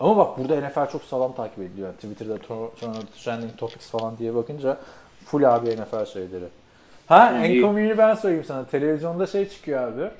Ama 0.00 0.16
bak 0.16 0.38
burada 0.38 0.68
NFL 0.68 0.92
çok 0.92 1.02
sağlam 1.02 1.34
takip 1.34 1.58
ediliyor. 1.58 1.88
Yani 1.88 1.96
Twitter'da 1.96 2.38
Tornado 2.80 3.00
Trending 3.24 3.56
Topics 3.56 3.86
falan 3.90 4.18
diye 4.18 4.34
bakınca 4.34 4.78
full 5.26 5.42
abi 5.42 5.66
NFL 5.70 6.06
şeyleri. 6.12 6.44
Ha 7.08 7.32
en 7.44 7.50
İyi. 7.50 7.62
komiğini 7.62 7.98
ben 7.98 8.14
söyleyeyim 8.14 8.44
sana. 8.44 8.64
Televizyonda 8.64 9.26
şey 9.26 9.48
çıkıyor 9.48 9.92
abi. 9.92 10.10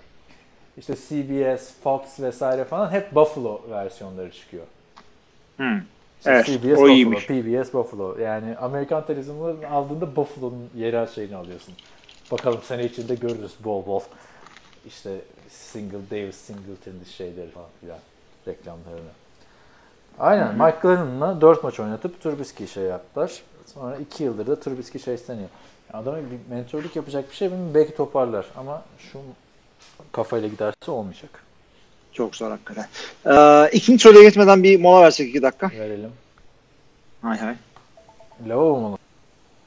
İşte 0.77 0.95
CBS, 0.95 1.73
Fox 1.83 2.21
vesaire 2.21 2.65
falan 2.65 2.91
hep 2.91 3.15
Buffalo 3.15 3.61
versiyonları 3.71 4.33
çıkıyor. 4.33 4.65
Hmm. 5.57 5.79
İşte 6.19 6.31
Evet, 6.31 6.47
CBS 6.47 6.65
Buffalo, 6.65 6.89
iyiymiş. 6.89 7.27
PBS 7.27 7.75
Buffalo. 7.75 8.19
Yani 8.19 8.57
Amerikan 8.57 9.07
televizyonlarının 9.07 9.63
aldığında 9.63 10.17
Buffalo'nun 10.17 10.71
yerel 10.77 11.07
şeyini 11.07 11.37
alıyorsun. 11.37 11.75
Bakalım 12.33 12.61
sene 12.63 12.85
içinde 12.85 13.15
görürüz 13.15 13.55
bol 13.65 13.87
bol. 13.87 14.01
İşte 14.87 15.11
Single 15.49 16.11
Davis 16.11 16.37
Singleton 16.37 17.05
şeyleri 17.17 17.51
falan 17.51 17.69
filan 17.81 17.99
reklamlarını. 18.47 19.11
Aynen 20.19 20.55
Mike 20.55 20.79
Glennon'la 20.83 21.41
4 21.41 21.65
maç 21.65 21.81
oynatıp 21.81 22.23
Trubisky 22.23 22.69
şey 22.69 22.85
yaptılar. 22.85 23.43
Sonra 23.67 23.97
2 23.97 24.25
yıldır 24.25 24.47
da 24.47 24.61
Trubisky 24.61 25.05
şey 25.05 25.15
isteniyor. 25.15 25.49
Adama 25.93 26.17
bir 26.17 26.55
mentörlük 26.55 26.97
yapacak 26.97 27.31
bir 27.31 27.37
şey 27.37 27.49
bilmiyorum. 27.51 27.75
Belki 27.75 27.97
toparlar 27.97 28.47
ama 28.57 28.83
şu 29.13 29.19
kafayla 30.13 30.49
giderse 30.49 30.91
olmayacak. 30.91 31.43
Çok 32.13 32.37
zor 32.37 32.51
hakikaten. 32.51 32.87
Ee, 33.27 33.71
ikinci 33.73 34.03
soruya 34.03 34.23
geçmeden 34.23 34.63
bir 34.63 34.81
mola 34.81 35.03
versek 35.03 35.29
iki 35.29 35.43
dakika. 35.43 35.71
Verelim. 35.71 36.11
Hay 37.23 37.39
hay. 37.39 37.55
Lavabo 38.49 38.77
mu? 38.81 38.99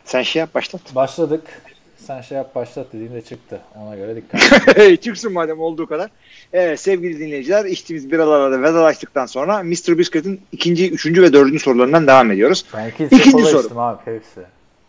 Sen 0.05 0.21
şey 0.21 0.39
yap 0.39 0.55
başlat. 0.55 0.81
Başladık. 0.95 1.61
Sen 1.97 2.21
şey 2.21 2.37
yap 2.37 2.55
başlat 2.55 2.93
dediğinde 2.93 3.21
çıktı. 3.21 3.61
Ona 3.75 3.95
göre 3.95 4.15
dikkat. 4.15 5.01
Çıksın 5.03 5.33
madem 5.33 5.59
olduğu 5.59 5.87
kadar. 5.87 6.09
Evet 6.53 6.79
sevgili 6.79 7.19
dinleyiciler 7.19 7.65
içtiğimiz 7.65 8.11
biralara 8.11 8.51
da 8.51 8.61
vedalaştıktan 8.61 9.25
sonra 9.25 9.63
Mr. 9.63 9.97
Biscuit'in 9.97 10.41
ikinci, 10.51 10.91
üçüncü 10.91 11.21
ve 11.21 11.33
dördüncü 11.33 11.59
sorularından 11.59 12.07
devam 12.07 12.31
ediyoruz. 12.31 12.65
Ben 12.73 12.89
iki 12.89 13.03
İkinci 13.03 13.31
kola 13.31 13.45
soru. 13.45 13.79
abi 13.79 13.99
hepsi. 14.05 14.41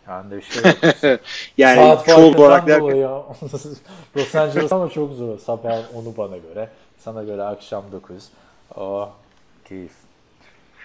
Yani 0.07 0.31
de 0.31 0.37
bir 0.37 0.41
şey 0.41 0.63
yok. 0.63 1.19
Yani 1.57 1.75
Saat 1.75 2.05
çoğul 2.07 2.33
olarak 2.33 2.67
derken. 2.67 3.07
Los 4.17 4.35
Angeles 4.35 4.71
ama 4.71 4.89
çok 4.89 5.13
zor. 5.13 5.39
Sabah 5.39 5.81
onu 5.95 6.17
bana 6.17 6.37
göre. 6.37 6.69
Sana 6.99 7.23
göre 7.23 7.43
akşam 7.43 7.83
9. 7.91 8.15
Oh 8.75 9.09
keyif. 9.69 9.91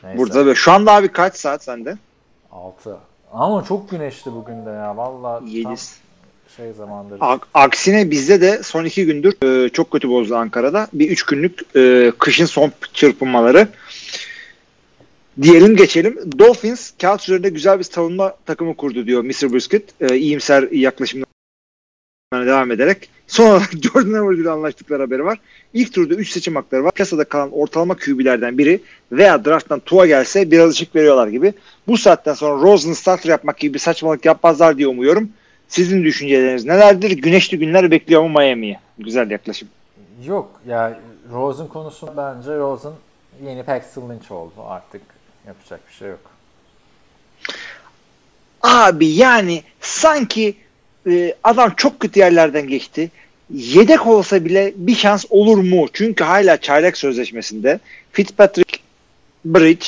Neyse. 0.02 0.18
burada 0.18 0.46
ve 0.46 0.54
şu 0.54 0.72
anda 0.72 0.92
abi 0.92 1.08
kaç 1.08 1.36
saat 1.36 1.64
sende? 1.64 1.96
6. 2.52 2.96
Ama 3.32 3.64
çok 3.64 3.90
güneşli 3.90 4.32
bugün 4.32 4.66
de 4.66 4.70
ya. 4.70 4.96
Valla 4.96 5.38
tam 5.38 5.48
7. 5.48 5.68
şey 6.56 6.72
zamandır. 6.72 7.18
A- 7.20 7.38
Aksine 7.54 8.10
bizde 8.10 8.40
de 8.40 8.62
son 8.62 8.84
iki 8.84 9.06
gündür 9.06 9.64
e, 9.64 9.68
çok 9.68 9.90
kötü 9.90 10.08
bozdu 10.08 10.36
Ankara'da. 10.36 10.88
Bir 10.92 11.10
üç 11.10 11.22
günlük 11.22 11.76
e, 11.76 12.12
kışın 12.18 12.46
son 12.46 12.72
çırpınmaları. 12.92 13.68
Diyelim 15.42 15.76
geçelim. 15.76 16.18
Dolphins 16.38 16.92
kağıt 17.00 17.22
üzerinde 17.22 17.48
güzel 17.48 17.78
bir 17.78 17.84
savunma 17.84 18.34
takımı 18.46 18.76
kurdu 18.76 19.06
diyor 19.06 19.22
Mr. 19.22 19.52
Brisket. 19.52 19.82
E, 20.00 20.16
iyimser 20.16 20.62
yaklaşımlarına 20.70 21.26
devam 22.32 22.70
ederek. 22.70 23.10
Son 23.26 23.50
olarak 23.50 23.70
Jordan 23.82 24.18
Howard 24.18 24.38
ile 24.38 24.50
anlaştıkları 24.50 25.02
haberi 25.02 25.24
var. 25.24 25.38
İlk 25.74 25.94
turda 25.94 26.14
3 26.14 26.30
seçim 26.30 26.56
hakları 26.56 26.84
var. 26.84 26.92
Piyasada 26.92 27.24
kalan 27.24 27.52
ortalama 27.52 27.96
QB'lerden 27.96 28.58
biri 28.58 28.80
veya 29.12 29.44
drafttan 29.44 29.80
Tua 29.80 30.06
gelse 30.06 30.50
biraz 30.50 30.70
ışık 30.70 30.94
veriyorlar 30.94 31.28
gibi. 31.28 31.52
Bu 31.86 31.96
saatten 31.98 32.34
sonra 32.34 32.62
Rosen'ı 32.62 32.94
starter 32.94 33.30
yapmak 33.30 33.58
gibi 33.58 33.74
bir 33.74 33.78
saçmalık 33.78 34.24
yapmazlar 34.24 34.78
diye 34.78 34.88
umuyorum. 34.88 35.30
Sizin 35.68 36.04
düşünceleriniz 36.04 36.64
nelerdir? 36.64 37.10
Güneşli 37.10 37.58
günler 37.58 37.90
bekliyor 37.90 38.22
mu 38.22 38.28
Miami'ye? 38.28 38.80
Güzel 38.98 39.30
yaklaşım. 39.30 39.68
Yok 40.26 40.60
ya 40.68 41.00
Rosen 41.32 41.66
konusu 41.66 42.08
bence 42.16 42.58
Rosen 42.58 42.92
yeni 43.44 43.62
Paxton 43.62 44.10
Lynch 44.10 44.32
oldu 44.32 44.52
artık. 44.68 45.17
Yapacak 45.48 45.80
bir 45.88 45.94
şey 45.94 46.08
yok. 46.08 46.30
Abi 48.62 49.06
yani 49.06 49.62
sanki 49.80 50.56
e, 51.06 51.34
adam 51.44 51.74
çok 51.76 52.00
kötü 52.00 52.20
yerlerden 52.20 52.68
geçti. 52.68 53.10
Yedek 53.50 54.06
olsa 54.06 54.44
bile 54.44 54.72
bir 54.76 54.94
şans 54.94 55.24
olur 55.30 55.58
mu? 55.58 55.86
Çünkü 55.92 56.24
hala 56.24 56.60
çaylak 56.60 56.96
sözleşmesinde 56.96 57.80
Fitzpatrick, 58.12 58.78
Bridge, 59.44 59.86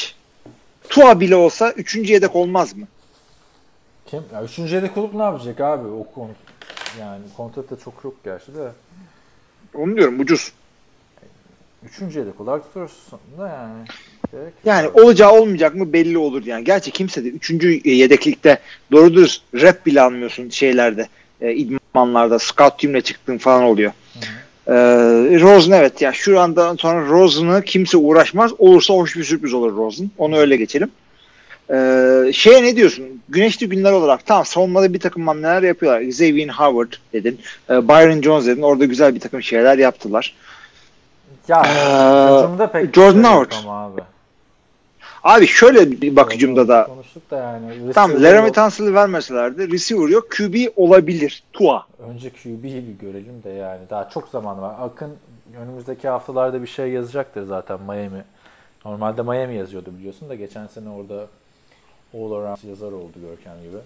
Tua 0.88 1.20
bile 1.20 1.36
olsa 1.36 1.70
üçüncü 1.70 2.12
yedek 2.12 2.36
olmaz 2.36 2.76
mı? 2.76 2.86
Kim? 4.06 4.22
Ya 4.32 4.44
üçüncü 4.44 4.74
yedek 4.74 4.96
olup 4.96 5.14
ne 5.14 5.22
yapacak 5.22 5.60
abi? 5.60 5.88
O 5.88 6.10
konu 6.14 6.30
yani 7.00 7.22
kontratı 7.36 7.78
çok 7.84 8.04
yok 8.04 8.14
gerçi 8.24 8.54
de. 8.54 8.72
Onu 9.74 9.96
diyorum 9.96 10.20
ucuz. 10.20 10.52
Üçüncü 11.82 12.18
yedek 12.18 12.40
olarak 12.40 12.64
tutursun 12.64 13.20
da 13.38 13.48
yani. 13.48 13.84
Yani 14.64 14.88
olacağı 14.88 15.32
olmayacak 15.32 15.74
mı 15.74 15.92
belli 15.92 16.18
olur 16.18 16.46
yani. 16.46 16.64
Gerçi 16.64 16.90
kimse 16.90 17.24
de 17.24 17.28
üçüncü 17.28 17.88
yedeklikte 17.88 18.58
doğru 18.92 19.14
dürüst 19.14 19.42
rap 19.54 19.86
bile 19.86 20.00
almıyorsun 20.00 20.48
şeylerde. 20.50 21.08
E, 21.40 21.52
idmanlarda 21.54 22.38
scout 22.38 22.78
teamle 22.78 23.00
çıktığın 23.00 23.38
falan 23.38 23.62
oluyor. 23.62 23.92
E, 24.66 24.74
Rosen 25.40 25.72
evet 25.72 26.02
ya 26.02 26.12
şu 26.12 26.40
anda 26.40 26.76
sonra 26.76 27.08
Rosen'ı 27.08 27.62
kimse 27.62 27.96
uğraşmaz. 27.96 28.52
Olursa 28.58 28.94
hoş 28.94 29.16
bir 29.16 29.24
sürpriz 29.24 29.54
olur 29.54 29.76
Rosen. 29.76 30.10
Onu 30.18 30.36
öyle 30.36 30.56
geçelim. 30.56 30.90
E, 31.70 31.76
şeye 32.32 32.62
ne 32.62 32.76
diyorsun? 32.76 33.04
Güneşli 33.28 33.68
günler 33.68 33.92
olarak 33.92 34.26
tamam 34.26 34.44
savunmada 34.44 34.94
bir 34.94 35.00
takım 35.00 35.28
hamleler 35.28 35.62
yapıyorlar. 35.62 36.00
Xavier 36.00 36.48
Howard 36.48 36.92
dedin. 37.12 37.40
E, 37.70 37.88
Byron 37.88 38.22
Jones 38.22 38.46
dedin. 38.46 38.62
Orada 38.62 38.84
güzel 38.84 39.14
bir 39.14 39.20
takım 39.20 39.42
şeyler 39.42 39.78
yaptılar. 39.78 40.34
Ya 41.48 41.62
Ee, 41.62 42.66
pek 42.72 42.94
Jordan 42.94 43.22
şey 43.22 43.30
Howard. 43.32 43.52
ama 43.64 43.84
abi. 43.84 44.00
Abi 45.24 45.46
şöyle 45.46 45.90
bir 46.00 46.16
bak 46.16 46.34
hücumda 46.34 46.68
da 46.68 46.84
Konuştuk 46.84 47.30
da 47.30 47.36
yani. 47.36 47.92
Tamam 47.94 48.10
receiver 48.10 48.32
Laramie. 48.32 48.52
Tunsil'i 48.52 48.94
vermeselerdi 48.94 49.72
receiver 49.72 50.08
yok. 50.08 50.30
QB 50.30 50.54
olabilir. 50.76 51.42
Tua. 51.52 51.86
Önce 52.08 52.30
QB'yi 52.30 52.88
bir 52.88 53.06
görelim 53.06 53.42
de 53.44 53.50
yani. 53.50 53.80
Daha 53.90 54.08
çok 54.10 54.28
zaman 54.28 54.62
var. 54.62 54.74
Akın 54.80 55.10
önümüzdeki 55.62 56.08
haftalarda 56.08 56.62
bir 56.62 56.66
şey 56.66 56.88
yazacaktır 56.90 57.42
zaten 57.46 57.80
Miami. 57.80 58.24
Normalde 58.84 59.22
Miami 59.22 59.54
yazıyordu 59.56 59.90
biliyorsun 59.98 60.28
da 60.28 60.34
geçen 60.34 60.66
sene 60.66 60.88
orada 60.88 61.26
All 62.14 62.32
Around 62.32 62.58
yazar 62.68 62.92
oldu 62.92 63.12
Görkem 63.20 63.62
gibi. 63.62 63.76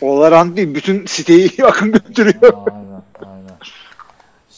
Olaran 0.00 0.56
değil. 0.56 0.74
Bütün 0.74 1.06
siteyi 1.06 1.50
akın 1.64 1.92
götürüyor. 1.92 2.52
aynen 2.66 3.02
aynen. 3.26 3.56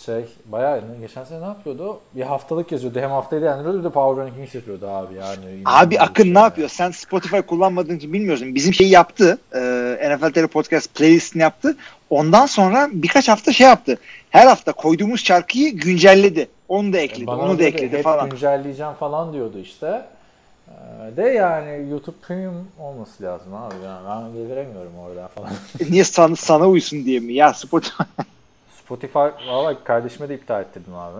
Şey 0.06 0.24
bayağı 0.44 0.80
geçen 1.00 1.24
sene 1.24 1.40
ne 1.40 1.44
yapıyordu? 1.44 2.00
Bir 2.14 2.22
haftalık 2.22 2.72
yazıyordu. 2.72 3.00
Hem 3.00 3.10
haftayı 3.10 3.42
değerlendiriyordu 3.42 3.84
de 3.84 3.90
Power 3.90 4.24
Rankings 4.24 4.54
yapıyordu 4.54 4.88
abi 4.88 5.14
yani. 5.14 5.62
Abi 5.64 6.00
Akın 6.00 6.24
bir 6.24 6.30
ne 6.30 6.34
şey 6.34 6.42
yapıyor? 6.42 6.68
Sen 6.68 6.90
Spotify 6.90 7.38
kullanmadığın 7.38 7.96
için 7.96 8.12
bilmiyorsun. 8.12 8.54
Bizim 8.54 8.74
şeyi 8.74 8.90
yaptı. 8.90 9.38
E, 9.54 9.58
NFL 10.10 10.32
TR 10.32 10.46
Podcast 10.46 10.94
playlistini 10.94 11.42
yaptı. 11.42 11.76
Ondan 12.10 12.46
sonra 12.46 12.88
birkaç 12.92 13.28
hafta 13.28 13.52
şey 13.52 13.66
yaptı. 13.66 13.98
Her 14.30 14.46
hafta 14.46 14.72
koyduğumuz 14.72 15.24
şarkıyı 15.24 15.76
güncelledi. 15.76 16.48
Onu 16.68 16.92
da 16.92 16.98
ekledi. 16.98 17.26
Bana 17.26 17.42
onu 17.42 17.58
da 17.58 17.64
ekledi 17.64 17.96
hep 17.96 18.04
falan. 18.04 18.30
güncelleyeceğim 18.30 18.92
falan 18.92 19.32
diyordu 19.32 19.58
işte. 19.58 20.02
Ee, 20.68 21.16
De 21.16 21.22
yani 21.22 21.90
YouTube 21.90 22.16
Premium 22.26 22.68
olması 22.80 23.22
lazım 23.22 23.54
abi. 23.54 23.74
Yani 23.84 24.06
ben 24.08 24.42
getiremiyorum 24.42 24.92
orada 24.98 25.28
falan. 25.28 25.50
Niye 25.90 26.04
sana, 26.04 26.36
sana 26.36 26.68
uysun 26.68 27.04
diye 27.04 27.20
mi? 27.20 27.32
Ya 27.32 27.54
Spotify. 27.54 28.02
Spotify 28.86 29.18
valla 29.48 29.84
kardeşime 29.84 30.28
de 30.28 30.34
iptal 30.34 30.60
ettirdim 30.62 30.94
abi. 30.94 31.18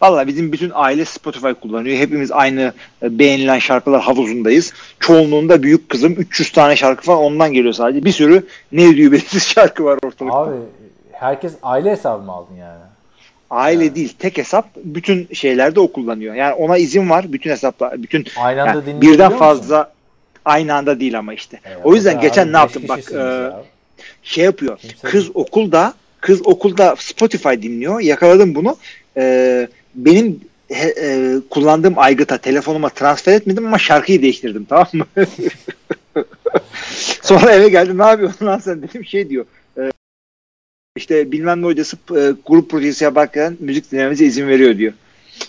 Valla 0.00 0.26
bizim 0.26 0.52
bütün 0.52 0.70
aile 0.74 1.04
Spotify 1.04 1.50
kullanıyor. 1.62 1.96
Hepimiz 1.96 2.32
aynı 2.32 2.72
e, 3.02 3.18
beğenilen 3.18 3.58
şarkılar 3.58 4.02
havuzundayız. 4.02 4.72
Çoğunluğunda 5.00 5.62
büyük 5.62 5.88
kızım 5.88 6.12
300 6.12 6.52
tane 6.52 6.76
şarkı 6.76 7.02
falan 7.02 7.18
ondan 7.18 7.52
geliyor 7.52 7.72
sadece. 7.74 8.04
Bir 8.04 8.12
sürü 8.12 8.46
ne 8.72 8.96
diyor 8.96 9.12
belirsiz 9.12 9.46
şarkı 9.46 9.84
var 9.84 9.98
ortalıkta. 10.06 10.38
Abi 10.38 10.56
herkes 11.12 11.52
aile 11.62 11.90
hesabı 11.90 12.22
mı 12.22 12.32
aldın 12.32 12.54
yani? 12.54 12.78
Aile 13.50 13.94
değil 13.94 14.14
tek 14.18 14.38
hesap 14.38 14.68
bütün 14.76 15.28
şeylerde 15.34 15.80
o 15.80 15.92
kullanıyor. 15.92 16.34
Yani 16.34 16.54
ona 16.54 16.76
izin 16.76 17.10
var 17.10 17.32
bütün 17.32 17.50
hesaplar 17.50 18.02
bütün 18.02 18.26
Aynı 18.36 18.62
anda 18.62 18.90
yani 18.90 19.00
birden 19.00 19.26
musun? 19.26 19.38
fazla 19.38 19.92
aynı 20.44 20.74
anda 20.74 21.00
değil 21.00 21.18
ama 21.18 21.34
işte. 21.34 21.60
Evet, 21.64 21.78
o 21.84 21.94
yüzden 21.94 22.14
abi, 22.14 22.20
geçen 22.22 22.48
ne 22.48 22.52
beş 22.52 22.60
yaptım 22.60 22.82
bak 22.88 23.00
e, 23.12 23.16
ya. 23.16 23.62
şey 24.22 24.44
yapıyor. 24.44 24.78
Kimse- 24.78 25.08
Kız 25.08 25.30
okulda 25.36 25.94
kız 26.24 26.46
okulda 26.46 26.96
Spotify 26.98 27.48
dinliyor. 27.62 28.00
Yakaladım 28.00 28.54
bunu. 28.54 28.76
E, 29.16 29.68
benim 29.94 30.40
he- 30.68 30.94
e, 31.00 31.34
kullandığım 31.50 31.94
aygıta 31.96 32.38
telefonuma 32.38 32.88
transfer 32.88 33.34
etmedim 33.34 33.66
ama 33.66 33.78
şarkıyı 33.78 34.22
değiştirdim 34.22 34.64
tamam 34.64 34.86
mı? 34.92 35.06
Sonra 37.22 37.52
eve 37.52 37.68
geldim 37.68 37.98
ne 37.98 38.06
yapıyorsun 38.06 38.46
lan 38.46 38.58
sen 38.58 38.82
dedim 38.82 39.04
şey 39.04 39.28
diyor. 39.28 39.44
işte 40.96 41.32
bilmem 41.32 41.62
ne 41.62 41.66
hocası 41.66 41.96
e, 41.96 42.32
grup 42.46 42.70
projesi 42.70 43.04
yaparken 43.04 43.56
müzik 43.60 43.92
dinlememize 43.92 44.24
izin 44.24 44.48
veriyor 44.48 44.78
diyor. 44.78 44.92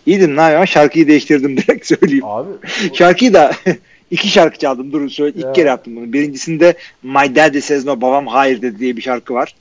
İyi 0.05 0.19
dedim 0.19 0.35
ne 0.35 0.41
yapayım 0.41 0.67
şarkıyı 0.67 1.07
değiştirdim 1.07 1.57
direkt 1.57 1.85
söyleyeyim. 1.87 2.25
Abi 2.25 2.49
Şarkıyı 2.93 3.33
da 3.33 3.51
iki 4.11 4.27
şarkı 4.27 4.57
çaldım 4.57 4.91
durun 4.91 5.07
söyle. 5.07 5.39
Ya. 5.39 5.47
İlk 5.47 5.55
kere 5.55 5.67
yaptım 5.67 5.95
bunu. 5.95 6.13
Birincisinde 6.13 6.73
My 7.03 7.35
Daddy 7.35 7.59
Says 7.59 7.85
No 7.85 8.01
Babam 8.01 8.27
Hayır 8.27 8.61
dedi 8.61 8.79
diye 8.79 8.97
bir 8.97 9.01
şarkı 9.01 9.33
var. 9.33 9.55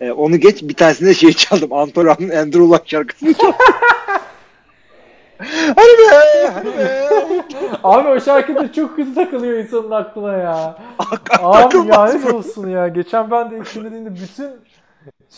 Ee, 0.00 0.12
onu 0.12 0.36
geç 0.36 0.62
bir 0.62 0.74
tanesinde 0.74 1.14
şey 1.14 1.32
çaldım. 1.32 1.72
Anton 1.72 2.04
Ram'ın 2.04 2.30
Andrew 2.30 2.60
Luck 2.60 2.82
şarkısını 2.88 3.34
çaldım. 3.34 3.54
Hadi 5.76 5.98
be! 5.98 6.50
Hadi 6.54 6.78
be! 6.78 7.08
Abi 7.82 8.08
o 8.08 8.20
şarkıda 8.20 8.72
çok 8.72 8.96
kötü 8.96 9.14
takılıyor 9.14 9.58
insanın 9.58 9.90
aklına 9.90 10.36
ya. 10.36 10.78
Abi 11.40 11.88
lanet 11.88 12.34
olsun 12.34 12.68
ya. 12.70 12.88
Geçen 12.88 13.30
ben 13.30 13.50
de 13.50 13.58
ilk 13.58 13.74
dinlediğimde 13.74 14.14
bütün 14.14 14.50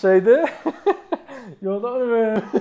şeyde 0.00 0.44
yolda 1.62 1.96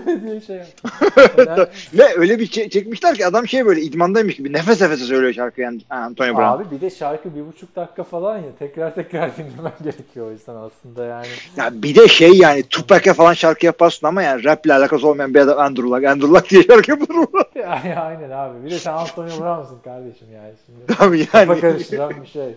diye 0.23 0.41
şey 0.41 0.55
yaptım. 0.55 0.91
Yani, 1.37 1.67
Ve 1.93 2.19
öyle 2.19 2.39
bir 2.39 2.47
şey 2.47 2.69
çekmişler 2.69 3.15
ki 3.15 3.25
adam 3.25 3.47
şey 3.47 3.65
böyle 3.65 3.81
idmandaymış 3.81 4.35
gibi 4.35 4.53
nefes 4.53 4.81
nefese 4.81 5.05
söylüyor 5.05 5.33
şarkıyı 5.33 5.65
yani 5.65 5.81
Antonio 5.89 6.33
Brown. 6.33 6.41
abi 6.41 6.75
bir 6.75 6.81
de 6.81 6.89
şarkı 6.89 7.35
bir 7.35 7.47
buçuk 7.47 7.75
dakika 7.75 8.03
falan 8.03 8.37
ya. 8.37 8.55
Tekrar 8.59 8.95
tekrar 8.95 9.37
dinlemen 9.37 9.73
gerekiyor 9.83 10.27
o 10.27 10.31
yüzden 10.31 10.55
aslında 10.55 11.05
yani. 11.05 11.27
Ya 11.57 11.69
bir 11.73 11.95
de 11.95 12.07
şey 12.07 12.33
yani 12.33 12.63
Tupac'e 12.63 13.13
falan 13.13 13.33
şarkı 13.33 13.65
yaparsın 13.65 14.07
ama 14.07 14.23
yani 14.23 14.43
rap 14.43 14.65
ile 14.65 14.73
alakası 14.73 15.07
olmayan 15.07 15.33
bir 15.33 15.39
adam 15.39 15.59
Andrew 15.59 15.89
Luck. 15.89 16.05
Andrew 16.05 16.33
Luck 16.33 16.49
diye 16.49 16.63
şarkı 16.63 16.91
yapılır 16.91 17.15
mı? 17.15 17.27
Yani 17.55 17.95
aynen 17.95 18.29
abi. 18.29 18.65
Bir 18.65 18.71
de 18.71 18.79
sen 18.79 18.93
Antonio 18.93 19.39
Brown'sın 19.39 19.79
kardeşim 19.83 20.27
yani. 20.33 20.53
Şimdi 20.65 20.85
kafa 20.85 21.39
yani. 21.39 21.61
karıştıran 21.61 22.13
bir 22.21 22.27
şey. 22.27 22.55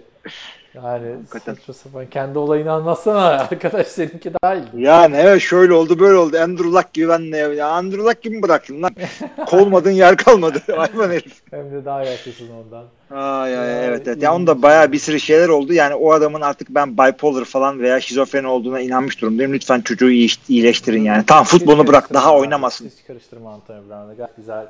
Yani 0.75 1.15
Hakikaten. 1.15 1.55
saçma 1.55 1.75
sapan 1.75 2.07
kendi 2.07 2.39
olayını 2.39 2.73
anlatsana 2.73 3.25
arkadaş 3.51 3.87
seninki 3.87 4.33
daha 4.43 4.55
iyi. 4.55 4.65
Yani 4.77 5.17
evet 5.17 5.41
şöyle 5.43 5.73
oldu 5.73 5.99
böyle 5.99 6.19
oldu. 6.19 6.39
Andrew 6.39 6.71
Luck 6.71 6.93
gibi 6.93 7.09
ben 7.09 7.31
ne 7.31 7.37
ya 7.37 7.69
Andrew 7.69 8.03
Luck 8.03 8.23
gibi 8.23 8.37
mi 8.37 8.43
bıraktın 8.43 8.83
lan? 8.83 8.91
Kovmadığın 9.47 9.91
yer 9.91 10.17
kalmadı. 10.17 10.63
Hayvan 10.77 11.11
herif. 11.11 11.43
Hem 11.51 11.71
de 11.73 11.85
daha 11.85 12.05
yaşlısın 12.05 12.49
ondan. 12.65 12.85
Ay 13.11 13.59
ay 13.59 13.69
Ya, 13.69 13.85
evet 13.85 14.09
evet. 14.09 14.23
Ya 14.23 14.35
onda 14.35 14.63
bayağı 14.63 14.93
bir 14.93 14.99
sürü 14.99 15.21
şeyler 15.21 15.49
oldu. 15.49 15.73
Yani 15.73 15.95
o 15.95 16.13
adamın 16.13 16.41
artık 16.41 16.71
ben 16.71 16.99
bipolar 16.99 17.45
falan 17.45 17.81
veya 17.81 18.01
şizofren 18.01 18.45
olduğuna 18.45 18.81
inanmış 18.81 19.21
durumdayım. 19.21 19.53
Lütfen 19.53 19.81
çocuğu 19.81 20.11
iyi, 20.11 20.29
iyileştirin 20.49 21.03
yani. 21.03 21.25
Tamam 21.27 21.45
futbolunu 21.45 21.87
bırak 21.87 22.15
daha 22.15 22.37
oynamasın. 22.37 22.87
Hiç 22.87 23.07
karıştırma 23.07 23.53
Antonio 23.53 23.81
Brown'la. 23.89 24.15
Gayet 24.15 24.37
güzel 24.37 24.67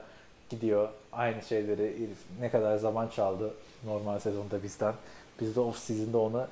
gidiyor. 0.51 0.89
Aynı 1.13 1.43
şeyleri 1.49 1.93
ne 2.41 2.51
kadar 2.51 2.77
zaman 2.77 3.09
çaldı 3.17 3.51
normal 3.87 4.19
sezonda 4.19 4.63
bizden. 4.63 4.93
Biz 5.41 5.57
de 5.57 5.61
off 5.61 5.79
season'da 5.79 6.19
ona 6.19 6.49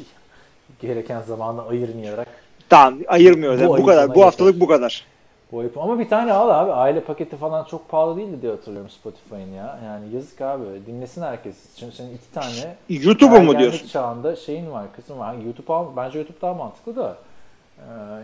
gereken 0.80 1.20
zamanı 1.22 1.66
ayırmayarak 1.66 2.28
Tamam 2.68 2.98
ayırmıyor. 3.08 3.60
Bu 3.68 3.76
Bu, 3.78 3.86
kadar. 3.86 4.14
Bu 4.14 4.24
haftalık 4.24 4.54
yeter. 4.54 4.60
bu 4.60 4.72
kadar. 4.72 5.04
bu 5.52 5.60
ayıp. 5.60 5.78
Ama 5.78 5.98
bir 5.98 6.08
tane 6.08 6.32
al 6.32 6.50
abi. 6.64 6.72
Aile 6.72 7.00
paketi 7.00 7.36
falan 7.36 7.64
çok 7.64 7.88
pahalı 7.88 8.16
değildi 8.16 8.42
diye 8.42 8.52
hatırlıyorum 8.52 8.90
Spotify'ın 8.90 9.52
ya. 9.52 9.78
Yani 9.84 10.14
yazık 10.14 10.40
abi. 10.40 10.64
Dinlesin 10.86 11.22
herkes. 11.22 11.56
Çünkü 11.76 11.96
senin 11.96 12.14
iki 12.14 12.32
tane 12.32 12.76
YouTube'u 12.88 13.40
mu 13.42 13.58
diyorsun? 13.58 13.86
çağında 13.88 14.36
şeyin 14.36 14.70
var, 14.70 14.84
kızın 14.96 15.18
var. 15.18 15.34
YouTube 15.34 15.72
al, 15.72 15.86
bence 15.96 16.18
YouTube 16.18 16.40
daha 16.42 16.54
mantıklı 16.54 16.96
da. 16.96 17.16
Ee, 17.78 17.82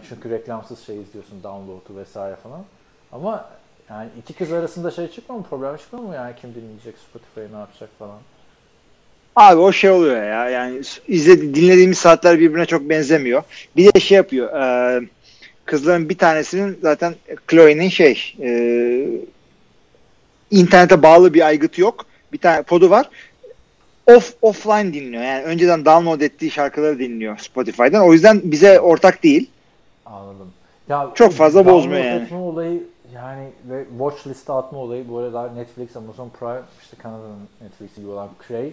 çünkü 0.09 0.31
reklamsız 0.31 0.87
şey 0.87 1.01
izliyorsun, 1.01 1.43
download'u 1.43 1.97
vesaire 1.97 2.37
falan. 2.37 2.61
Ama 3.13 3.45
yani 3.91 4.09
iki 4.19 4.33
kız 4.35 4.53
arasında 4.53 4.91
şey 4.91 5.09
çıkmıyor 5.11 5.41
mu? 5.41 5.47
Problem 5.51 5.77
çıkmıyor 5.77 6.07
mu 6.07 6.15
yani 6.15 6.35
kim 6.41 6.55
dinleyecek 6.55 6.95
Spotify'ı 6.99 7.53
ne 7.53 7.59
yapacak 7.59 7.91
falan. 7.99 8.19
Abi 9.37 9.61
o 9.61 9.73
şey 9.73 9.91
oluyor 9.91 10.17
ya. 10.17 10.51
Yani 10.51 10.81
izledi, 11.09 11.55
dinlediğimiz 11.55 11.99
saatler 11.99 12.41
birbirine 12.41 12.67
çok 12.67 12.89
benzemiyor. 12.89 13.43
Bir 13.77 13.95
de 13.95 14.01
şey 14.01 14.17
yapıyor. 14.17 14.61
E, 14.61 15.01
kızların 15.65 16.09
bir 16.09 16.19
tanesinin 16.19 16.79
zaten 16.83 17.15
Chloe'nin 17.51 17.89
şey 17.89 18.35
e, 18.43 18.51
internete 20.51 21.03
bağlı 21.03 21.35
bir 21.35 21.47
aygıtı 21.47 21.81
yok. 21.81 22.07
Bir 22.33 22.39
tane 22.39 22.63
podu 22.63 22.91
var. 22.91 23.11
Off 24.07 24.35
offline 24.43 24.93
dinliyor. 24.93 25.23
Yani 25.23 25.45
önceden 25.45 25.85
download 25.85 26.21
ettiği 26.21 26.51
şarkıları 26.51 26.99
dinliyor 26.99 27.39
Spotify'dan. 27.39 28.09
O 28.09 28.13
yüzden 28.13 28.41
bize 28.45 28.81
ortak 28.81 29.23
değil. 29.23 29.51
Anladım. 30.07 30.53
Ya 30.89 31.11
Çok 31.15 31.33
fazla 31.33 31.67
bozmuyor 31.67 32.05
yani. 32.05 32.23
etme 32.23 32.37
olayı 32.37 32.83
yani 33.15 33.49
ve 33.71 33.85
watch 33.99 34.27
liste 34.27 34.53
atma 34.53 34.79
olayı 34.79 35.09
bu 35.09 35.19
aralar 35.19 35.57
Netflix, 35.57 35.97
Amazon 35.97 36.31
Prime, 36.41 36.61
işte 36.83 36.97
Kanada'nın 37.03 37.49
Netflix'i 37.61 38.01
gibi 38.01 38.11
olan 38.11 38.29
Crave 38.49 38.71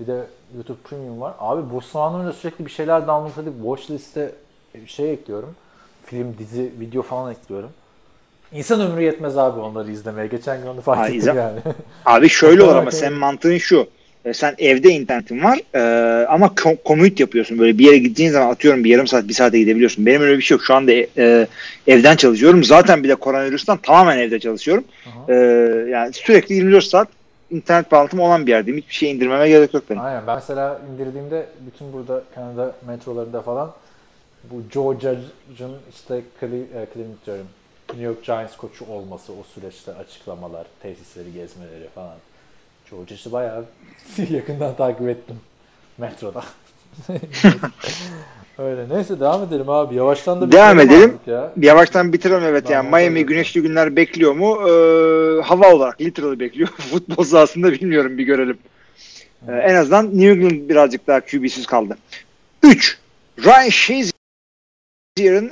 bir 0.00 0.06
de 0.06 0.20
YouTube 0.56 0.78
Premium 0.84 1.20
var. 1.20 1.34
Abi 1.38 1.62
zamanlarımda 1.92 2.32
sürekli 2.32 2.66
bir 2.66 2.70
şeyler 2.70 3.00
download 3.06 3.42
edip 3.42 3.52
watch 3.62 3.90
liste 3.90 4.32
bir 4.74 4.90
şey 4.90 5.12
ekliyorum. 5.12 5.54
Film, 6.06 6.34
dizi, 6.38 6.70
video 6.80 7.02
falan 7.02 7.32
ekliyorum. 7.32 7.70
İnsan 8.52 8.80
ömrü 8.80 9.02
yetmez 9.02 9.38
abi 9.38 9.60
onları 9.60 9.90
izlemeye. 9.90 10.26
Geçen 10.26 10.60
gün 10.60 10.66
onu 10.66 10.80
fark 10.80 10.98
Ha, 10.98 11.08
ettim 11.08 11.36
yani. 11.36 11.60
Abi 12.06 12.28
şöyle 12.28 12.62
olur 12.62 12.76
ama 12.76 12.90
senin 12.90 13.18
mantığın 13.18 13.58
şu. 13.58 13.86
E, 14.24 14.34
Sen 14.34 14.54
evde 14.58 14.90
internetin 14.90 15.44
var 15.44 15.58
e, 15.74 16.26
ama 16.26 16.46
ko- 16.46 16.76
commute 16.86 17.22
yapıyorsun. 17.22 17.58
Böyle 17.58 17.78
bir 17.78 17.84
yere 17.86 17.98
gittiğin 17.98 18.30
zaman 18.30 18.50
atıyorum 18.50 18.84
bir 18.84 18.90
yarım 18.90 19.06
saat 19.06 19.28
bir 19.28 19.34
saate 19.34 19.58
gidebiliyorsun. 19.58 20.06
Benim 20.06 20.22
öyle 20.22 20.36
bir 20.38 20.42
şey 20.42 20.54
yok. 20.54 20.64
Şu 20.64 20.74
anda 20.74 20.92
e, 20.92 21.46
evden 21.86 22.16
çalışıyorum. 22.16 22.64
Zaten 22.64 23.04
bir 23.04 23.08
de 23.08 23.14
koronavirüsten 23.14 23.76
tamamen 23.76 24.18
evde 24.18 24.40
çalışıyorum. 24.40 24.84
E, 25.28 25.34
yani 25.90 26.12
sürekli 26.12 26.54
24 26.54 26.84
saat 26.84 27.08
internet 27.50 27.92
bağlantım 27.92 28.20
olan 28.20 28.46
bir 28.46 28.50
yerdeyim. 28.50 28.78
Hiçbir 28.78 28.94
şey 28.94 29.10
indirmeme 29.10 29.48
gerek 29.48 29.74
yok 29.74 29.84
benim. 29.90 30.00
Aynen. 30.00 30.26
Ben 30.26 30.34
mesela 30.34 30.80
indirdiğimde 30.92 31.46
bütün 31.66 31.92
burada 31.92 32.22
Kanada 32.34 32.74
metrolarında 32.86 33.42
falan 33.42 33.72
bu 34.50 34.62
Joe 34.72 34.92
Judge'ın 34.92 35.76
işte 35.90 36.22
Cle- 36.40 36.86
Cleveland 36.94 37.16
diyorum, 37.26 37.46
New 37.88 38.02
York 38.04 38.24
Giants 38.24 38.56
koçu 38.56 38.84
olması 38.86 39.32
o 39.32 39.42
süreçte 39.54 39.94
açıklamalar, 39.94 40.66
tesisleri 40.82 41.32
gezmeleri 41.32 41.88
falan. 41.94 42.14
Joe 42.90 43.06
Judge'ı 43.06 43.32
bayağı 43.32 43.64
yakından 44.30 44.76
takip 44.76 45.08
ettim 45.08 45.40
metroda. 45.98 46.44
Öyle. 48.58 48.88
Neyse 48.88 49.20
devam 49.20 49.42
edelim 49.42 49.70
abi. 49.70 49.94
Yavaştan 49.94 50.40
da 50.40 50.52
Devam 50.52 50.80
edelim. 50.80 51.18
Ya. 51.26 51.52
Yavaştan 51.60 52.12
bitirelim 52.12 52.44
evet 52.44 52.64
Ben 52.68 52.72
yani 52.72 52.88
Miami 52.88 53.26
güneşli 53.26 53.62
günler 53.62 53.96
bekliyor 53.96 54.32
mu? 54.32 54.68
E, 54.68 55.42
hava 55.42 55.72
olarak 55.72 56.00
literally 56.00 56.40
bekliyor. 56.40 56.68
Futbol 56.92 57.24
sahasında 57.24 57.72
bilmiyorum 57.72 58.18
bir 58.18 58.24
görelim. 58.24 58.58
E, 59.48 59.52
en 59.52 59.74
azından 59.74 60.06
New 60.06 60.30
England 60.30 60.68
birazcık 60.68 61.06
daha 61.06 61.20
QB'siz 61.20 61.66
kaldı. 61.66 61.96
3. 62.62 62.98
Ryan 63.44 63.70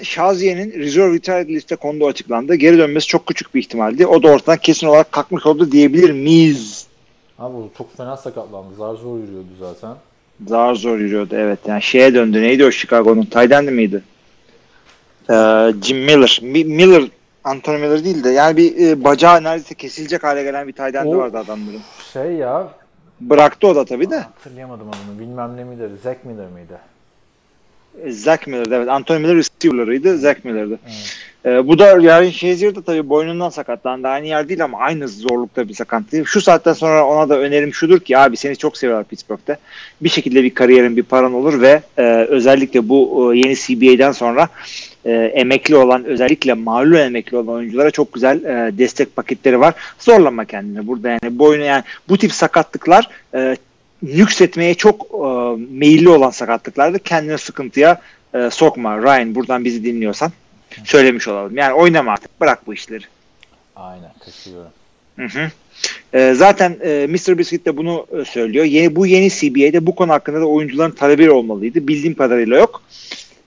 Shazier'in 0.03 0.73
reserve 0.73 1.15
retired 1.15 1.49
liste 1.49 1.77
konuda 1.77 2.07
açıklandı. 2.07 2.55
Geri 2.55 2.79
dönmesi 2.79 3.07
çok 3.07 3.27
küçük 3.27 3.55
bir 3.55 3.61
ihtimaldi. 3.61 4.07
O 4.07 4.23
da 4.23 4.29
ortadan 4.29 4.59
kesin 4.59 4.87
olarak 4.87 5.13
kalkmış 5.13 5.47
oldu 5.47 5.73
diyebilir 5.73 6.11
miyiz? 6.11 6.87
Abi 7.39 7.57
çok 7.79 7.97
fena 7.97 8.17
sakatlandı. 8.17 8.75
Zar 8.75 8.95
zor 8.95 9.19
yürüyordu 9.19 9.49
zaten. 9.61 9.97
Zar 10.47 10.75
zor 10.75 10.99
yürüyordu 10.99 11.35
evet. 11.39 11.59
Yani 11.67 11.83
şeye 11.83 12.15
döndü. 12.15 12.43
Neydi 12.43 12.65
o 12.65 12.71
Chicago'nun? 12.71 13.23
Taydendi 13.25 13.71
miydi? 13.71 14.03
Ee, 15.31 15.35
Jim 15.83 15.99
Miller. 15.99 16.41
Mi- 16.43 16.65
Miller 16.65 17.03
Anthony 17.45 17.79
Miller 17.79 18.05
değil 18.05 18.25
de 18.25 18.31
yani 18.31 18.57
bir 18.57 18.89
e, 18.89 19.05
bacağı 19.05 19.45
neredeyse 19.45 19.75
kesilecek 19.75 20.25
hale 20.25 20.43
gelen 20.43 20.69
bir 20.69 20.73
taydendi 20.73 21.17
vardı 21.17 21.39
adamların. 21.39 21.81
Şey 22.13 22.33
ya 22.33 22.69
Bıraktı 23.21 23.67
o 23.67 23.77
da 23.77 23.85
tabii 23.85 24.11
de. 24.11 24.17
hatırlayamadım 24.19 24.89
adını. 24.89 25.21
Bilmem 25.21 25.57
ne 25.57 25.65
miydi? 25.65 25.89
Zack 26.03 26.25
Miller 26.25 26.47
miydi? 26.47 26.75
E, 28.03 28.13
Zach 28.13 28.47
Miller'dı 28.47 28.75
evet. 28.75 28.89
Anthony 28.89 29.19
Miller 29.19 29.37
receiver'larıydı. 29.37 30.19
Zach 30.19 30.45
Miller'dı. 30.45 30.79
Evet. 30.87 31.17
Ee, 31.47 31.69
bu 31.69 31.79
da 31.79 31.99
yani 32.01 32.33
Shazier 32.33 32.75
de 32.75 32.83
tabii 32.83 33.09
boynundan 33.09 33.51
sakatlandı. 33.51 34.09
Aynı 34.09 34.27
yer 34.27 34.49
değil 34.49 34.65
ama 34.65 34.79
aynı 34.79 35.09
zorlukta 35.09 35.69
bir 35.69 35.75
sakatlığı. 35.75 36.27
Şu 36.27 36.41
saatten 36.41 36.73
sonra 36.73 37.07
ona 37.07 37.29
da 37.29 37.39
önerim 37.39 37.75
şudur 37.75 38.01
ki 38.01 38.19
abi 38.19 38.37
seni 38.37 38.57
çok 38.57 38.77
seviyorlar 38.77 39.05
Pittsburgh'te. 39.05 39.59
Bir 40.01 40.09
şekilde 40.09 40.43
bir 40.43 40.55
kariyerin 40.55 40.97
bir 40.97 41.03
paran 41.03 41.35
olur 41.35 41.61
ve 41.61 41.83
e, 41.99 42.03
özellikle 42.29 42.89
bu 42.89 43.33
e, 43.35 43.39
yeni 43.39 43.57
CBA'den 43.57 44.13
sonra 44.13 44.49
e, 45.05 45.13
emekli 45.13 45.77
olan 45.77 46.05
özellikle 46.05 46.55
mağlup 46.55 46.97
emekli 46.97 47.37
olan 47.37 47.55
oyunculara 47.55 47.91
çok 47.91 48.13
güzel 48.13 48.45
e, 48.45 48.79
destek 48.79 49.17
paketleri 49.17 49.61
var. 49.61 49.75
Zorlama 49.99 50.45
kendini 50.45 50.87
burada 50.87 51.09
yani 51.09 51.39
boynu 51.39 51.63
yani 51.65 51.83
bu 52.09 52.19
tip 52.19 52.33
sakatlıklar 52.33 53.09
e, 53.35 53.57
nüksetmeye 54.05 54.75
çok 54.75 55.03
e, 55.03 55.27
meyilli 55.71 56.09
olan 56.09 56.31
sakatlıklardır. 56.31 56.99
Kendini 56.99 57.39
sıkıntıya 57.39 58.01
e, 58.35 58.51
sokma. 58.51 58.99
Ryan 59.03 59.35
buradan 59.35 59.65
bizi 59.65 59.85
dinliyorsan 59.85 60.33
söylemiş 60.85 61.29
olalım. 61.29 61.57
Yani 61.57 61.73
oynama 61.73 62.13
artık. 62.13 62.41
Bırak 62.41 62.67
bu 62.67 62.75
işleri. 62.75 63.05
Aynen 63.77 64.13
katılıyorum. 64.25 64.71
Hı 65.17 65.25
hı. 65.25 65.51
E, 66.13 66.35
zaten 66.35 66.77
e, 66.85 67.07
Mr. 67.11 67.39
Biscuit 67.39 67.67
de 67.67 67.77
bunu 67.77 68.07
e, 68.21 68.25
söylüyor. 68.25 68.65
Yeni 68.65 68.97
bu 68.97 69.07
yeni 69.07 69.31
CBA'de 69.31 69.87
bu 69.87 69.95
konu 69.95 70.13
hakkında 70.13 70.41
da 70.41 70.47
oyuncuların 70.47 70.91
talebi 70.91 71.31
olmalıydı. 71.31 71.89
Bildiğim 71.89 72.15
kadarıyla 72.15 72.57
yok. 72.57 72.83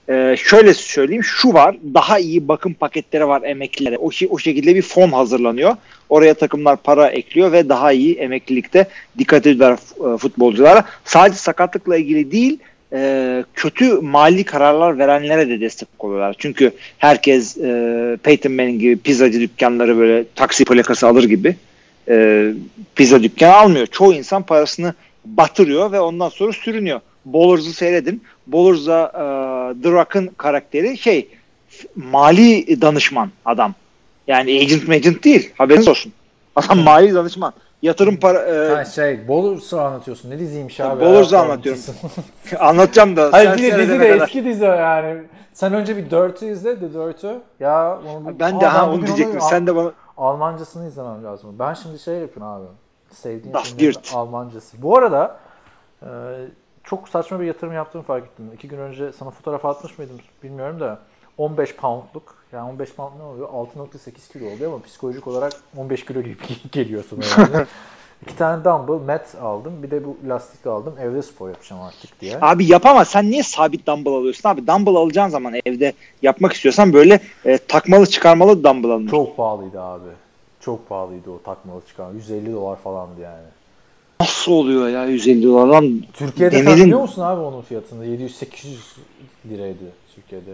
E, 0.08 0.36
şöyle 0.36 0.74
söyleyeyim. 0.74 1.24
Şu 1.24 1.52
var. 1.52 1.76
Daha 1.94 2.18
iyi 2.18 2.48
bakım 2.48 2.74
paketleri 2.74 3.28
var 3.28 3.42
emeklilere. 3.42 3.98
O, 3.98 4.10
o 4.30 4.38
şekilde 4.38 4.74
bir 4.74 4.82
fon 4.82 5.10
hazırlanıyor. 5.10 5.76
Oraya 6.08 6.34
takımlar 6.34 6.76
para 6.76 7.08
ekliyor 7.08 7.52
ve 7.52 7.68
daha 7.68 7.92
iyi 7.92 8.14
emeklilikte 8.14 8.88
dikkat 9.18 9.46
ediyorlar 9.46 9.78
e, 10.14 10.18
futbolculara. 10.18 10.84
Sadece 11.04 11.36
sakatlıkla 11.36 11.96
ilgili 11.96 12.32
değil 12.32 12.58
e, 12.92 13.44
kötü 13.54 13.92
mali 13.92 14.44
kararlar 14.44 14.98
verenlere 14.98 15.48
de 15.48 15.60
destek 15.60 15.88
oluyorlar. 15.98 16.36
Çünkü 16.38 16.72
herkes 16.98 17.56
e, 17.58 18.18
Peyton 18.22 18.52
Manning 18.52 18.80
gibi 18.80 18.96
pizzacı 18.96 19.40
dükkanları 19.40 19.98
böyle 19.98 20.24
taksi 20.34 20.64
plakası 20.64 21.06
alır 21.06 21.24
gibi 21.24 21.56
e, 22.08 22.46
pizza 22.94 23.22
dükkanı 23.22 23.54
almıyor. 23.54 23.86
Çoğu 23.86 24.14
insan 24.14 24.42
parasını 24.42 24.94
batırıyor 25.24 25.92
ve 25.92 26.00
ondan 26.00 26.28
sonra 26.28 26.52
sürünüyor. 26.52 27.00
Bowlers'ı 27.32 27.72
seyredin. 27.72 28.22
Bowlers'a 28.46 29.06
e, 29.06 29.82
The 29.82 29.90
Rock'ın 29.90 30.26
karakteri 30.26 30.98
şey 30.98 31.28
mali 31.96 32.80
danışman 32.80 33.30
adam. 33.44 33.74
Yani 34.26 34.50
agent 34.60 34.88
agent 34.88 35.24
değil. 35.24 35.52
Haberiniz 35.58 35.88
olsun. 35.88 36.12
Adam 36.56 36.78
mali 36.78 37.14
danışman. 37.14 37.52
Yatırım 37.82 38.16
para 38.16 38.38
e, 38.38 38.74
Ha 38.74 38.84
şey 38.84 39.28
Bowlers'ı 39.28 39.82
anlatıyorsun. 39.82 40.30
Ne 40.30 40.38
diziymiş 40.38 40.80
abi? 40.80 41.00
Bowlers'ı 41.00 41.36
Hayat 41.36 41.50
anlatıyorum. 41.50 41.82
anlatacağım 42.58 43.16
da. 43.16 43.28
Hayır 43.32 43.56
bir 43.56 43.72
de 43.72 43.78
dizi 43.78 44.00
de 44.00 44.12
kadar. 44.12 44.24
eski 44.26 44.44
dizi 44.44 44.64
yani. 44.64 45.22
Sen 45.52 45.74
önce 45.74 45.96
bir 45.96 46.10
Dirty 46.10 46.50
izle 46.50 46.78
The 46.78 46.94
Dirty. 46.94 47.26
Ya 47.60 47.98
onu 48.08 48.38
Ben 48.40 48.60
de 48.60 48.68
Aa, 48.68 48.74
ha 48.74 48.88
bugün 48.88 48.98
onu 48.98 49.06
diyecektim. 49.06 49.40
Sen 49.40 49.66
de 49.66 49.76
bana 49.76 49.92
Almancasını 50.16 50.88
izlemem 50.88 51.24
lazım. 51.24 51.56
Ben 51.58 51.74
şimdi 51.74 51.98
şey 51.98 52.14
yapıyorum 52.14 52.52
abi. 52.52 52.64
Sevdiğim 53.10 53.54
Das. 53.54 54.14
Almancası. 54.14 54.82
Bu 54.82 54.96
arada 54.96 55.40
e, 56.02 56.08
çok 56.90 57.08
saçma 57.08 57.40
bir 57.40 57.46
yatırım 57.46 57.72
yaptığımı 57.72 58.04
fark 58.04 58.24
ettim. 58.24 58.50
İki 58.54 58.68
gün 58.68 58.78
önce 58.78 59.12
sana 59.12 59.30
fotoğraf 59.30 59.64
atmış 59.64 59.98
mıydım 59.98 60.16
bilmiyorum 60.42 60.80
da 60.80 60.98
15 61.38 61.76
poundluk 61.76 62.34
yani 62.52 62.70
15 62.70 62.92
pound 62.94 63.18
ne 63.18 63.22
oluyor? 63.22 63.48
6.8 63.48 64.32
kilo 64.32 64.46
oluyor 64.46 64.72
ama 64.72 64.82
psikolojik 64.82 65.26
olarak 65.26 65.52
15 65.76 66.04
kilo 66.04 66.20
gibi 66.20 66.36
geliyor 66.72 67.04
sana 67.10 67.42
yani. 67.42 67.66
İki 68.22 68.36
tane 68.36 68.64
dumbbell, 68.64 69.06
mat 69.06 69.34
aldım. 69.42 69.82
Bir 69.82 69.90
de 69.90 70.04
bu 70.04 70.16
lastik 70.28 70.66
aldım. 70.66 70.94
Evde 71.00 71.22
spor 71.22 71.48
yapacağım 71.48 71.82
artık 71.82 72.20
diye. 72.20 72.38
Abi 72.40 72.66
yapamaz. 72.66 73.08
Sen 73.08 73.30
niye 73.30 73.42
sabit 73.42 73.86
dumbbell 73.86 74.12
alıyorsun 74.12 74.48
abi? 74.48 74.66
Dumbbell 74.66 74.94
alacağın 74.94 75.28
zaman 75.28 75.54
evde 75.66 75.92
yapmak 76.22 76.52
istiyorsan 76.52 76.92
böyle 76.92 77.20
e, 77.44 77.58
takmalı 77.58 78.06
çıkarmalı 78.06 78.64
dumbbell 78.64 78.90
alın. 78.90 79.06
Çok 79.06 79.36
pahalıydı 79.36 79.80
abi. 79.80 80.08
Çok 80.60 80.88
pahalıydı 80.88 81.30
o 81.30 81.42
takmalı 81.42 81.80
çıkan. 81.88 82.12
150 82.14 82.52
dolar 82.52 82.76
falandı 82.76 83.20
yani. 83.20 83.46
Nasıl 84.20 84.52
oluyor 84.52 84.88
ya 84.88 85.04
150 85.06 85.42
dolardan? 85.46 86.02
Türkiye'de 86.12 86.56
sen 86.56 86.66
Denedim. 86.66 86.84
biliyor 86.84 87.00
musun 87.00 87.22
abi 87.22 87.40
onun 87.40 87.62
fiyatını? 87.62 88.06
700-800 88.06 88.66
liraydı 89.48 89.84
Türkiye'de. 90.14 90.50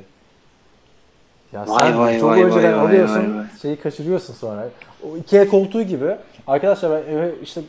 Ya 1.52 1.64
Vay 1.68 1.90
sen 1.90 1.98
vay 2.00 2.20
çok 2.20 2.30
vay 2.30 2.42
önceden 2.42 2.72
vay 2.78 2.86
alıyorsun, 2.86 3.16
vay 3.34 3.38
vay. 3.38 3.44
şeyi 3.62 3.76
kaçırıyorsun 3.76 4.34
sonra. 4.34 4.68
O 5.12 5.16
Ikea 5.16 5.48
koltuğu 5.48 5.82
gibi. 5.82 6.16
Arkadaşlar 6.46 6.90
ben 7.06 7.12
eve 7.12 7.34
işte 7.42 7.60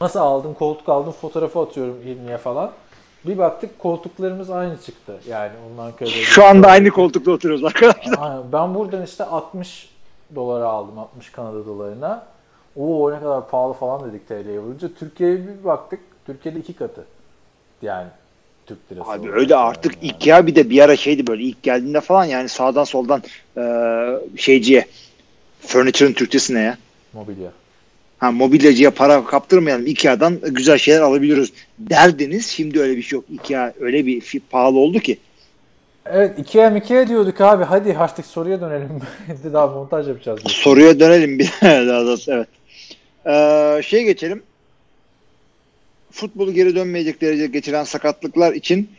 nasıl 0.00 0.20
aldım, 0.20 0.54
koltuk 0.54 0.88
aldım, 0.88 1.12
fotoğrafı 1.12 1.60
atıyorum 1.60 1.96
ilmiye 2.06 2.38
falan. 2.38 2.70
Bir 3.26 3.38
baktık 3.38 3.78
koltuklarımız 3.78 4.50
aynı 4.50 4.80
çıktı. 4.80 5.12
Yani 5.28 5.52
ondan 5.70 5.84
Ankara'da. 5.86 6.10
Şu 6.12 6.44
anda 6.44 6.68
aynı 6.68 6.90
koltukta 6.90 7.30
oturuyoruz 7.30 7.64
arkadaşlar. 7.64 8.18
Aynen. 8.18 8.42
Ben 8.52 8.74
buradan 8.74 9.02
işte 9.02 9.24
60 9.24 9.88
dolara 10.34 10.66
aldım 10.68 10.98
60 10.98 11.30
Kanada 11.30 11.66
dolarına. 11.66 12.26
Oo 12.76 13.12
ne 13.12 13.20
kadar 13.20 13.48
pahalı 13.48 13.72
falan 13.72 14.08
dedik 14.08 14.28
TL'ye 14.28 14.58
vurunca. 14.58 14.88
Türkiye'ye 14.98 15.36
bir 15.36 15.64
baktık. 15.64 16.00
Türkiye'de 16.26 16.58
iki 16.58 16.72
katı. 16.72 17.04
Yani 17.82 18.08
Türk 18.66 18.78
lirası. 18.92 19.10
Abi 19.10 19.20
olarak 19.20 19.36
öyle 19.36 19.56
artık 19.56 20.02
yani. 20.02 20.06
Ikea 20.06 20.46
bir 20.46 20.54
de 20.54 20.70
bir 20.70 20.80
ara 20.80 20.96
şeydi 20.96 21.26
böyle 21.26 21.42
ilk 21.42 21.62
geldiğinde 21.62 22.00
falan 22.00 22.24
yani 22.24 22.48
sağdan 22.48 22.84
soldan 22.84 23.22
e, 23.56 23.62
şeyciye 24.36 24.86
furniture'ın 25.60 26.12
Türkçesi 26.12 26.54
ne 26.54 26.60
ya? 26.60 26.78
Mobilya. 27.12 27.50
Ha 28.18 28.30
mobilyacıya 28.30 28.90
para 28.90 29.24
kaptırmayalım. 29.24 29.86
Ikea'dan 29.86 30.38
güzel 30.42 30.78
şeyler 30.78 31.00
alabiliyoruz 31.00 31.52
derdiniz. 31.78 32.46
Şimdi 32.46 32.80
öyle 32.80 32.96
bir 32.96 33.02
şey 33.02 33.16
yok. 33.16 33.24
Ikea 33.30 33.72
öyle 33.80 34.06
bir 34.06 34.40
pahalı 34.50 34.78
oldu 34.78 34.98
ki. 34.98 35.18
Evet 36.06 36.38
Ikea 36.38 36.70
Mikea 36.70 37.08
diyorduk 37.08 37.40
abi. 37.40 37.64
Hadi 37.64 37.96
artık 37.98 38.26
soruya 38.26 38.60
dönelim. 38.60 38.88
Daha 39.52 39.66
montaj 39.66 40.08
yapacağız. 40.08 40.40
Soruya 40.46 41.00
dönelim 41.00 41.38
bir 41.38 41.52
daha 41.62 42.16
evet. 42.28 42.48
Ee, 43.26 43.80
şey 43.84 44.04
geçelim. 44.04 44.42
Futbolu 46.10 46.54
geri 46.54 46.74
dönmeyecek 46.74 47.20
derecede 47.20 47.46
geçiren 47.46 47.84
sakatlıklar 47.84 48.52
için 48.52 48.90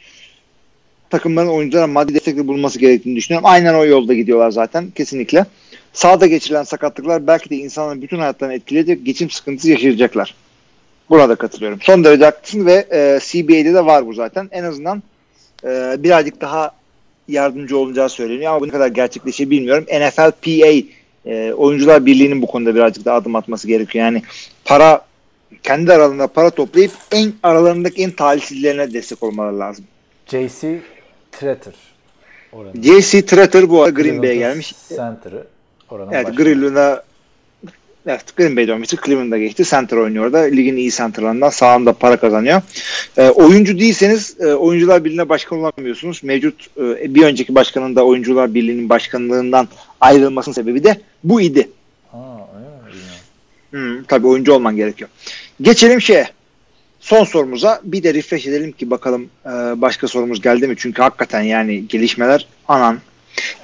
takımların 1.09 1.47
oyunculara 1.47 1.87
maddi 1.87 2.13
destekli 2.13 2.47
bulunması 2.47 2.79
gerektiğini 2.79 3.15
düşünüyorum. 3.15 3.49
Aynen 3.49 3.73
o 3.73 3.85
yolda 3.85 4.13
gidiyorlar 4.13 4.51
zaten 4.51 4.91
kesinlikle. 4.95 5.45
Sağda 5.93 6.27
geçirilen 6.27 6.63
sakatlıklar 6.63 7.27
belki 7.27 7.49
de 7.49 7.55
insanların 7.55 8.01
bütün 8.01 8.19
hayatlarını 8.19 8.55
etkileyecek 8.55 9.05
geçim 9.05 9.29
sıkıntısı 9.29 9.69
yaşayacaklar. 9.69 10.35
Burada 11.09 11.35
katılıyorum. 11.35 11.79
Son 11.81 12.03
derece 12.03 12.25
haklısın 12.25 12.65
ve 12.65 12.85
e, 12.91 13.19
CBA'de 13.21 13.73
de 13.73 13.85
var 13.85 14.07
bu 14.07 14.13
zaten. 14.13 14.49
En 14.51 14.63
azından 14.63 15.03
e, 15.63 15.95
birazcık 15.99 16.41
daha 16.41 16.71
yardımcı 17.27 17.77
olacağı 17.77 18.09
söyleniyor 18.09 18.51
ama 18.51 18.61
bu 18.61 18.67
ne 18.67 18.71
kadar 18.71 18.87
gerçekleşir 18.87 19.49
bilmiyorum. 19.49 19.83
NFLPA 19.83 20.87
e, 21.25 21.53
oyuncular 21.53 22.05
birliğinin 22.05 22.41
bu 22.41 22.47
konuda 22.47 22.75
birazcık 22.75 23.05
daha 23.05 23.17
adım 23.17 23.35
atması 23.35 23.67
gerekiyor. 23.67 24.05
Yani 24.05 24.21
para 24.65 25.05
kendi 25.63 25.93
aralarında 25.93 26.27
para 26.27 26.49
toplayıp 26.49 26.91
en 27.11 27.33
aralarındaki 27.43 28.03
en 28.03 28.11
talihsizlerine 28.11 28.93
destek 28.93 29.23
olmaları 29.23 29.59
lazım. 29.59 29.85
JC 30.27 30.79
Tretter. 31.31 31.73
J.C. 32.81 33.25
Tretter 33.25 33.69
bu 33.69 33.83
arada 33.83 34.01
Green 34.01 34.23
Bay'e 34.23 34.35
gelmiş. 34.35 34.75
Center'ı. 34.89 35.47
Evet. 36.11 36.37
Greenland'a 36.37 37.03
Evet 38.07 38.37
Green 38.37 38.55
Bay'de 38.55 38.71
oynamıştı. 38.71 38.97
Cleveland'a 39.05 39.37
geçti. 39.37 39.63
Center 39.63 39.97
oynuyor 39.97 40.25
orada. 40.25 40.37
Ligin 40.37 40.75
iyi 40.75 40.91
centerlarından 40.91 41.49
sağında 41.49 41.93
para 41.93 42.17
kazanıyor. 42.17 42.61
E, 43.17 43.29
oyuncu 43.29 43.79
değilseniz 43.79 44.35
e, 44.39 44.53
oyuncular 44.53 45.05
birliğine 45.05 45.29
başkan 45.29 45.59
olamıyorsunuz. 45.59 46.23
Mevcut 46.23 46.67
e, 46.77 47.15
bir 47.15 47.23
önceki 47.23 47.55
başkanın 47.55 47.95
da 47.95 48.05
oyuncular 48.05 48.53
birliğinin 48.53 48.89
başkanlığından 48.89 49.67
ayrılmasının 50.05 50.55
sebebi 50.55 50.83
de 50.83 51.01
bu 51.23 51.41
idi. 51.41 51.69
Aa, 52.13 52.17
öyle. 52.85 52.97
Hmm, 53.71 54.03
tabii 54.03 54.27
oyuncu 54.27 54.53
olman 54.53 54.75
gerekiyor. 54.75 55.09
Geçelim 55.61 56.01
şeye. 56.01 56.27
Son 56.99 57.23
sorumuza 57.23 57.81
bir 57.83 58.03
de 58.03 58.13
refresh 58.13 58.47
edelim 58.47 58.71
ki 58.71 58.91
bakalım 58.91 59.29
e, 59.45 59.49
başka 59.49 60.07
sorumuz 60.07 60.41
geldi 60.41 60.67
mi? 60.67 60.75
Çünkü 60.77 61.01
hakikaten 61.01 61.41
yani 61.41 61.87
gelişmeler 61.87 62.47
anan. 62.67 62.99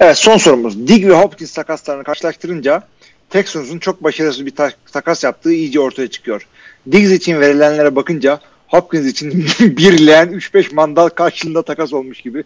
Evet 0.00 0.16
son 0.16 0.36
sorumuz. 0.36 0.88
Dig 0.88 1.06
ve 1.06 1.12
Hopkins 1.12 1.52
takaslarını 1.52 2.04
karşılaştırınca 2.04 2.82
Texans'ın 3.30 3.78
çok 3.78 4.04
başarısız 4.04 4.46
bir 4.46 4.50
ta- 4.50 4.72
takas 4.92 5.24
yaptığı 5.24 5.52
iyice 5.52 5.80
ortaya 5.80 6.08
çıkıyor. 6.08 6.46
Diggs 6.92 7.10
için 7.10 7.40
verilenlere 7.40 7.96
bakınca 7.96 8.40
Hopkins 8.66 9.06
için 9.06 9.46
bir 9.60 10.06
leğen 10.06 10.28
3-5 10.28 10.74
mandal 10.74 11.08
karşılığında 11.08 11.62
takas 11.62 11.92
olmuş 11.92 12.20
gibi. 12.20 12.44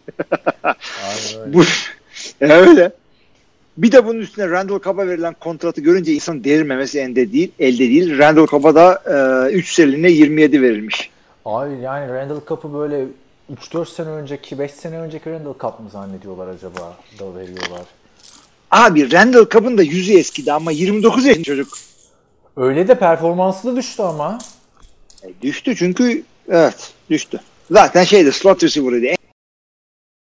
Bu 1.46 1.64
öyle. 2.40 2.92
Bir 3.76 3.92
de 3.92 4.06
bunun 4.06 4.18
üstüne 4.18 4.50
Randall 4.50 4.80
Cobb'a 4.80 5.08
verilen 5.08 5.34
kontratı 5.40 5.80
görünce 5.80 6.12
insan 6.12 6.44
delirmemesi 6.44 6.98
elde 7.00 7.32
değil. 7.32 7.52
Elde 7.58 7.78
değil. 7.78 8.18
Randall 8.18 8.46
Cobb'a 8.46 8.74
da 8.74 9.50
3 9.50 9.72
seneline 9.74 10.10
27 10.10 10.62
verilmiş. 10.62 11.10
Abi 11.44 11.74
yani 11.82 12.12
Randall 12.12 12.40
Cup'ı 12.48 12.74
böyle 12.74 13.04
3-4 13.54 13.94
sene 13.94 14.08
önceki, 14.08 14.58
5 14.58 14.70
sene 14.70 14.98
önceki 14.98 15.30
Randall 15.30 15.54
Cup 15.60 15.80
mı 15.80 15.90
zannediyorlar 15.90 16.48
acaba 16.48 16.96
da 17.18 17.34
veriyorlar? 17.34 17.82
Abi 18.70 19.12
Randall 19.12 19.48
Cobb'ın 19.48 19.78
da 19.78 19.82
yüzü 19.82 20.18
eskidi 20.18 20.52
ama 20.52 20.70
29 20.70 21.26
yaşında 21.26 21.44
çocuk. 21.44 21.68
Öyle 22.56 22.88
de 22.88 22.98
performansı 22.98 23.72
da 23.72 23.76
düştü 23.76 24.02
ama. 24.02 24.38
E, 25.22 25.28
düştü 25.42 25.76
çünkü 25.76 26.22
evet 26.48 26.92
düştü. 27.10 27.40
Zaten 27.70 28.04
şeydi 28.04 28.32
slot 28.32 28.64
receiver'ıydı. 28.64 29.06
En, 29.06 29.16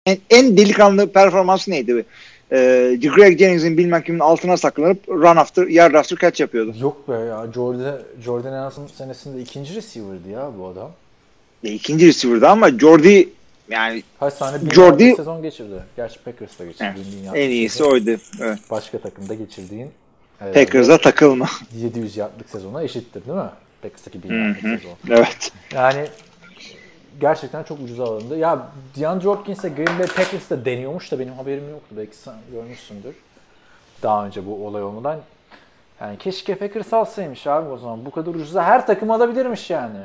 en, 0.06 0.18
en 0.30 0.58
delikanlı 0.58 1.12
performansı 1.12 1.72
neydi? 1.72 2.06
Ee, 2.54 2.98
Greg 3.16 3.40
Jennings'in 3.40 3.78
bilmem 3.78 4.02
kimin 4.02 4.20
altına 4.20 4.58
saklanıp 4.58 5.10
run 5.10 5.36
after, 5.36 5.68
yard 5.68 5.94
after 5.94 6.18
catch 6.18 6.40
yapıyordu. 6.42 6.74
Yok 6.82 7.10
be 7.10 7.14
ya 7.14 7.48
Jordan, 7.54 8.00
Jordan 8.26 8.54
Anderson 8.54 8.88
senesinde 8.88 9.42
ikinci 9.42 9.76
receiver'dı 9.76 10.30
ya 10.30 10.52
bu 10.60 10.68
adam. 10.68 10.92
E, 11.64 11.70
ikinci 11.72 12.08
receiver'dı 12.08 12.48
ama 12.48 12.70
Jordy 12.80 13.24
yani 13.70 14.04
Kaç 14.20 14.34
tane 14.34 14.58
Jordi- 14.58 15.16
sezon 15.16 15.42
geçirdi. 15.42 15.84
Gerçi 15.96 16.20
Packers'ta 16.20 16.66
geçirdi. 16.66 16.94
Evet, 17.24 17.36
en 17.36 17.50
iyisi 17.50 17.78
sezon. 17.78 17.92
oydu. 17.92 18.18
Evet. 18.42 18.60
Başka 18.72 18.98
takımda 19.00 19.34
geçirdiğin 19.34 19.90
e, 20.42 20.52
Packers'a 20.54 20.98
takılma. 20.98 21.50
700 21.78 22.18
yardlık 22.18 22.50
sezona 22.50 22.84
eşittir 22.84 23.26
değil 23.26 23.38
mi? 23.38 23.50
Packers'taki 23.82 24.24
bin 24.24 24.30
Hı 24.30 24.34
yardlık 24.34 24.64
hı. 24.64 24.78
sezon. 24.78 24.96
Evet. 25.10 25.52
Yani 25.74 26.06
gerçekten 27.20 27.64
çok 27.64 27.80
ucuz 27.80 28.00
alındı. 28.00 28.38
Ya 28.38 28.68
DeAndre 29.00 29.28
Hopkins 29.28 29.64
de 29.64 29.70
Green 29.70 30.00
Bay 30.00 30.08
Packers'ta 30.08 30.66
deniyormuş 30.66 31.12
da 31.12 31.20
benim 31.20 31.34
haberim 31.34 31.70
yoktu. 31.70 31.96
Belki 31.98 32.16
sen 32.16 32.34
görmüşsündür. 32.52 33.16
Daha 34.04 34.26
önce 34.26 34.46
bu 34.46 34.68
olay 34.68 34.84
olmadan. 34.84 35.20
Yani 36.02 36.18
keşke 36.18 36.56
Packers 36.56 36.94
alsaymış 36.94 37.48
abi 37.48 37.70
o 37.70 37.78
zaman. 37.78 38.06
Bu 38.06 38.12
kadar 38.12 38.32
ucuza 38.36 38.64
her 38.64 38.88
takım 38.88 39.12
alabilirmiş 39.12 39.70
yani. 39.70 40.00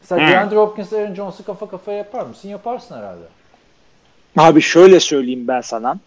Mesela 0.00 0.26
Hı. 0.26 0.32
DeAndre 0.32 0.56
Hopkins'le 0.56 0.92
Aaron 0.92 1.14
Jones'u 1.14 1.44
kafa 1.44 1.68
kafaya 1.68 1.98
yapar 1.98 2.26
mısın? 2.26 2.48
Yaparsın 2.48 2.96
herhalde. 2.96 3.24
Abi 4.36 4.60
şöyle 4.60 5.00
söyleyeyim 5.00 5.48
ben 5.48 5.60
sana. 5.60 5.98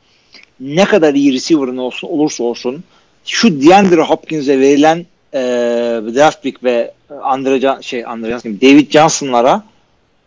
Ne 0.60 0.86
kadar 0.86 1.14
iyi 1.14 1.34
receiver'ın 1.34 1.78
olsun 1.78 2.08
olursa 2.08 2.44
olsun 2.44 2.84
şu 3.26 3.62
DeAndre 3.62 4.02
Hopkins'e 4.02 4.60
verilen 4.60 5.06
e, 5.36 5.40
draft 6.16 6.44
pick 6.44 6.64
ve 6.64 6.94
Andre 7.22 7.82
şey 7.82 8.06
Andre 8.06 8.30
Johnson, 8.30 8.58
David 8.62 8.92
Johnson'lara 8.92 9.64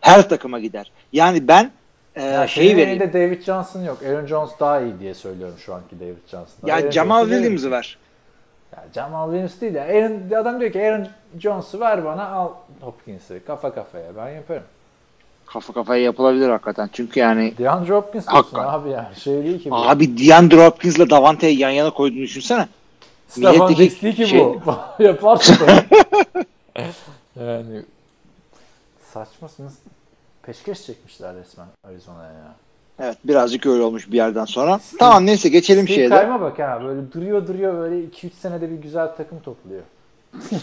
Her 0.01 0.29
takıma 0.29 0.59
gider. 0.59 0.91
Yani 1.13 1.47
ben 1.47 1.71
e, 2.15 2.23
Ya 2.23 2.47
şeyi 2.47 2.77
vereyim. 2.77 2.89
elinde 2.89 3.13
David 3.13 3.41
Johnson 3.41 3.83
yok. 3.83 3.97
Aaron 4.09 4.25
Jones 4.25 4.49
daha 4.59 4.81
iyi 4.81 4.99
diye 4.99 5.13
söylüyorum 5.13 5.55
şu 5.65 5.73
anki 5.73 5.99
David 5.99 6.27
Johnson'dan. 6.31 6.67
Ya 6.67 6.75
Aaron 6.75 6.91
Jamal 6.91 7.29
Williams'ı 7.29 7.71
ver. 7.71 7.97
Ya 8.75 8.85
Jamal 8.95 9.25
Williams 9.25 9.61
değil 9.61 9.73
ya. 9.75 9.83
Aaron, 9.83 10.41
adam 10.41 10.59
diyor 10.59 10.71
ki 10.71 10.79
Aaron 10.81 11.07
Jones'u 11.39 11.79
ver 11.79 12.05
bana 12.05 12.27
al 12.27 12.49
Hopkins'i. 12.81 13.41
Kafa 13.47 13.73
kafaya. 13.73 14.15
Ben 14.17 14.29
yaparım. 14.29 14.63
Kafa 15.45 15.73
kafaya 15.73 16.03
yapılabilir 16.03 16.49
hakikaten. 16.49 16.89
Çünkü 16.93 17.19
yani 17.19 17.53
DeAndre 17.57 17.93
Hopkins 17.93 18.27
diyorsun 18.27 18.57
abi 18.57 18.89
yani. 18.89 19.15
Şey 19.15 19.43
değil 19.43 19.63
ki 19.63 19.71
bu. 19.71 19.75
abi 19.75 20.27
DeAndre 20.27 20.65
Hopkins'la 20.65 21.09
Davante'yi 21.09 21.59
yan 21.59 21.69
yana 21.69 21.91
koyduğunu 21.91 22.21
düşünsene. 22.21 22.67
Stefan 23.29 23.77
değil 23.77 24.15
ki 24.15 24.27
şey- 24.27 24.39
bu. 24.39 24.75
Yaparsın 25.03 25.57
yani 27.39 27.83
saçmasınız. 29.13 29.73
Peşkeş 30.43 30.85
çekmişler 30.85 31.35
resmen 31.35 31.67
Arizona'ya 31.83 32.31
ya. 32.31 32.55
Evet 32.99 33.17
birazcık 33.23 33.65
öyle 33.65 33.81
olmuş 33.81 34.11
bir 34.11 34.15
yerden 34.15 34.45
sonra. 34.45 34.79
Tamam 34.99 35.25
neyse 35.25 35.49
geçelim 35.49 35.83
Steve 35.83 35.95
şeye 35.95 36.09
de. 36.09 36.15
Kayma 36.15 36.41
bak 36.41 36.59
ha 36.59 36.81
böyle 36.83 37.11
duruyor 37.11 37.47
duruyor 37.47 37.73
böyle 37.73 37.95
2-3 37.95 38.29
senede 38.41 38.71
bir 38.71 38.75
güzel 38.75 39.15
takım 39.15 39.39
topluyor. 39.39 39.81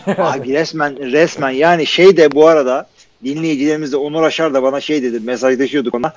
Abi 0.19 0.53
resmen 0.53 1.12
resmen 1.12 1.51
yani 1.51 1.87
şey 1.87 2.17
de 2.17 2.33
bu 2.33 2.47
arada 2.47 2.87
dinleyicilerimiz 3.25 3.93
de 3.93 3.97
Onur 3.97 4.23
Aşar 4.23 4.55
da 4.55 4.62
bana 4.62 4.81
şey 4.81 5.03
dedi 5.03 5.21
mesajlaşıyorduk 5.21 5.95
ona. 5.95 6.12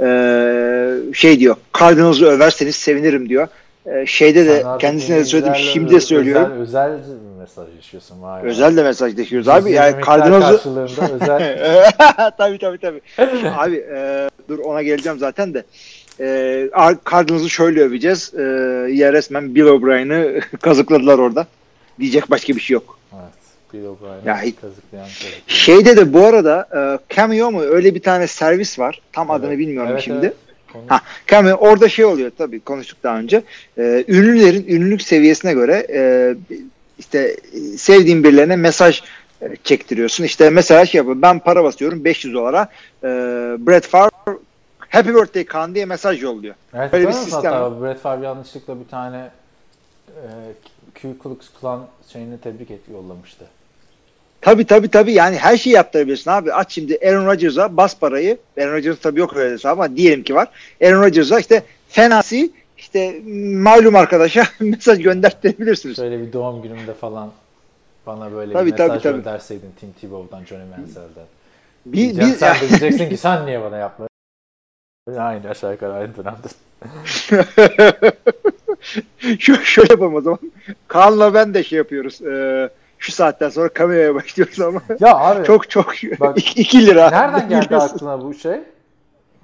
Ee, 0.00 0.96
şey 1.12 1.40
diyor 1.40 1.56
Cardinals'ı 1.78 2.26
överseniz 2.26 2.76
sevinirim 2.76 3.28
diyor. 3.28 3.48
Ee, 3.86 4.06
şeyde 4.06 4.44
Sen 4.44 4.54
de 4.74 4.78
kendisine 4.78 5.16
de 5.16 5.24
söyledim 5.24 5.54
şimdi 5.54 5.92
de 5.94 6.00
söylüyorum. 6.00 6.52
Özel, 6.60 6.90
özel 6.90 7.14
bir 7.14 7.38
mesaj 7.40 7.66
yaşıyorsun 7.76 8.22
vay. 8.22 8.42
Özel 8.46 8.76
de 8.76 8.82
mesajlaşıyoruz 8.82 9.48
abi. 9.48 9.72
Yani 9.72 10.04
Cardinals'ı 10.06 10.80
özel. 10.80 11.90
tabii 12.38 12.58
tabii 12.58 12.78
tabii. 12.78 13.00
Abi 13.56 13.76
e, 13.94 14.28
dur 14.48 14.58
ona 14.58 14.82
geleceğim 14.82 15.18
zaten 15.18 15.54
de. 15.54 15.64
E, 16.20 16.68
Cardinals'ı 17.10 17.50
şöyle 17.50 17.82
öveceğiz. 17.82 18.32
E, 18.34 18.42
ya 18.92 19.12
resmen 19.12 19.54
Bill 19.54 19.64
O'Brien'i 19.66 20.40
kazıkladılar 20.62 21.18
orada. 21.18 21.46
Diyecek 22.00 22.30
başka 22.30 22.56
bir 22.56 22.60
şey 22.60 22.74
yok. 22.74 22.98
evet. 23.12 23.22
Bill 23.72 23.84
O'Brien 23.84 24.14
Ya 24.26 24.34
kazıklayan 24.36 24.60
kazıklayan. 24.60 25.06
Şeyde 25.46 25.96
de 25.96 26.12
bu 26.12 26.24
arada 26.26 26.68
e, 27.10 27.14
Cameo 27.14 27.50
mu 27.52 27.60
öyle 27.60 27.94
bir 27.94 28.02
tane 28.02 28.26
servis 28.26 28.78
var. 28.78 29.00
Tam 29.12 29.30
adını 29.30 29.48
Evet. 29.48 29.58
bilmiyorum 29.58 29.90
Evet, 29.92 30.02
şimdi. 30.02 30.26
evet. 30.26 30.36
Ha, 30.86 31.00
Cameo 31.26 31.56
orada 31.56 31.88
şey 31.88 32.04
oluyor 32.04 32.30
tabii 32.38 32.60
konuştuk 32.60 32.98
daha 33.02 33.18
önce. 33.18 33.42
E, 33.78 34.04
ünlülerin 34.08 34.66
ünlülük 34.68 35.02
seviyesine 35.02 35.52
göre 35.52 35.86
e, 35.92 36.34
işte 36.98 37.36
e, 37.52 37.60
sevdiğin 37.60 38.24
birilerine 38.24 38.56
mesaj 38.56 39.02
e, 39.42 39.56
çektiriyorsun. 39.64 40.24
İşte 40.24 40.50
mesela 40.50 40.86
şey 40.86 40.98
yapıyor. 40.98 41.22
Ben 41.22 41.38
para 41.38 41.64
basıyorum 41.64 42.04
500 42.04 42.34
dolara. 42.34 42.68
E, 43.02 43.08
Brett 43.66 43.86
Favre 43.86 44.38
Happy 44.88 45.10
Birthday 45.10 45.44
Kaan 45.44 45.74
diye 45.74 45.84
mesaj 45.84 46.22
yolluyor. 46.22 46.54
Evet, 46.74 46.92
Böyle 46.92 47.08
bir 47.08 47.12
sistem 47.12 47.52
Hatta 47.52 47.82
Brett 47.82 48.00
Favre 48.00 48.24
yanlışlıkla 48.24 48.80
bir 48.80 48.88
tane 48.88 49.30
e, 50.08 50.22
Ku 51.02 51.18
Klux 51.22 51.38
Klan 51.60 51.86
şeyini 52.12 52.38
tebrik 52.40 52.70
et 52.70 52.80
yollamıştı. 52.92 53.44
Tabii 54.46 54.64
tabii 54.64 54.88
tabii 54.88 55.12
yani 55.12 55.36
her 55.36 55.56
şeyi 55.56 55.74
yaptırabilirsin 55.74 56.30
abi. 56.30 56.52
Aç 56.52 56.72
şimdi 56.72 56.98
Aaron 57.06 57.26
Rodgers'a 57.26 57.76
bas 57.76 57.98
parayı. 57.98 58.38
Aaron 58.58 58.72
Rodgers 58.72 58.98
tabii 58.98 59.20
yok 59.20 59.36
öyle 59.36 59.68
ama 59.68 59.96
diyelim 59.96 60.22
ki 60.22 60.34
var. 60.34 60.48
Aaron 60.82 61.02
Rodgers'a 61.02 61.38
işte 61.38 61.62
fenasi 61.88 62.50
işte 62.78 63.20
malum 63.52 63.96
arkadaşa 63.96 64.44
mesaj 64.60 65.02
göndertebilirsiniz. 65.02 65.96
Şöyle 65.96 66.20
bir 66.20 66.32
doğum 66.32 66.62
günümde 66.62 66.94
falan 66.94 67.32
bana 68.06 68.32
böyle 68.32 68.52
Tabii, 68.52 68.66
bir 68.66 68.80
mesaj 68.80 69.02
tabii, 69.02 69.16
gönderseydin 69.16 69.70
Tim 69.80 69.92
Tebow'dan, 70.00 70.44
Johnny 70.44 70.64
Manziel'den. 70.64 71.26
Bir, 71.86 72.18
bir, 72.18 72.34
sen 72.34 72.56
de 72.56 72.68
diyeceksin 72.68 73.08
ki 73.08 73.16
sen 73.16 73.46
niye 73.46 73.62
bana 73.62 73.76
yapmadın? 73.76 74.10
Aynı 75.18 75.50
aşağı 75.50 75.72
yukarı 75.72 75.92
aynı 75.92 76.12
dönemde. 76.16 76.48
şöyle 79.64 79.92
yapalım 79.92 80.14
o 80.14 80.20
zaman. 80.20 80.38
Kaan'la 80.88 81.34
ben 81.34 81.54
de 81.54 81.64
şey 81.64 81.76
yapıyoruz. 81.76 82.22
Ee, 82.22 82.70
şu 82.98 83.12
saatten 83.12 83.48
sonra 83.48 83.68
kameraya 83.68 84.14
başlıyoruz 84.14 84.60
ama 84.60 84.82
Ya 85.00 85.16
abi 85.16 85.46
çok 85.46 85.70
çok 85.70 85.92
Bak, 86.20 86.38
2 86.58 86.86
lira. 86.86 87.10
nereden 87.10 87.48
geldi 87.48 87.64
Biliyorsun. 87.66 87.94
aklına 87.96 88.22
bu 88.24 88.34
şey? 88.34 88.60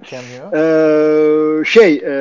Cameo. 0.03 0.51
Ee, 0.55 1.65
şey 1.65 1.93
e, 1.95 2.13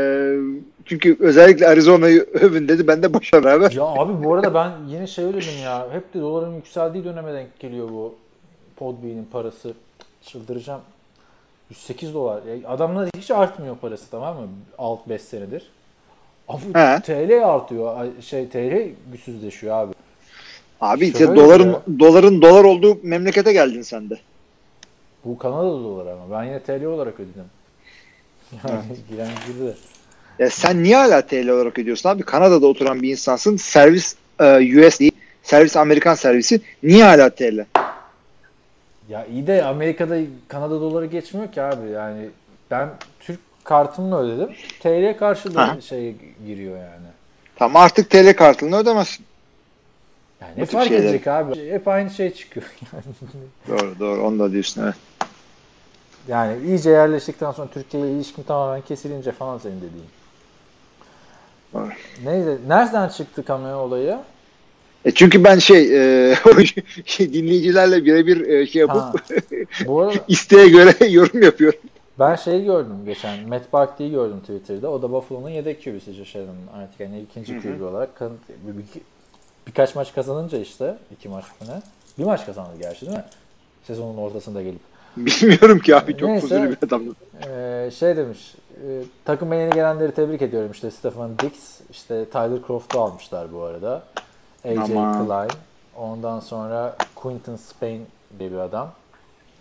çünkü 0.85 1.17
özellikle 1.21 1.69
Arizona'yı 1.69 2.27
övün 2.33 2.69
dedi. 2.69 2.87
Ben 2.89 3.03
de 3.03 3.15
boşa 3.15 3.45
beraber. 3.45 3.71
Ya 3.71 3.83
abi 3.85 4.25
bu 4.25 4.35
arada 4.35 4.55
ben 4.55 4.71
yine 4.89 5.07
şey 5.07 5.25
dedim 5.25 5.63
ya. 5.65 5.87
Hep 5.93 6.15
de 6.15 6.21
doların 6.21 6.55
yükseldiği 6.55 7.05
döneme 7.05 7.33
denk 7.35 7.59
geliyor 7.61 7.89
bu 7.89 8.15
Podbean'in 8.77 9.29
parası. 9.33 9.73
Çıldıracağım. 10.23 10.81
108 11.71 12.15
dolar. 12.15 12.43
Ya 12.43 12.69
adamlar 12.69 13.09
hiç 13.17 13.31
artmıyor 13.31 13.77
parası 13.77 14.11
tamam 14.11 14.37
mı? 14.37 14.49
Alt 14.79 15.09
5 15.09 15.23
senedir. 15.23 15.71
Abi 16.49 16.63
He. 16.75 17.01
TL 17.03 17.45
artıyor. 17.49 18.07
Şey 18.21 18.49
TL 18.49 18.89
güçsüzleşiyor 19.13 19.75
abi. 19.77 19.93
Abi 20.83 21.07
işte 21.07 21.19
Şöyle 21.19 21.37
doların 21.37 21.73
ya. 21.73 21.83
doların 21.99 22.43
dolar 22.43 22.65
olduğu 22.65 22.99
memlekete 23.03 23.53
geldin 23.53 23.83
sen 23.83 24.11
de. 24.11 24.19
Bu 25.25 25.39
Kanada 25.39 25.63
doları 25.65 26.13
ama. 26.13 26.39
Ben 26.39 26.45
yine 26.45 26.61
TL 26.61 26.85
olarak 26.85 27.15
ödedim. 27.15 27.45
Yani 28.69 28.83
giren 29.11 29.29
girdi. 29.47 29.77
Ya 30.39 30.51
sen 30.51 30.83
niye 30.83 30.97
hala 30.97 31.23
TL 31.27 31.49
olarak 31.49 31.79
ödüyorsun 31.79 32.09
abi? 32.09 32.23
Kanada'da 32.23 32.67
oturan 32.67 33.03
bir 33.03 33.11
insansın. 33.11 33.57
Servis 33.57 34.17
e, 34.41 34.87
USD, 34.87 35.03
servis 35.43 35.77
Amerikan 35.77 36.15
servisi. 36.15 36.61
Niye 36.83 37.05
hala 37.05 37.31
TL? 37.31 37.65
Ya 39.09 39.27
iyi 39.27 39.47
de 39.47 39.65
Amerika'da 39.65 40.19
Kanada 40.49 40.81
doları 40.81 41.07
geçmiyor 41.07 41.53
ki 41.53 41.63
abi. 41.63 41.91
Yani 41.91 42.29
ben 42.71 42.89
Türk 43.21 43.41
kartımla 43.65 44.21
ödedim. 44.21 44.49
TL 44.81 45.19
karşılığı 45.19 45.83
şey 45.83 46.17
giriyor 46.47 46.77
yani. 46.77 47.07
Tamam 47.57 47.83
artık 47.83 48.11
TL 48.11 48.37
kartını 48.37 48.77
ödemezsin. 48.77 49.27
Yani 50.43 50.53
ne 50.57 50.65
fark 50.65 50.89
şeyler. 50.89 51.05
edecek 51.05 51.27
abi? 51.27 51.71
Hep 51.71 51.89
aynı 51.89 52.11
şey 52.11 52.35
çıkıyor. 52.35 52.67
Doğru 53.69 53.99
doğru 53.99 54.23
onu 54.23 54.39
da 54.39 54.53
diyorsun 54.53 54.83
evet. 54.83 54.95
yani 56.29 56.67
iyice 56.67 56.91
yerleştikten 56.91 57.53
sonra 57.53 57.69
Türkiye 57.75 58.03
ile 58.03 58.13
ilişkin 58.13 58.43
tamamen 58.43 58.81
kesilince 58.81 59.33
falan 59.33 59.59
senin 59.59 59.77
dediğin. 59.77 60.07
Doğru. 61.75 61.89
Neydi? 62.25 62.59
Nereden 62.69 63.09
çıktı 63.09 63.45
kamera 63.45 63.79
olayı? 63.79 64.19
E 65.05 65.11
çünkü 65.11 65.45
ben 65.45 65.59
şey, 65.59 65.97
e, 66.31 66.35
şey 67.05 67.33
dinleyicilerle 67.33 68.05
birebir 68.05 68.49
e, 68.49 68.67
şey 68.67 68.81
yapıp 68.81 68.97
Ha. 68.97 69.13
Bu 69.87 70.01
arada 70.01 70.15
isteğe 70.29 70.69
göre 70.69 71.07
yorum 71.09 71.43
yapıyorum. 71.43 71.81
ben 72.19 72.35
şeyi 72.35 72.65
gördüm 72.65 72.97
geçen. 73.05 73.49
Matt 73.49 73.73
Barkley'i 73.73 74.11
gördüm 74.11 74.41
Twitter'da. 74.41 74.91
O 74.91 75.03
da 75.03 75.13
Buffalo'nun 75.13 75.51
yedek 75.51 75.85
QB'si 75.85 76.13
Josh 76.13 76.37
artık 76.77 77.01
yani 77.01 77.21
ikinci 77.21 77.61
QB 77.61 77.83
olarak. 77.83 78.17
Kan- 78.17 78.33
bir, 78.67 78.79
bir- 78.79 79.12
birkaç 79.67 79.95
maç 79.95 80.15
kazanınca 80.15 80.59
işte 80.59 80.99
iki 81.13 81.29
maç 81.29 81.45
mı 81.45 81.67
ne? 81.69 81.83
Bir 82.19 82.25
maç 82.25 82.47
kazandı 82.47 82.71
gerçi 82.81 83.01
değil 83.07 83.13
mi? 83.13 83.25
Sezonun 83.87 84.17
ortasında 84.17 84.63
gelip. 84.63 84.81
Bilmiyorum 85.17 85.79
ki 85.79 85.97
abi 85.97 86.17
çok 86.17 86.29
Neyse. 86.29 86.71
bir 86.71 86.87
adamdı. 86.87 87.15
Ee, 87.47 87.91
şey 87.95 88.17
demiş, 88.17 88.55
e, 88.77 89.03
takıma 89.25 89.55
yeni 89.55 89.75
gelenleri 89.75 90.13
tebrik 90.13 90.43
ediyorum. 90.43 90.71
İşte 90.73 90.91
Stefan 90.91 91.39
Dix, 91.39 91.81
işte 91.91 92.25
Tyler 92.25 92.59
Croft'u 92.67 93.01
almışlar 93.01 93.53
bu 93.53 93.63
arada. 93.63 94.03
AJ 94.65 94.79
Aman. 94.79 95.27
Klein. 95.27 95.51
Ondan 95.97 96.41
sonra 96.41 96.97
Quinton 97.15 97.57
Spain 97.57 98.07
diye 98.39 98.53
bir 98.53 98.57
adam. 98.57 98.93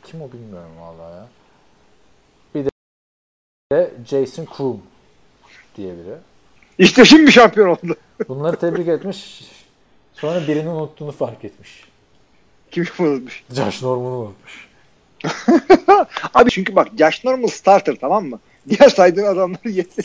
Kim 0.03 0.21
o 0.21 0.31
bilmiyorum 0.31 0.71
vallahi 0.79 1.15
ya. 1.15 1.25
Bir 2.55 2.65
de 3.71 3.91
Jason 4.05 4.45
Kroom 4.45 4.81
diye 5.77 5.93
biri. 5.93 6.15
İşte 6.77 7.05
şimdi 7.05 7.31
şampiyon 7.31 7.67
oldu. 7.67 7.95
Bunları 8.29 8.55
tebrik 8.55 8.87
etmiş. 8.87 9.51
Sonra 10.21 10.47
birini 10.47 10.69
unuttuğunu 10.69 11.11
fark 11.11 11.45
etmiş. 11.45 11.83
Kim 12.71 12.85
unutmuş? 12.99 13.43
Josh 13.51 13.83
Norman'ı 13.83 14.15
unutmuş. 14.17 14.69
Abi 16.33 16.49
çünkü 16.49 16.75
bak 16.75 16.87
Josh 16.99 17.23
Normal 17.25 17.47
starter 17.47 17.95
tamam 18.01 18.25
mı? 18.25 18.39
Diğer 18.69 18.89
saydığın 18.89 19.25
adamlar 19.25 19.59
yetti. 19.65 20.01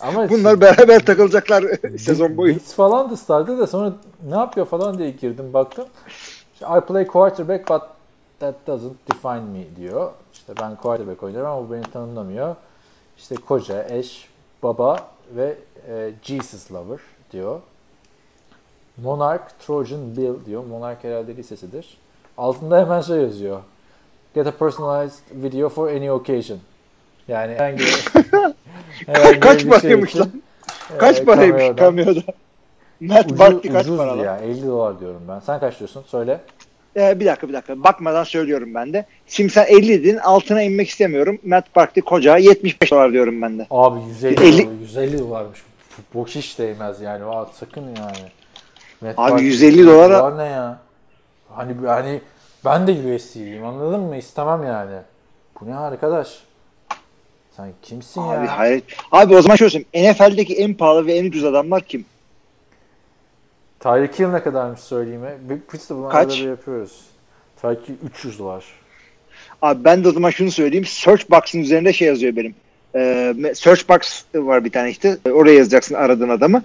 Ama 0.00 0.30
Bunlar 0.30 0.60
beraber 0.60 1.06
takılacaklar 1.06 1.64
sezon 1.98 2.36
boyu. 2.36 2.54
Beats 2.54 2.74
falan 2.74 3.10
da 3.10 3.16
stardı 3.16 3.58
da 3.58 3.66
sonra 3.66 3.92
ne 4.28 4.36
yapıyor 4.36 4.66
falan 4.66 4.98
diye 4.98 5.10
girdim 5.10 5.52
baktım. 5.52 5.86
İşte, 6.54 6.66
I 6.78 6.80
play 6.80 7.06
quarterback 7.06 7.68
but 7.68 7.82
that 8.40 8.54
doesn't 8.66 8.96
define 9.12 9.40
me 9.40 9.76
diyor. 9.76 10.12
İşte 10.32 10.52
ben 10.60 10.76
quarterback 10.76 11.22
oynuyorum 11.22 11.50
ama 11.50 11.68
bu 11.68 11.72
beni 11.72 11.82
tanımlamıyor. 11.82 12.56
İşte 13.18 13.34
koca, 13.34 13.86
eş, 13.90 14.28
baba 14.62 15.10
ve 15.36 15.54
e, 15.88 16.10
Jesus 16.22 16.72
lover 16.72 17.00
diyor. 17.32 17.60
Monarch 19.02 19.42
Trojan 19.66 20.16
Bill 20.16 20.46
diyor. 20.46 20.64
Monarch 20.64 21.04
herhalde 21.04 21.36
lisesidir. 21.36 21.98
Altında 22.38 22.80
hemen 22.80 23.00
şey 23.00 23.16
yazıyor. 23.16 23.60
Get 24.34 24.46
a 24.46 24.50
personalized 24.50 25.24
video 25.32 25.68
for 25.68 25.88
any 25.88 26.10
occasion. 26.10 26.58
Yani 27.28 27.54
herhangi, 27.54 27.84
herhangi 29.06 29.40
Kaç 29.40 29.64
bir 29.64 29.70
paraymış 29.70 30.10
için, 30.10 30.20
lan? 30.20 30.42
Kaç 30.98 31.20
e, 31.20 31.24
paraymış 31.24 31.76
kameoda? 31.76 32.20
Matt 33.00 33.26
Ucu, 33.26 33.38
Barkley 33.38 33.72
kaç 33.72 33.86
para 33.86 34.22
ya. 34.22 34.38
50 34.38 34.66
dolar 34.66 35.00
diyorum 35.00 35.22
ben. 35.28 35.40
Sen 35.40 35.60
kaç 35.60 35.78
diyorsun? 35.78 36.04
Söyle. 36.06 36.40
Ee, 36.96 37.20
bir 37.20 37.26
dakika 37.26 37.48
bir 37.48 37.52
dakika. 37.52 37.84
Bakmadan 37.84 38.24
söylüyorum 38.24 38.74
ben 38.74 38.92
de. 38.92 39.06
Şimdi 39.26 39.52
sen 39.52 39.66
50 39.66 39.88
dedin. 39.88 40.16
Altına 40.16 40.62
inmek 40.62 40.88
istemiyorum. 40.88 41.38
Matt 41.44 41.76
Barkley 41.76 42.04
koca 42.04 42.36
75 42.36 42.90
dolar 42.90 43.12
diyorum 43.12 43.42
ben 43.42 43.58
de. 43.58 43.66
Abi 43.70 44.00
150 44.08 44.46
50 44.46 44.64
dolar, 44.64 44.72
150 44.80 45.18
dolarmış. 45.18 45.62
Boş 46.14 46.36
hiç 46.36 46.58
değmez 46.58 47.00
yani. 47.00 47.24
Aa, 47.24 47.46
sakın 47.46 47.82
yani. 47.82 48.30
Matt 49.06 49.18
Abi 49.18 49.30
Barkley 49.32 49.46
150 49.46 49.82
dolara- 49.86 50.18
dolar 50.18 50.38
ne 50.38 50.44
ya? 50.44 50.78
Hani 51.54 51.86
hani 51.86 52.20
ben 52.64 52.86
de 52.86 53.14
USC'liyim 53.14 53.64
anladın 53.64 54.00
mı? 54.00 54.16
İstemem 54.16 54.62
yani. 54.64 54.96
Bu 55.60 55.70
ne 55.70 55.76
arkadaş? 55.76 56.42
Sen 57.56 57.68
kimsin 57.82 58.20
Abi 58.22 58.46
ya? 58.46 58.58
hayret. 58.58 58.84
Abi 59.12 59.36
o 59.36 59.42
zaman 59.42 59.56
şöyle 59.56 59.70
söyleyeyim. 59.70 60.12
NFL'deki 60.12 60.54
en 60.56 60.74
pahalı 60.74 61.06
ve 61.06 61.12
en 61.14 61.24
ucuz 61.24 61.44
adamlar 61.44 61.82
kim? 61.82 62.04
Tyreek 63.80 64.18
Hill 64.18 64.26
ne 64.28 64.42
kadarmış 64.42 64.80
söyleyeyim 64.80 65.20
mi? 65.20 65.34
Bir 65.40 65.58
biz 65.72 65.90
de 65.90 65.94
bunu 65.94 66.08
Kaç? 66.08 66.38
arada 66.38 66.48
yapıyoruz. 66.48 67.00
Tyreek 67.62 67.88
Hill 67.88 67.94
300 68.10 68.38
dolar. 68.38 68.64
Abi 69.62 69.84
ben 69.84 70.04
de 70.04 70.08
o 70.08 70.12
zaman 70.12 70.30
şunu 70.30 70.50
söyleyeyim. 70.50 70.84
Searchbox'ın 70.86 71.58
üzerinde 71.60 71.92
şey 71.92 72.08
yazıyor 72.08 72.36
benim. 72.36 72.54
Ee, 72.94 73.34
Searchbox 73.54 74.22
var 74.34 74.64
bir 74.64 74.70
tane 74.72 74.90
işte. 74.90 75.18
Oraya 75.32 75.54
yazacaksın 75.54 75.94
aradığın 75.94 76.28
adamı. 76.28 76.62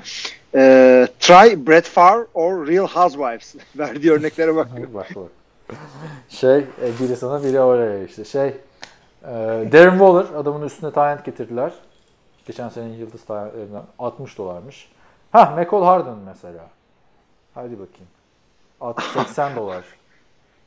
Ee, 0.56 1.08
try 1.20 1.68
Brett 1.68 1.86
Favre 1.86 2.28
or 2.34 2.68
Real 2.68 2.88
Housewives. 2.88 3.56
Verdiği 3.76 4.12
örneklere 4.12 4.56
bak. 4.56 4.68
bak 4.94 5.08
bak. 5.16 5.30
Şey 6.30 6.58
e, 6.58 6.66
biri 7.00 7.16
sana 7.16 7.44
biri 7.44 7.60
oraya 7.60 8.04
işte. 8.04 8.26
Şey 8.26 8.48
e, 8.48 8.58
Darren 9.72 9.92
Waller 9.92 10.26
adamın 10.40 10.66
üstüne 10.66 10.92
talent 10.92 11.26
getirdiler. 11.26 11.72
Geçen 12.46 12.70
senenin 12.70 12.94
yıldız 12.98 13.26
talentlerinden 13.26 13.84
60 14.00 14.38
dolarmış. 14.38 14.90
Ha 15.32 15.46
McCall 15.58 15.84
Harden 15.84 16.18
mesela. 16.26 16.68
Hadi 17.54 17.74
bakayım. 17.74 18.08
At- 18.82 19.04
80 19.14 19.56
dolar. 19.56 19.84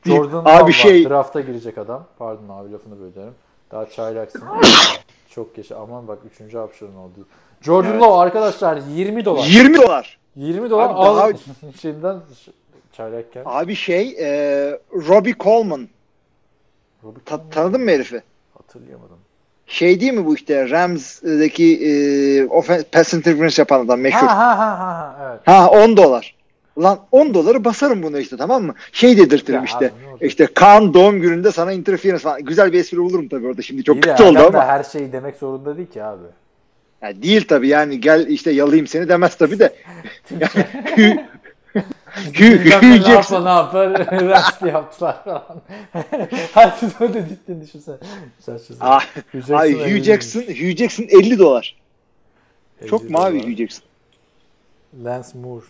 Jordan 0.07 0.41
Abi 0.41 0.49
Love 0.49 0.62
var. 0.62 0.70
şey- 0.72 1.09
Drafta 1.09 1.41
girecek 1.41 1.78
adam. 1.78 2.05
Pardon 2.18 2.49
abi 2.49 2.72
lafını 2.72 3.01
bölerim. 3.01 3.35
Daha 3.70 3.87
çaylaksın. 3.91 4.43
Çok 5.28 5.57
geç. 5.57 5.72
Aman 5.72 6.09
bak 6.09 6.18
3. 6.41 6.55
option 6.55 6.95
oldu. 6.95 7.26
Jordan 7.65 7.91
Evet. 7.91 8.03
Love 8.03 8.15
arkadaşlar 8.23 8.81
20 8.95 9.25
dolar. 9.25 9.45
20 9.49 9.77
dolar. 9.83 10.19
20 10.37 10.71
dolar 10.71 10.85
Abi 10.85 10.93
al. 10.95 11.17
daha- 11.17 11.31
Şimdiden 11.81 12.17
çaylakken. 12.93 13.43
Abi 13.47 13.75
şey 13.75 14.17
e, 14.21 14.27
Robbie 14.93 15.35
Coleman. 15.41 15.89
Robbie 17.05 17.21
Ta- 17.25 17.37
Coleman. 17.37 17.51
tanıdın 17.51 17.81
mı 17.81 17.91
herifi? 17.91 18.23
Hatırlayamadım. 18.55 19.17
Şey 19.67 20.01
değil 20.01 20.12
mi 20.12 20.27
bu 20.27 20.35
işte 20.35 20.71
Rams'deki 20.71 21.77
e, 21.87 21.91
offen- 22.45 22.85
pass 22.93 23.15
interference 23.15 23.62
yapan 23.62 23.85
adam 23.87 24.01
meşhur. 24.01 24.27
Ha 24.27 24.37
ha 24.39 24.59
ha 24.59 24.79
ha 24.79 25.17
evet. 25.31 25.41
Ha 25.45 25.71
10 25.71 25.97
dolar. 25.97 26.35
Lan 26.83 26.99
10 27.12 27.35
doları 27.35 27.65
basarım 27.65 28.03
buna 28.03 28.19
işte 28.19 28.37
tamam 28.37 28.62
mı? 28.62 28.75
Şey 28.93 29.19
dedirtirim 29.19 29.59
Ya 29.59 29.65
işte. 29.65 29.93
abi? 30.17 30.27
İşte 30.27 30.47
Kaan 30.47 30.95
doğum 30.95 31.21
gününde 31.21 31.53
sana 31.53 31.73
interference 31.73 32.19
falan. 32.23 32.43
Güzel 32.45 32.73
bir 32.73 32.81
espri 32.81 32.99
bulurum 32.99 33.29
tabii 33.29 33.47
orada 33.47 33.62
şimdi 33.62 33.85
çok 33.85 33.97
İyi 33.97 34.01
kötü 34.01 34.23
oldu 34.25 34.39
ama. 34.47 34.67
her 34.67 34.83
şeyi 34.85 35.12
demek 35.12 35.37
zorunda 35.37 35.77
değil 35.77 35.89
ki 35.91 36.03
abi. 36.05 36.23
Ya 37.05 37.23
değil 37.23 37.45
tabii 37.49 37.69
yani 37.69 38.01
gel 38.01 38.27
işte 38.27 38.51
yalayayım 38.51 38.87
seni 38.87 39.09
demez 39.09 39.37
tabii 39.37 39.59
de. 39.59 39.75
Bilmem 40.31 40.49
Hugh 42.83 43.07
ne 43.45 43.49
yapar. 43.49 44.13
Rastlı 44.29 44.69
yaptılar 44.69 45.25
falan. 45.25 45.63
Herkes 46.55 47.01
öyle 47.01 47.15
dediklerini 47.15 47.63
düşünsene. 47.63 47.97
Saçma 48.41 48.77
sapan. 48.77 48.91
Ah, 48.91 49.07
Hugh 49.33 49.43
Jackson 50.77 51.05
50 51.09 51.39
dolar. 51.39 51.77
elli 52.81 52.89
Çok. 52.89 53.11
Hugh 53.45 53.57
Jackson? 53.57 53.85
Lance 55.05 55.29
Moore 55.35 55.65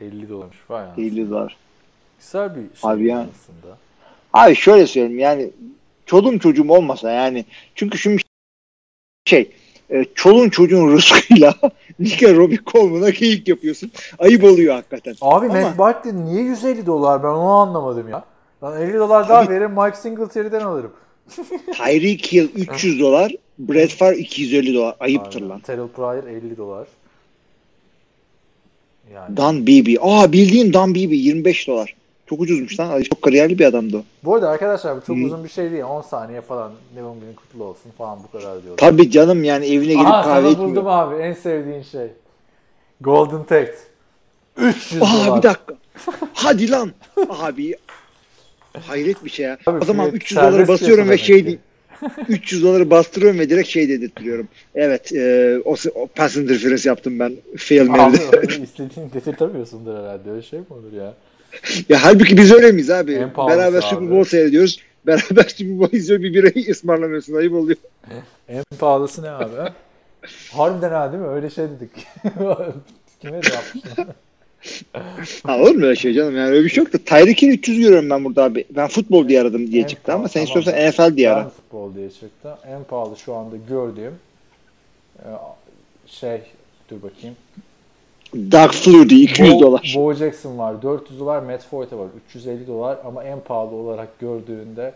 50 0.00 0.28
dolarmış. 0.28 0.56
Vay 0.68 0.84
anasını. 0.84 1.04
50 1.04 1.30
dolar. 1.30 1.56
Güzel 2.20 2.50
bir 2.50 2.60
şey 2.60 2.90
Abi 2.90 3.06
yani. 3.06 3.28
aslında. 3.34 3.78
Abi 4.32 4.56
şöyle 4.56 4.86
söyleyeyim 4.86 5.18
yani 5.18 5.50
çoluğum 6.06 6.38
çocuğum 6.38 6.72
olmasa 6.72 7.10
yani 7.10 7.44
çünkü 7.74 7.98
şimdi 7.98 8.22
şey 9.24 9.52
e, 9.90 10.04
çoluğun 10.14 10.48
çocuğun 10.48 10.92
rızkıyla 10.92 11.54
Nika 11.98 12.34
Robbie 12.34 12.58
Coleman'a 12.66 13.10
keyif 13.12 13.48
yapıyorsun. 13.48 13.90
Ayıp 14.18 14.44
oluyor 14.44 14.74
hakikaten. 14.74 15.14
Abi 15.20 15.46
Ama- 15.46 15.60
Matt 15.60 15.78
Barkley 15.78 16.14
niye 16.14 16.42
150 16.42 16.86
dolar? 16.86 17.22
Ben 17.22 17.28
onu 17.28 17.50
anlamadım 17.52 18.08
ya. 18.08 18.24
Ben 18.62 18.72
50 18.72 18.94
dolar 18.94 19.28
daha 19.28 19.48
veririm 19.48 19.70
Mike 19.70 19.96
Singletary'den 19.96 20.60
alırım. 20.60 20.92
Tyreek 21.76 22.32
Hill 22.32 22.48
300 22.54 23.00
dolar, 23.00 23.32
Brett 23.58 23.90
Favre 23.90 24.16
250 24.18 24.74
dolar. 24.74 24.96
Ayıptır 25.00 25.40
Aynen. 25.40 25.50
lan. 25.50 25.60
Terrell 25.60 25.88
Pryor 25.88 26.24
50 26.24 26.56
dolar. 26.56 26.86
Yani. 29.14 29.36
Dan 29.36 29.66
Beebe. 29.66 29.96
Aa 30.00 30.32
bildiğin 30.32 30.72
Dan 30.72 30.94
Beebe 30.94 31.14
25 31.14 31.68
dolar. 31.68 31.94
Çok 32.26 32.40
ucuzmuş 32.40 32.80
lan. 32.80 33.02
Çok 33.02 33.22
kariyerli 33.22 33.58
bir 33.58 33.64
adamdı 33.64 33.96
o. 33.96 34.02
Bu 34.24 34.34
arada 34.34 34.48
arkadaşlar 34.48 34.96
bu 34.96 35.00
çok 35.06 35.16
Hı. 35.16 35.20
uzun 35.24 35.44
bir 35.44 35.48
şey 35.48 35.70
değil. 35.70 35.82
10 35.82 36.00
saniye 36.02 36.40
falan. 36.40 36.72
Doğum 37.00 37.20
günün 37.20 37.34
kutlu 37.34 37.64
olsun 37.64 37.90
falan 37.98 38.18
bu 38.22 38.30
kadar 38.38 38.62
diyorlar. 38.62 38.76
Tabii 38.76 39.10
canım 39.10 39.44
yani 39.44 39.66
evine 39.66 39.92
gidip 39.92 40.06
Aha 40.06 40.22
kahve 40.22 40.50
içmiyor. 40.50 40.70
buldum 40.70 40.86
abi. 40.86 41.14
En 41.22 41.32
sevdiğin 41.32 41.82
şey. 41.82 42.06
Golden 43.00 43.42
Tate. 43.42 43.74
300 44.58 45.02
Aa 45.02 45.06
dolar. 45.26 45.38
bir 45.38 45.42
dakika. 45.42 45.74
Hadi 46.34 46.70
lan. 46.70 46.92
Abi 47.30 47.74
hayret 48.86 49.24
bir 49.24 49.30
şey 49.30 49.46
ya. 49.46 49.58
Tabii, 49.64 49.78
o 49.82 49.84
zaman 49.84 50.06
fiyat 50.06 50.16
300 50.22 50.40
doları 50.40 50.68
basıyorum 50.68 51.08
ve 51.10 51.18
şey 51.18 51.36
demek 51.36 51.46
değil. 51.46 51.58
300 52.28 52.62
doları 52.62 52.90
bastırıyorum 52.90 53.38
ve 53.38 53.50
direkt 53.50 53.68
şey 53.68 53.88
dedirtiyorum. 53.88 54.48
Evet 54.74 55.12
e, 55.12 55.58
o, 55.64 55.74
o 55.94 56.06
pass 56.06 56.36
interference 56.36 56.88
yaptım 56.88 57.18
ben. 57.18 57.32
Fail 57.56 57.88
mail'de. 57.88 58.18
öyle 58.36 58.62
istediğin 58.62 59.10
dedirtemiyorsundur 59.14 59.94
herhalde. 59.94 60.30
Öyle 60.30 60.42
şey 60.42 60.58
mi 60.58 60.66
olur 60.70 60.92
ya? 60.92 61.14
ya 61.88 62.04
halbuki 62.04 62.36
biz 62.36 62.52
öyle 62.52 62.72
miyiz 62.72 62.90
abi? 62.90 63.12
En 63.14 63.36
Beraber. 63.36 63.80
Super 63.80 64.10
Bowl 64.10 64.28
seyrediyoruz. 64.30 64.80
Beraber 65.06 65.44
Super 65.56 65.78
Bowl 65.80 65.96
izliyor 65.96 66.22
bir 66.22 66.34
birayı 66.34 66.66
ısmarlamıyorsun. 66.70 67.34
Ayıp 67.34 67.52
oluyor. 67.52 67.76
En 68.48 68.64
pahalısı 68.78 69.22
ne 69.22 69.30
abi? 69.30 69.56
ha? 69.56 69.72
Harbiden 70.52 70.90
ha 70.90 71.12
değil 71.12 71.22
mi? 71.22 71.28
Öyle 71.28 71.50
şey 71.50 71.64
dedik. 71.64 71.90
Kime 73.20 73.42
de 73.42 73.48
yapmışlar? 73.54 74.06
Ha, 75.46 75.58
olur 75.58 75.74
mu 75.74 75.84
öyle 75.84 75.96
şey 75.96 76.12
canım? 76.14 76.36
Yani 76.36 76.50
öyle 76.50 76.64
bir 76.64 76.68
şey 76.68 76.84
yok 76.84 76.92
da 76.92 76.98
Tyreek 76.98 77.42
Hill 77.42 77.48
300 77.48 77.78
görüyorum 77.78 78.10
ben 78.10 78.24
burada 78.24 78.44
abi. 78.44 78.64
Ben 78.70 78.88
futbol 78.88 79.28
diye 79.28 79.40
aradım 79.40 79.72
diye 79.72 79.82
En 79.82 79.86
çıktı 79.86 80.12
ama 80.12 80.28
sen 80.28 80.46
tamam. 80.46 80.60
istiyorsan 80.60 80.90
NFL 81.10 81.16
diye 81.16 81.28
Ben 81.30 81.34
ara. 81.34 81.48
futbol 81.48 81.94
diye 81.94 82.10
çıktı. 82.10 82.56
En 82.66 82.84
pahalı 82.84 83.16
şu 83.16 83.34
anda 83.34 83.56
gördüğüm 83.68 84.12
e, 85.18 85.28
şey 86.06 86.40
dur 86.90 86.96
bakayım. 87.02 87.36
Doug 88.34 88.72
Flutie 88.72 89.22
200 89.22 89.54
Bo, 89.54 89.60
dolar. 89.60 89.94
Bo 89.96 90.14
Jackson 90.14 90.58
var 90.58 90.82
400 90.82 91.20
dolar, 91.20 91.42
Matt 91.42 91.64
Forte 91.64 91.96
var 91.96 92.08
350 92.28 92.66
dolar 92.66 92.98
ama 93.04 93.24
en 93.24 93.40
pahalı 93.40 93.74
olarak 93.74 94.18
gördüğünde 94.18 94.94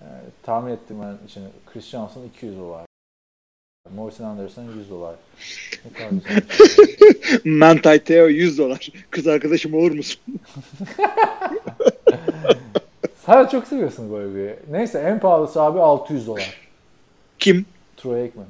e, 0.00 0.06
tahmin 0.42 0.72
ettim 0.72 0.96
ben 1.02 1.26
için 1.26 1.42
Chris 1.72 1.90
Johnson 1.90 2.24
200 2.24 2.58
dolar. 2.58 2.86
Morrison 3.94 4.24
Anderson 4.24 4.64
100 4.78 4.90
dolar. 4.90 5.14
Manti 7.44 7.98
Teo 7.98 8.26
100 8.26 8.58
dolar. 8.58 8.90
Kız 9.10 9.26
arkadaşım 9.26 9.74
olur 9.74 9.90
musun? 9.90 10.20
Sen 13.26 13.46
çok 13.46 13.66
seviyorsun 13.66 14.12
böyle 14.12 14.34
bir. 14.34 14.54
Neyse 14.72 14.98
en 14.98 15.20
pahalısı 15.20 15.62
abi 15.62 15.78
600 15.78 16.26
dolar. 16.26 16.60
Kim? 17.38 17.66
Troy 17.96 18.22
Aikman. 18.22 18.46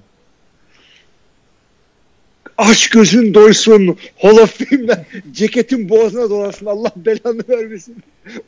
Aç 2.59 2.88
gözün 2.90 3.34
doysun. 3.34 3.96
Hall 4.18 4.36
of 4.38 4.59
Fame'den 4.68 5.07
ceketin 5.32 5.88
boğazına 5.88 6.30
dolasın. 6.30 6.66
Allah 6.66 6.92
belanı 6.96 7.40
vermesin. 7.48 7.96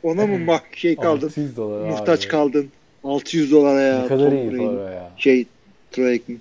Ona 0.03 0.27
mı 0.27 0.39
mah 0.39 0.61
şey 0.75 0.95
kaldın? 0.95 1.25
600 1.27 1.57
dolar 1.57 1.89
Muhtaç 1.89 2.23
abi. 2.25 2.31
kaldın. 2.31 2.69
600 3.03 3.51
dolara 3.51 3.81
ya. 3.81 4.01
Ne 4.01 4.07
kadar 4.07 4.29
Tom 4.29 4.37
iyi 4.37 4.57
para 4.57 4.93
ya. 4.93 5.11
Şey 5.17 5.45
Troy 5.91 6.09
Aikman. 6.09 6.37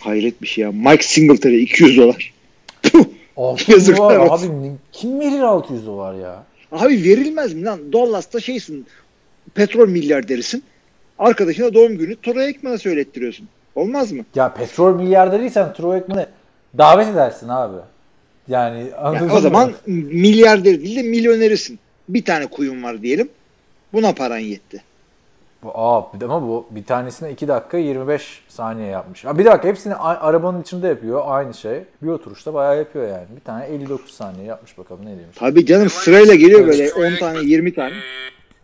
Hayret 0.00 0.42
bir 0.42 0.46
şey 0.46 0.62
ya. 0.64 0.72
Mike 0.72 1.02
Singletary 1.02 1.62
200 1.62 1.96
dolar. 1.96 2.34
Puh! 2.82 3.04
600 3.36 3.68
Yazıklar 3.68 4.16
dolar 4.18 4.38
abi 4.38 4.72
kim 4.92 5.20
verir 5.20 5.40
600 5.40 5.86
dolar 5.86 6.14
ya? 6.14 6.44
Abi 6.72 7.04
verilmez 7.04 7.54
mi 7.54 7.64
lan? 7.64 7.92
Dallas'ta 7.92 8.40
şeysin. 8.40 8.86
Petrol 9.54 9.88
milyarderisin. 9.88 10.62
Arkadaşına 11.18 11.74
doğum 11.74 11.98
günü 11.98 12.16
Troy 12.16 12.44
Aikman'a 12.44 12.78
söylettiriyorsun. 12.78 13.48
Olmaz 13.74 14.12
mı? 14.12 14.24
Ya 14.34 14.54
petrol 14.54 14.94
milyarderiysen 14.94 15.72
Troy 15.72 15.94
Aikman'ı 15.94 16.26
davet 16.78 17.08
edersin 17.08 17.48
abi. 17.48 17.76
Yani 18.48 18.92
Yani 19.04 19.20
mı? 19.20 19.34
o 19.34 19.40
zaman 19.40 19.72
milyarder 19.86 20.80
değil 20.80 20.96
de 20.96 21.02
milyonerisin. 21.02 21.78
Bir 22.08 22.24
tane 22.24 22.46
kuyun 22.46 22.82
var 22.82 23.02
diyelim. 23.02 23.28
Buna 23.92 24.12
paran 24.14 24.38
yetti. 24.38 24.82
Bu, 25.62 25.70
aa, 25.78 26.10
ama 26.24 26.42
bu 26.42 26.66
bir 26.70 26.84
tanesine 26.84 27.30
2 27.30 27.48
dakika 27.48 27.76
25 27.78 28.42
saniye 28.48 28.88
yapmış. 28.88 29.24
Ha, 29.24 29.38
bir 29.38 29.44
dakika 29.44 29.68
hepsini 29.68 29.94
a- 29.94 30.20
arabanın 30.28 30.62
içinde 30.62 30.88
yapıyor 30.88 31.22
aynı 31.26 31.54
şey. 31.54 31.82
Bir 32.02 32.08
oturuşta 32.08 32.54
bayağı 32.54 32.76
yapıyor 32.78 33.08
yani. 33.08 33.26
Bir 33.36 33.40
tane 33.44 33.64
59 33.66 34.14
saniye 34.14 34.44
yapmış 34.46 34.78
bakalım 34.78 35.02
ne 35.06 35.10
demiş. 35.10 35.36
Tabii 35.38 35.66
canım 35.66 35.90
sırayla 35.90 36.34
geliyor 36.34 36.66
böyle 36.66 36.92
10 36.92 37.16
tane 37.16 37.38
20 37.42 37.74
tane. 37.74 37.94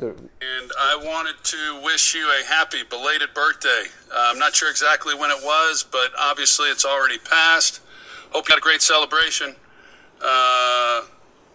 Dur. 0.01 0.07
And 0.07 0.71
I 0.71 1.05
wanted 1.05 1.37
to 1.45 1.89
wish 1.89 2.15
you 2.17 2.25
a 2.31 2.55
happy 2.59 2.77
belated 2.93 3.29
birthday. 3.37 3.83
Uh, 4.11 4.33
I'm 4.35 4.41
not 4.41 4.55
sure 4.55 4.71
exactly 4.71 5.13
when 5.13 5.31
it 5.31 5.41
was, 5.43 5.85
but 5.93 6.11
obviously 6.33 6.71
it's 6.73 6.87
already 6.87 7.19
passed. 7.31 7.81
Hope 8.33 8.49
you 8.49 8.55
had 8.55 8.59
a 8.59 8.68
great 8.68 8.83
celebration 8.83 9.49
uh, 10.22 11.01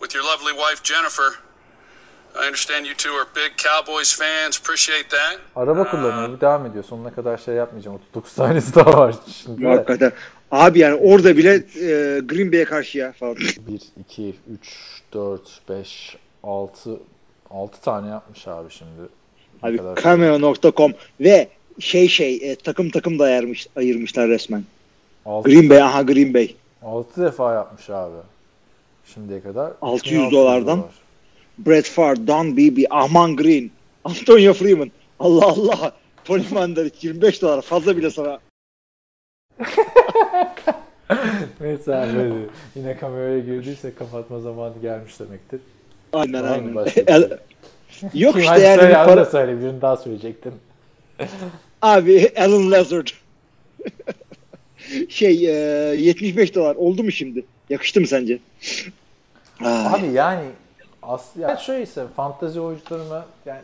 with 0.01 0.13
your 0.15 0.23
lovely 0.23 0.53
wife, 0.53 0.83
Jennifer. 0.83 1.29
I 2.41 2.47
understand 2.47 2.85
you 2.85 2.93
two 2.95 3.13
are 3.19 3.25
big 3.35 3.51
Cowboys 3.57 4.11
fans. 4.13 4.57
Appreciate 4.57 5.09
that. 5.09 5.39
Araba 5.55 5.91
kullanıyor. 5.91 6.29
Bu 6.37 6.41
devam 6.41 6.65
ediyor. 6.65 6.83
Sonuna 6.83 7.13
kadar 7.15 7.37
şey 7.37 7.55
yapmayacağım. 7.55 7.95
39 7.97 8.33
tanesi 8.33 8.75
daha 8.75 8.97
var 8.97 9.15
şimdi. 9.43 9.67
Hakikaten. 9.67 10.11
Abi 10.51 10.79
yani 10.79 10.95
orada 10.95 11.37
bile 11.37 11.53
e, 11.55 12.19
Green 12.19 12.51
Bay'e 12.51 12.65
karşı 12.65 12.97
ya 12.97 13.11
falan. 13.11 13.35
1, 13.35 13.81
2, 13.99 14.35
3, 14.61 14.69
4, 15.13 15.41
5, 15.69 16.17
6, 16.43 16.99
6 17.51 17.81
tane 17.81 18.09
yapmış 18.09 18.47
abi 18.47 18.71
şimdi. 18.71 19.01
Abi 19.63 20.01
cameo.com 20.03 20.93
ve 21.19 21.49
şey 21.79 22.07
şey 22.09 22.51
e, 22.51 22.55
takım 22.55 22.89
takım 22.89 23.19
da 23.19 23.23
ayırmış, 23.23 23.67
ayırmışlar 23.75 24.27
resmen. 24.29 24.63
Altı- 25.25 25.49
Green 25.49 25.69
Bay 25.69 25.81
aha 25.81 26.01
Green 26.01 26.33
Bay. 26.33 26.55
6 26.85 27.21
defa 27.25 27.53
yapmış 27.53 27.89
abi. 27.89 28.15
Şimdiye 29.05 29.41
kadar. 29.41 29.73
600 29.81 30.13
3600 30.13 30.31
dolardan. 30.31 30.79
dolar. 30.79 30.91
Brett 31.57 31.85
Favre, 31.85 32.27
Don 32.27 32.57
Beebe, 32.57 32.85
Ahman 32.89 33.35
Green, 33.35 33.71
Antonio 34.03 34.53
Freeman. 34.53 34.91
Allah 35.19 35.45
Allah. 35.45 35.91
Tony 36.25 36.43
Mandaric 36.51 36.95
25 37.01 37.41
dolar 37.41 37.61
fazla 37.61 37.97
bile 37.97 38.09
sana. 38.09 38.39
Neyse 41.59 41.95
abi. 41.95 42.33
Yine 42.75 42.97
kameraya 42.97 43.39
girdiyse 43.39 43.95
kapatma 43.95 44.39
zamanı 44.39 44.81
gelmiş 44.81 45.19
demektir. 45.19 45.61
Aynen 46.13 46.43
aynen. 46.43 46.85
şey? 46.85 47.05
Yok 48.13 48.39
işte 48.39 48.59
yani 48.61 48.79
söyle, 48.79 48.93
para... 48.93 49.25
söyle. 49.25 49.59
Birini 49.59 49.81
daha 49.81 49.97
söyleyecektin. 49.97 50.53
Abi 51.81 52.31
Alan 52.37 52.71
Lazard. 52.71 53.07
şey 55.09 55.45
e, 55.45 55.51
75 55.95 56.55
dolar 56.55 56.75
oldu 56.75 57.03
mu 57.03 57.11
şimdi? 57.11 57.45
Yakıştı 57.69 58.01
mı 58.01 58.07
sence? 58.07 58.39
Abi 59.61 60.07
yani 60.07 60.45
aslında 61.03 61.47
yani 61.47 61.61
şöyle 61.61 61.83
ise 61.83 62.05
fantazi 62.15 62.59
oyuncularıma 62.59 63.25
yani 63.45 63.61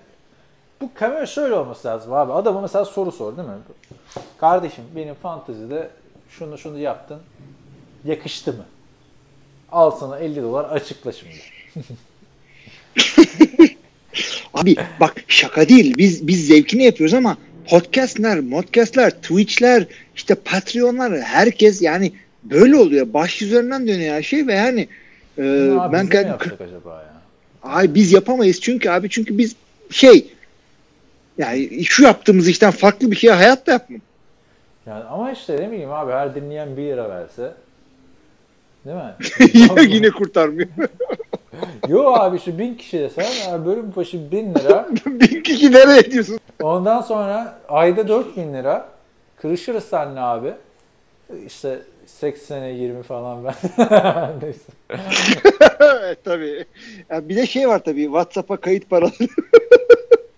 bu 0.81 0.89
kamera 0.93 1.25
şöyle 1.25 1.53
olması 1.53 1.87
lazım 1.87 2.13
abi. 2.13 2.33
Adama 2.33 2.61
mesela 2.61 2.85
soru 2.85 3.11
sor 3.11 3.37
değil 3.37 3.47
mi? 3.47 3.53
Kardeşim 4.37 4.83
benim 4.95 5.15
fantazide 5.15 5.89
şunu 6.29 6.57
şunu 6.57 6.79
yaptın. 6.79 7.19
Yakıştı 8.05 8.53
mı? 8.53 8.65
Al 9.71 9.91
sana 9.91 10.19
50 10.19 10.41
dolar 10.41 10.65
açıkla 10.65 11.11
şimdi. 11.11 11.35
Abi 14.53 14.75
bak 14.99 15.23
şaka 15.27 15.69
değil. 15.69 15.97
Biz 15.97 16.27
biz 16.27 16.47
zevkini 16.47 16.83
yapıyoruz 16.83 17.13
ama 17.13 17.37
podcastler, 17.69 18.39
modcastler, 18.39 19.09
Twitch'ler, 19.11 19.85
işte 20.15 20.35
Patreon'lar 20.35 21.19
herkes 21.21 21.81
yani 21.81 22.11
böyle 22.43 22.75
oluyor. 22.75 23.13
Baş 23.13 23.41
üzerinden 23.41 23.87
dönüyor 23.87 24.15
her 24.15 24.23
şey 24.23 24.47
ve 24.47 24.53
yani 24.53 24.87
e, 25.37 25.41
Abi 25.79 25.93
ben 25.93 26.07
kendim- 26.07 26.27
yapsak 26.27 26.61
acaba 26.61 26.89
ya? 26.89 27.13
Ay 27.63 27.95
biz 27.95 28.11
yapamayız 28.11 28.61
çünkü 28.61 28.89
abi 28.89 29.09
çünkü 29.09 29.37
biz 29.37 29.55
şey 29.89 30.33
yani 31.37 31.85
şu 31.85 32.03
yaptığımız 32.03 32.47
işten 32.47 32.71
farklı 32.71 33.11
bir 33.11 33.15
şey 33.15 33.29
hayatta 33.29 33.71
yapmam. 33.71 34.01
Yani 34.87 35.03
ama 35.03 35.31
işte 35.31 35.55
ne 35.57 35.71
bileyim 35.71 35.91
abi 35.91 36.11
her 36.11 36.35
dinleyen 36.35 36.77
1 36.77 36.81
lira 36.81 37.09
verse 37.09 37.51
değil 38.85 38.97
mi? 38.97 39.89
Yine 39.95 40.09
kurtarmıyor. 40.09 40.67
Yo 41.87 42.13
abi 42.13 42.39
şu 42.39 42.59
bin 42.59 42.75
kişi 42.75 42.99
desen 42.99 43.49
yani 43.49 43.65
bölüm 43.65 43.93
başı 43.95 44.31
1000 44.31 44.55
lira 44.55 44.89
Bin 45.05 45.43
kişi 45.43 45.71
nereye 45.71 46.11
diyorsun? 46.11 46.39
Ondan 46.61 47.01
sonra 47.01 47.59
ayda 47.69 48.07
4000 48.07 48.53
lira 48.53 48.89
kırışırız 49.41 49.83
seninle 49.83 50.19
abi. 50.19 50.53
İşte 51.47 51.79
80'e 52.21 52.73
20 52.73 53.03
falan 53.03 53.43
ben. 53.43 53.53
Neyse. 54.41 54.71
evet 55.79 56.23
tabii. 56.23 56.65
Ya 57.09 57.29
bir 57.29 57.35
de 57.35 57.45
şey 57.45 57.67
var 57.67 57.83
tabii 57.83 58.03
WhatsApp'a 58.03 58.57
kayıt 58.57 58.89
paraları. 58.89 59.13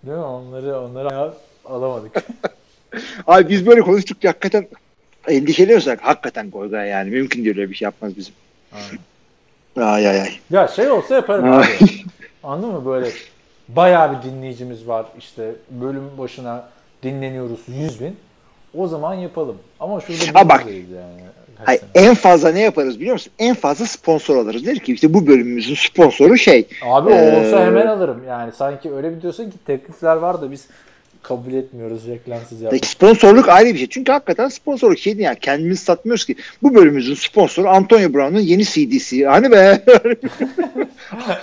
Değil 0.06 0.18
mi? 0.18 0.24
Onları 0.24 0.80
onları 0.80 1.32
alamadık. 1.64 2.24
Abi 3.26 3.48
biz 3.48 3.66
böyle 3.66 3.80
konuştukça 3.80 4.28
hakikaten 4.28 4.68
endişeleniyorsak 5.28 6.00
hakikaten 6.02 6.50
Goyga 6.50 6.84
yani 6.84 7.10
mümkün 7.10 7.44
değil 7.44 7.58
öyle 7.58 7.70
bir 7.70 7.74
şey 7.74 7.86
yapmaz 7.86 8.16
bizim. 8.16 8.34
Aynen. 8.72 8.98
Ay 9.76 10.08
ay 10.08 10.20
ay. 10.20 10.28
Ya 10.50 10.68
şey 10.68 10.90
olsa 10.90 11.14
yaparım 11.14 11.44
Ay. 11.44 11.58
abi. 11.58 11.66
Anladın 12.42 12.70
mı 12.74 12.86
böyle 12.86 13.08
bayağı 13.68 14.18
bir 14.18 14.30
dinleyicimiz 14.30 14.88
var 14.88 15.06
işte 15.18 15.50
bölüm 15.70 16.10
başına 16.18 16.68
dinleniyoruz 17.02 17.60
100 17.68 18.00
bin. 18.00 18.16
O 18.78 18.88
zaman 18.88 19.14
yapalım. 19.14 19.56
Ama 19.80 20.00
şurada 20.00 20.40
Ha 20.40 20.48
bak. 20.48 20.60
buradayız 20.60 20.90
yani. 20.90 21.20
Sene. 21.66 21.78
en 21.94 22.14
fazla 22.14 22.52
ne 22.52 22.60
yaparız 22.60 23.00
biliyor 23.00 23.12
musun? 23.12 23.32
En 23.38 23.54
fazla 23.54 23.86
sponsor 23.86 24.36
alırız. 24.36 24.66
Der 24.66 24.78
ki 24.78 24.92
işte 24.92 25.14
bu 25.14 25.26
bölümümüzün 25.26 25.74
sponsoru 25.74 26.36
şey. 26.38 26.66
Abi 26.86 27.10
o 27.10 27.14
olsa 27.14 27.60
Ee, 27.62 27.64
hemen 27.66 27.86
alırım. 27.86 28.22
Yani 28.28 28.52
sanki 28.52 28.92
öyle 28.94 29.16
bir 29.16 29.22
diyorsun 29.22 29.44
ki 29.50 29.56
teklifler 29.66 30.16
var 30.16 30.42
da 30.42 30.50
biz 30.50 30.66
kabul 31.24 31.52
etmiyoruz 31.52 32.06
reklamsız 32.08 32.60
yapmak. 32.60 32.86
Sponsorluk 32.86 33.48
ayrı 33.48 33.68
bir 33.68 33.78
şey. 33.78 33.88
Çünkü 33.88 34.12
hakikaten 34.12 34.48
sponsorluk 34.48 34.98
şey 34.98 35.12
değil 35.12 35.24
yani 35.24 35.38
kendimiz 35.40 35.80
satmıyoruz 35.80 36.24
ki. 36.24 36.36
Bu 36.62 36.74
bölümümüzün 36.74 37.14
sponsoru 37.14 37.68
Antonio 37.68 38.14
Brown'un 38.14 38.40
yeni 38.40 38.64
CD'si. 38.64 39.26
Hani 39.26 39.52
be. 39.52 39.84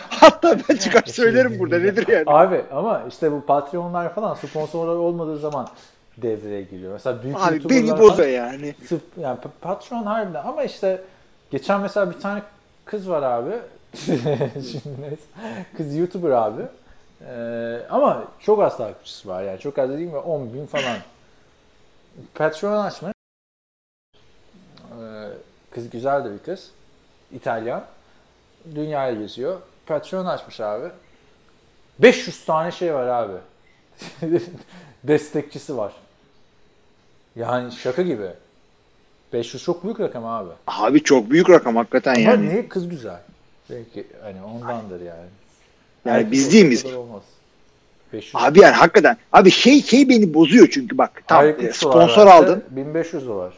Hatta 0.10 0.58
ben 0.70 0.76
çıkar 0.76 1.04
söylerim 1.06 1.60
burada 1.60 1.80
nedir 1.80 2.08
yani. 2.08 2.24
Abi 2.28 2.62
ama 2.72 3.04
işte 3.10 3.32
bu 3.32 3.46
Patreon'lar 3.46 4.16
falan 4.16 4.34
sponsorlar 4.34 4.96
olmadığı 4.96 5.40
zaman 5.40 5.68
devreye 6.18 6.62
giriyor. 6.62 6.94
Mesela 6.94 7.24
büyük 7.24 7.38
Abi 7.40 7.70
beni 7.70 8.00
boza 8.00 8.26
yani. 8.26 8.76
Sırf 8.88 9.02
yani 9.22 9.40
pa- 9.40 9.62
patron 9.62 10.04
harbiden 10.04 10.44
ama 10.44 10.64
işte 10.64 11.02
geçen 11.52 11.82
mesela 11.82 12.12
bir 12.12 12.20
tane 12.20 12.42
kız 12.86 13.10
var 13.10 13.24
abi. 13.24 13.52
Şimdi. 14.72 15.18
Kız 15.78 15.96
YouTuber 15.96 16.30
abi. 16.30 16.62
Ee, 17.28 17.80
ama 17.90 18.28
çok 18.40 18.62
az 18.62 18.78
takipçisi 18.78 19.28
var 19.28 19.44
yani. 19.44 19.60
Çok 19.60 19.78
az 19.80 19.90
dediğim 19.90 20.10
gibi 20.10 20.20
10 20.20 20.54
bin 20.54 20.66
falan. 20.66 20.98
Patreon 22.36 22.78
açmış. 22.86 23.14
Ee, 25.02 25.28
kız 25.72 25.90
güzel 25.90 26.26
de 26.26 26.34
bir 26.34 26.40
kız. 26.40 26.72
İtalyan. 27.32 27.86
Dünyayı 28.76 29.20
geziyor. 29.20 29.62
Patreon 29.86 30.26
açmış 30.26 30.60
abi. 30.60 30.90
500 32.00 32.46
tane 32.46 32.72
şey 32.72 32.94
var 32.94 33.08
abi. 33.08 33.34
Destekçisi 35.04 35.78
var. 35.78 35.94
Yani 37.36 37.72
şaka 37.72 38.02
gibi. 38.02 38.30
500 39.34 39.64
çok 39.64 39.84
büyük 39.84 40.00
rakam 40.00 40.26
abi. 40.26 40.50
Abi 40.68 41.04
çok 41.04 41.30
büyük 41.30 41.50
rakam 41.50 41.76
hakikaten 41.76 42.14
Ama 42.16 42.22
yani. 42.22 42.50
niye 42.50 42.68
kız 42.68 42.90
güzel? 42.90 43.20
Belki 43.70 44.08
hani 44.24 44.44
ondandır 44.44 45.02
yani. 45.02 45.30
Yani 46.06 46.16
Herkes 46.16 46.32
biz 46.32 46.54
değil 46.54 46.66
miyiz? 46.66 46.84
kadar 46.84 46.96
Olmaz. 46.96 47.24
500 48.14 48.36
Abi 48.36 48.60
yani 48.60 48.76
hakikaten. 48.76 49.18
Abi 49.34 49.52
şey 49.52 49.84
şey 49.84 50.10
beni 50.10 50.34
bozuyor 50.34 50.68
çünkü 50.72 50.98
bak. 50.98 51.24
Tam 51.28 51.46
e, 51.46 51.74
sponsor 51.74 52.28
aldın. 52.28 52.64
1500 52.70 53.28
dolar. 53.28 53.54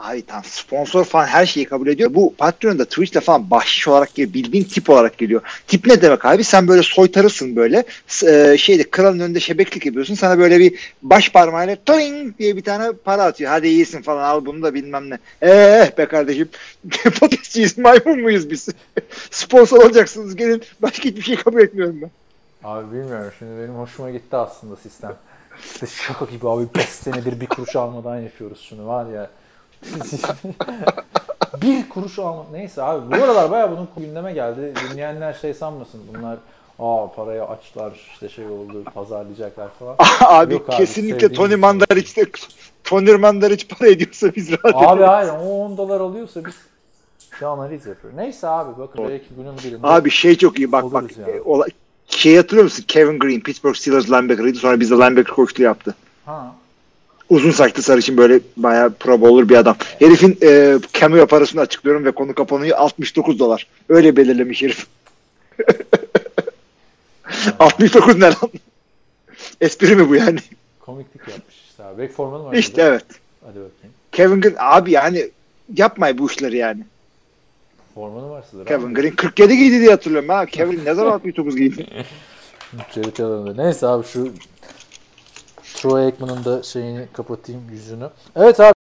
Abi 0.00 0.22
tam 0.22 0.44
sponsor 0.44 1.04
falan 1.04 1.26
her 1.26 1.46
şeyi 1.46 1.66
kabul 1.66 1.86
ediyor. 1.86 2.14
Bu 2.14 2.34
Patreon'da 2.38 2.84
Twitch'te 2.84 3.20
falan 3.20 3.50
bahşiş 3.50 3.88
olarak 3.88 4.14
geliyor. 4.14 4.34
Bildiğin 4.34 4.64
tip 4.64 4.90
olarak 4.90 5.18
geliyor. 5.18 5.40
Tip 5.66 5.86
ne 5.86 6.02
demek 6.02 6.24
abi? 6.24 6.44
Sen 6.44 6.68
böyle 6.68 6.82
soytarısın 6.82 7.56
böyle. 7.56 7.84
E, 8.26 8.56
şeyde 8.58 8.90
kralın 8.90 9.20
önünde 9.20 9.40
şebeklik 9.40 9.86
yapıyorsun. 9.86 10.14
Sana 10.14 10.38
böyle 10.38 10.58
bir 10.58 10.92
baş 11.02 11.32
parmağıyla 11.32 11.76
toing 11.86 12.38
diye 12.38 12.56
bir 12.56 12.62
tane 12.62 12.92
para 12.92 13.22
atıyor. 13.24 13.50
Hadi 13.50 13.68
iyisin 13.68 14.02
falan 14.02 14.22
al 14.22 14.46
bunu 14.46 14.62
da 14.62 14.74
bilmem 14.74 15.10
ne. 15.10 15.18
Eh 15.42 15.98
be 15.98 16.06
kardeşim. 16.06 16.48
Podcastçiyiz 17.20 17.78
maymun 17.78 18.20
muyuz 18.20 18.50
biz? 18.50 18.68
sponsor 19.30 19.84
olacaksınız 19.84 20.36
gelin. 20.36 20.62
Başka 20.82 21.04
hiçbir 21.04 21.22
şey 21.22 21.36
kabul 21.36 21.60
etmiyorum 21.60 22.00
ben. 22.02 22.10
Abi 22.64 22.92
bilmiyorum 22.92 23.32
şimdi 23.38 23.58
benim 23.58 23.74
hoşuma 23.74 24.10
gitti 24.10 24.36
aslında 24.36 24.76
sistem. 24.76 25.16
İşte 25.64 25.86
şaka 25.86 26.24
gibi 26.24 26.48
abi 26.48 26.66
5 26.76 26.84
senedir 26.84 27.40
bir 27.40 27.46
kuruş 27.46 27.76
almadan 27.76 28.18
yapıyoruz 28.18 28.66
şunu 28.68 28.86
var 28.86 29.06
ya. 29.12 29.30
bir 31.62 31.88
kuruş 31.88 32.18
alma. 32.18 32.46
Neyse 32.52 32.82
abi 32.82 33.10
bu 33.10 33.24
aralar 33.24 33.50
bayağı 33.50 33.70
bunun 33.70 33.88
gündeme 33.96 34.32
geldi. 34.32 34.74
Dinleyenler 34.90 35.32
şey 35.32 35.54
sanmasın 35.54 36.00
bunlar 36.14 36.38
aa 36.78 37.12
parayı 37.16 37.44
açlar 37.44 37.92
işte 38.12 38.28
şey 38.28 38.46
oldu 38.46 38.84
pazarlayacaklar 38.94 39.68
falan. 39.78 39.96
abi 40.20 40.54
Yok 40.54 40.68
abi, 40.68 40.76
kesinlikle 40.76 41.12
sevdiğimiz 41.20 41.36
Tony 41.36 41.48
için. 41.48 41.60
Mandaric 41.60 42.26
Tony 42.84 43.16
Mandaric 43.16 43.66
para 43.68 43.90
ediyorsa 43.90 44.34
biz 44.36 44.52
rahat 44.52 44.74
Abi 44.74 45.02
hayır 45.02 45.30
o 45.30 45.64
10 45.64 45.76
dolar 45.76 46.00
alıyorsa 46.00 46.44
biz 46.44 46.54
bir 47.40 47.46
analiz 47.46 47.86
yapıyor. 47.86 48.16
Neyse 48.16 48.48
abi 48.48 48.78
bakın 48.78 49.08
belki 49.08 49.26
günün 49.36 49.58
birinde. 49.64 49.86
Abi 49.86 50.10
şey 50.10 50.38
çok 50.38 50.58
iyi 50.58 50.72
bak 50.72 50.84
bak. 50.84 51.02
Oluruz 51.02 51.18
ya. 51.18 51.28
E, 51.28 51.40
ola- 51.40 51.66
şey 52.06 52.36
hatırlıyor 52.36 52.64
musun? 52.64 52.84
Kevin 52.88 53.18
Green 53.18 53.40
Pittsburgh 53.40 53.76
Steelers 53.76 54.10
linebacker'ıydı. 54.10 54.58
Sonra 54.58 54.80
bizde 54.80 54.94
linebacker 54.94 55.34
koçluğu 55.34 55.62
yaptı. 55.62 55.94
Ha. 56.26 56.54
Uzun 57.30 57.50
saçlı 57.50 57.82
sarışın 57.82 58.16
böyle 58.16 58.40
bayağı 58.56 58.92
pro 58.92 59.20
bowler 59.20 59.48
bir 59.48 59.56
adam. 59.56 59.76
Herifin 59.98 60.38
e, 60.42 60.78
cameo 60.92 61.26
parasını 61.26 61.60
açıklıyorum 61.60 62.04
ve 62.04 62.10
konu 62.10 62.34
kapanıyor 62.34 62.78
69 62.78 63.38
dolar. 63.38 63.66
Öyle 63.88 64.16
belirlemiş 64.16 64.62
herif. 64.62 64.86
69 67.58 68.16
ne 68.16 68.26
lan? 68.26 68.50
Espri 69.60 69.96
mi 69.96 70.08
bu 70.08 70.14
yani? 70.14 70.38
Komiklik 70.80 71.28
yapmış 71.28 71.56
işte 71.70 71.84
abi. 71.84 71.98
Belki 71.98 72.12
formanı 72.12 72.44
var. 72.44 72.54
İşte 72.54 72.76
burada. 72.76 72.88
evet. 72.90 73.04
Hadi 73.44 73.54
bakayım. 73.54 73.94
Kevin 74.12 74.40
Green 74.40 74.56
abi 74.58 74.90
yani 74.90 75.30
yapmayın 75.76 76.18
bu 76.18 76.30
işleri 76.30 76.56
yani. 76.56 76.84
Formanı 77.94 78.30
var 78.30 78.44
sizde. 78.50 78.64
Kevin 78.64 78.94
Green 78.94 79.16
47 79.16 79.56
giydi 79.56 79.80
diye 79.80 79.90
hatırlıyorum 79.90 80.28
ha. 80.28 80.46
Kevin 80.46 80.84
ne 80.84 80.94
zaman 80.94 81.12
69 81.12 81.56
giydi? 81.56 81.86
Çelik 82.94 83.20
alanında. 83.20 83.62
Neyse 83.62 83.86
abi 83.86 84.06
şu 84.06 84.32
Troy 85.74 86.04
Aikman'ın 86.06 86.44
da 86.44 86.62
şeyini 86.62 87.06
kapatayım 87.12 87.62
yüzünü. 87.70 88.10
Evet 88.36 88.60
abi. 88.60 88.72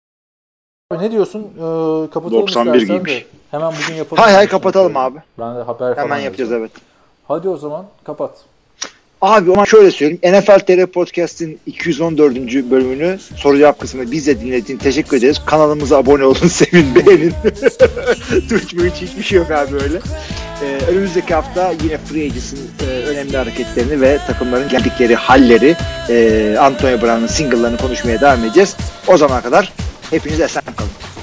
Ne 0.90 1.10
diyorsun? 1.10 1.40
Ee, 1.42 2.10
kapatalım 2.10 2.42
91 2.42 2.74
istersen 2.80 3.04
giymiş. 3.04 3.12
de. 3.22 3.26
Hemen 3.50 3.72
bugün 3.82 3.94
yapalım. 3.94 4.22
Hay 4.22 4.32
hay 4.34 4.48
kapatalım 4.48 4.96
abi. 4.96 5.18
Ben 5.38 5.56
de 5.56 5.62
haber 5.62 5.94
falan 5.94 6.04
Hemen 6.04 6.18
yapacağız 6.18 6.50
yazacağım. 6.50 6.70
evet. 6.74 6.82
Hadi 7.28 7.48
o 7.48 7.56
zaman 7.56 7.86
kapat. 8.04 8.30
Abi 9.22 9.50
o 9.50 9.54
zaman 9.54 9.64
şöyle 9.64 9.90
söyleyeyim. 9.90 10.20
NFL 10.24 10.58
TR 10.58 10.86
Podcast'in 10.86 11.58
214. 11.66 12.36
bölümünü 12.70 13.18
soru 13.36 13.58
cevap 13.58 13.80
kısmını 13.80 14.12
bizle 14.12 14.40
dinlediğin 14.40 14.78
teşekkür 14.78 15.16
ederiz. 15.16 15.40
Kanalımıza 15.46 15.98
abone 15.98 16.24
olun, 16.24 16.34
sevin, 16.48 16.94
beğenin. 16.94 17.30
Twitch 18.40 18.74
mi 18.74 18.90
hiç 18.90 19.08
hiçbir 19.08 19.22
şey 19.22 19.38
yok 19.38 19.50
abi 19.50 19.74
öyle. 19.74 19.98
Ee, 20.62 20.84
önümüzdeki 20.90 21.34
hafta 21.34 21.72
yine 21.84 21.98
Free 21.98 22.24
Agency'nin 22.24 22.70
e, 22.80 23.06
önemli 23.06 23.36
hareketlerini 23.36 24.00
ve 24.00 24.18
takımların 24.26 24.68
geldikleri 24.68 25.14
halleri 25.14 25.76
e, 26.08 26.56
Antonio 26.60 27.02
Brown'ın 27.02 27.26
single'larını 27.26 27.76
konuşmaya 27.76 28.20
devam 28.20 28.44
edeceğiz. 28.44 28.76
O 29.06 29.16
zamana 29.16 29.42
kadar 29.42 29.72
hepiniz 30.10 30.40
esen 30.40 30.62
kalın. 30.76 31.17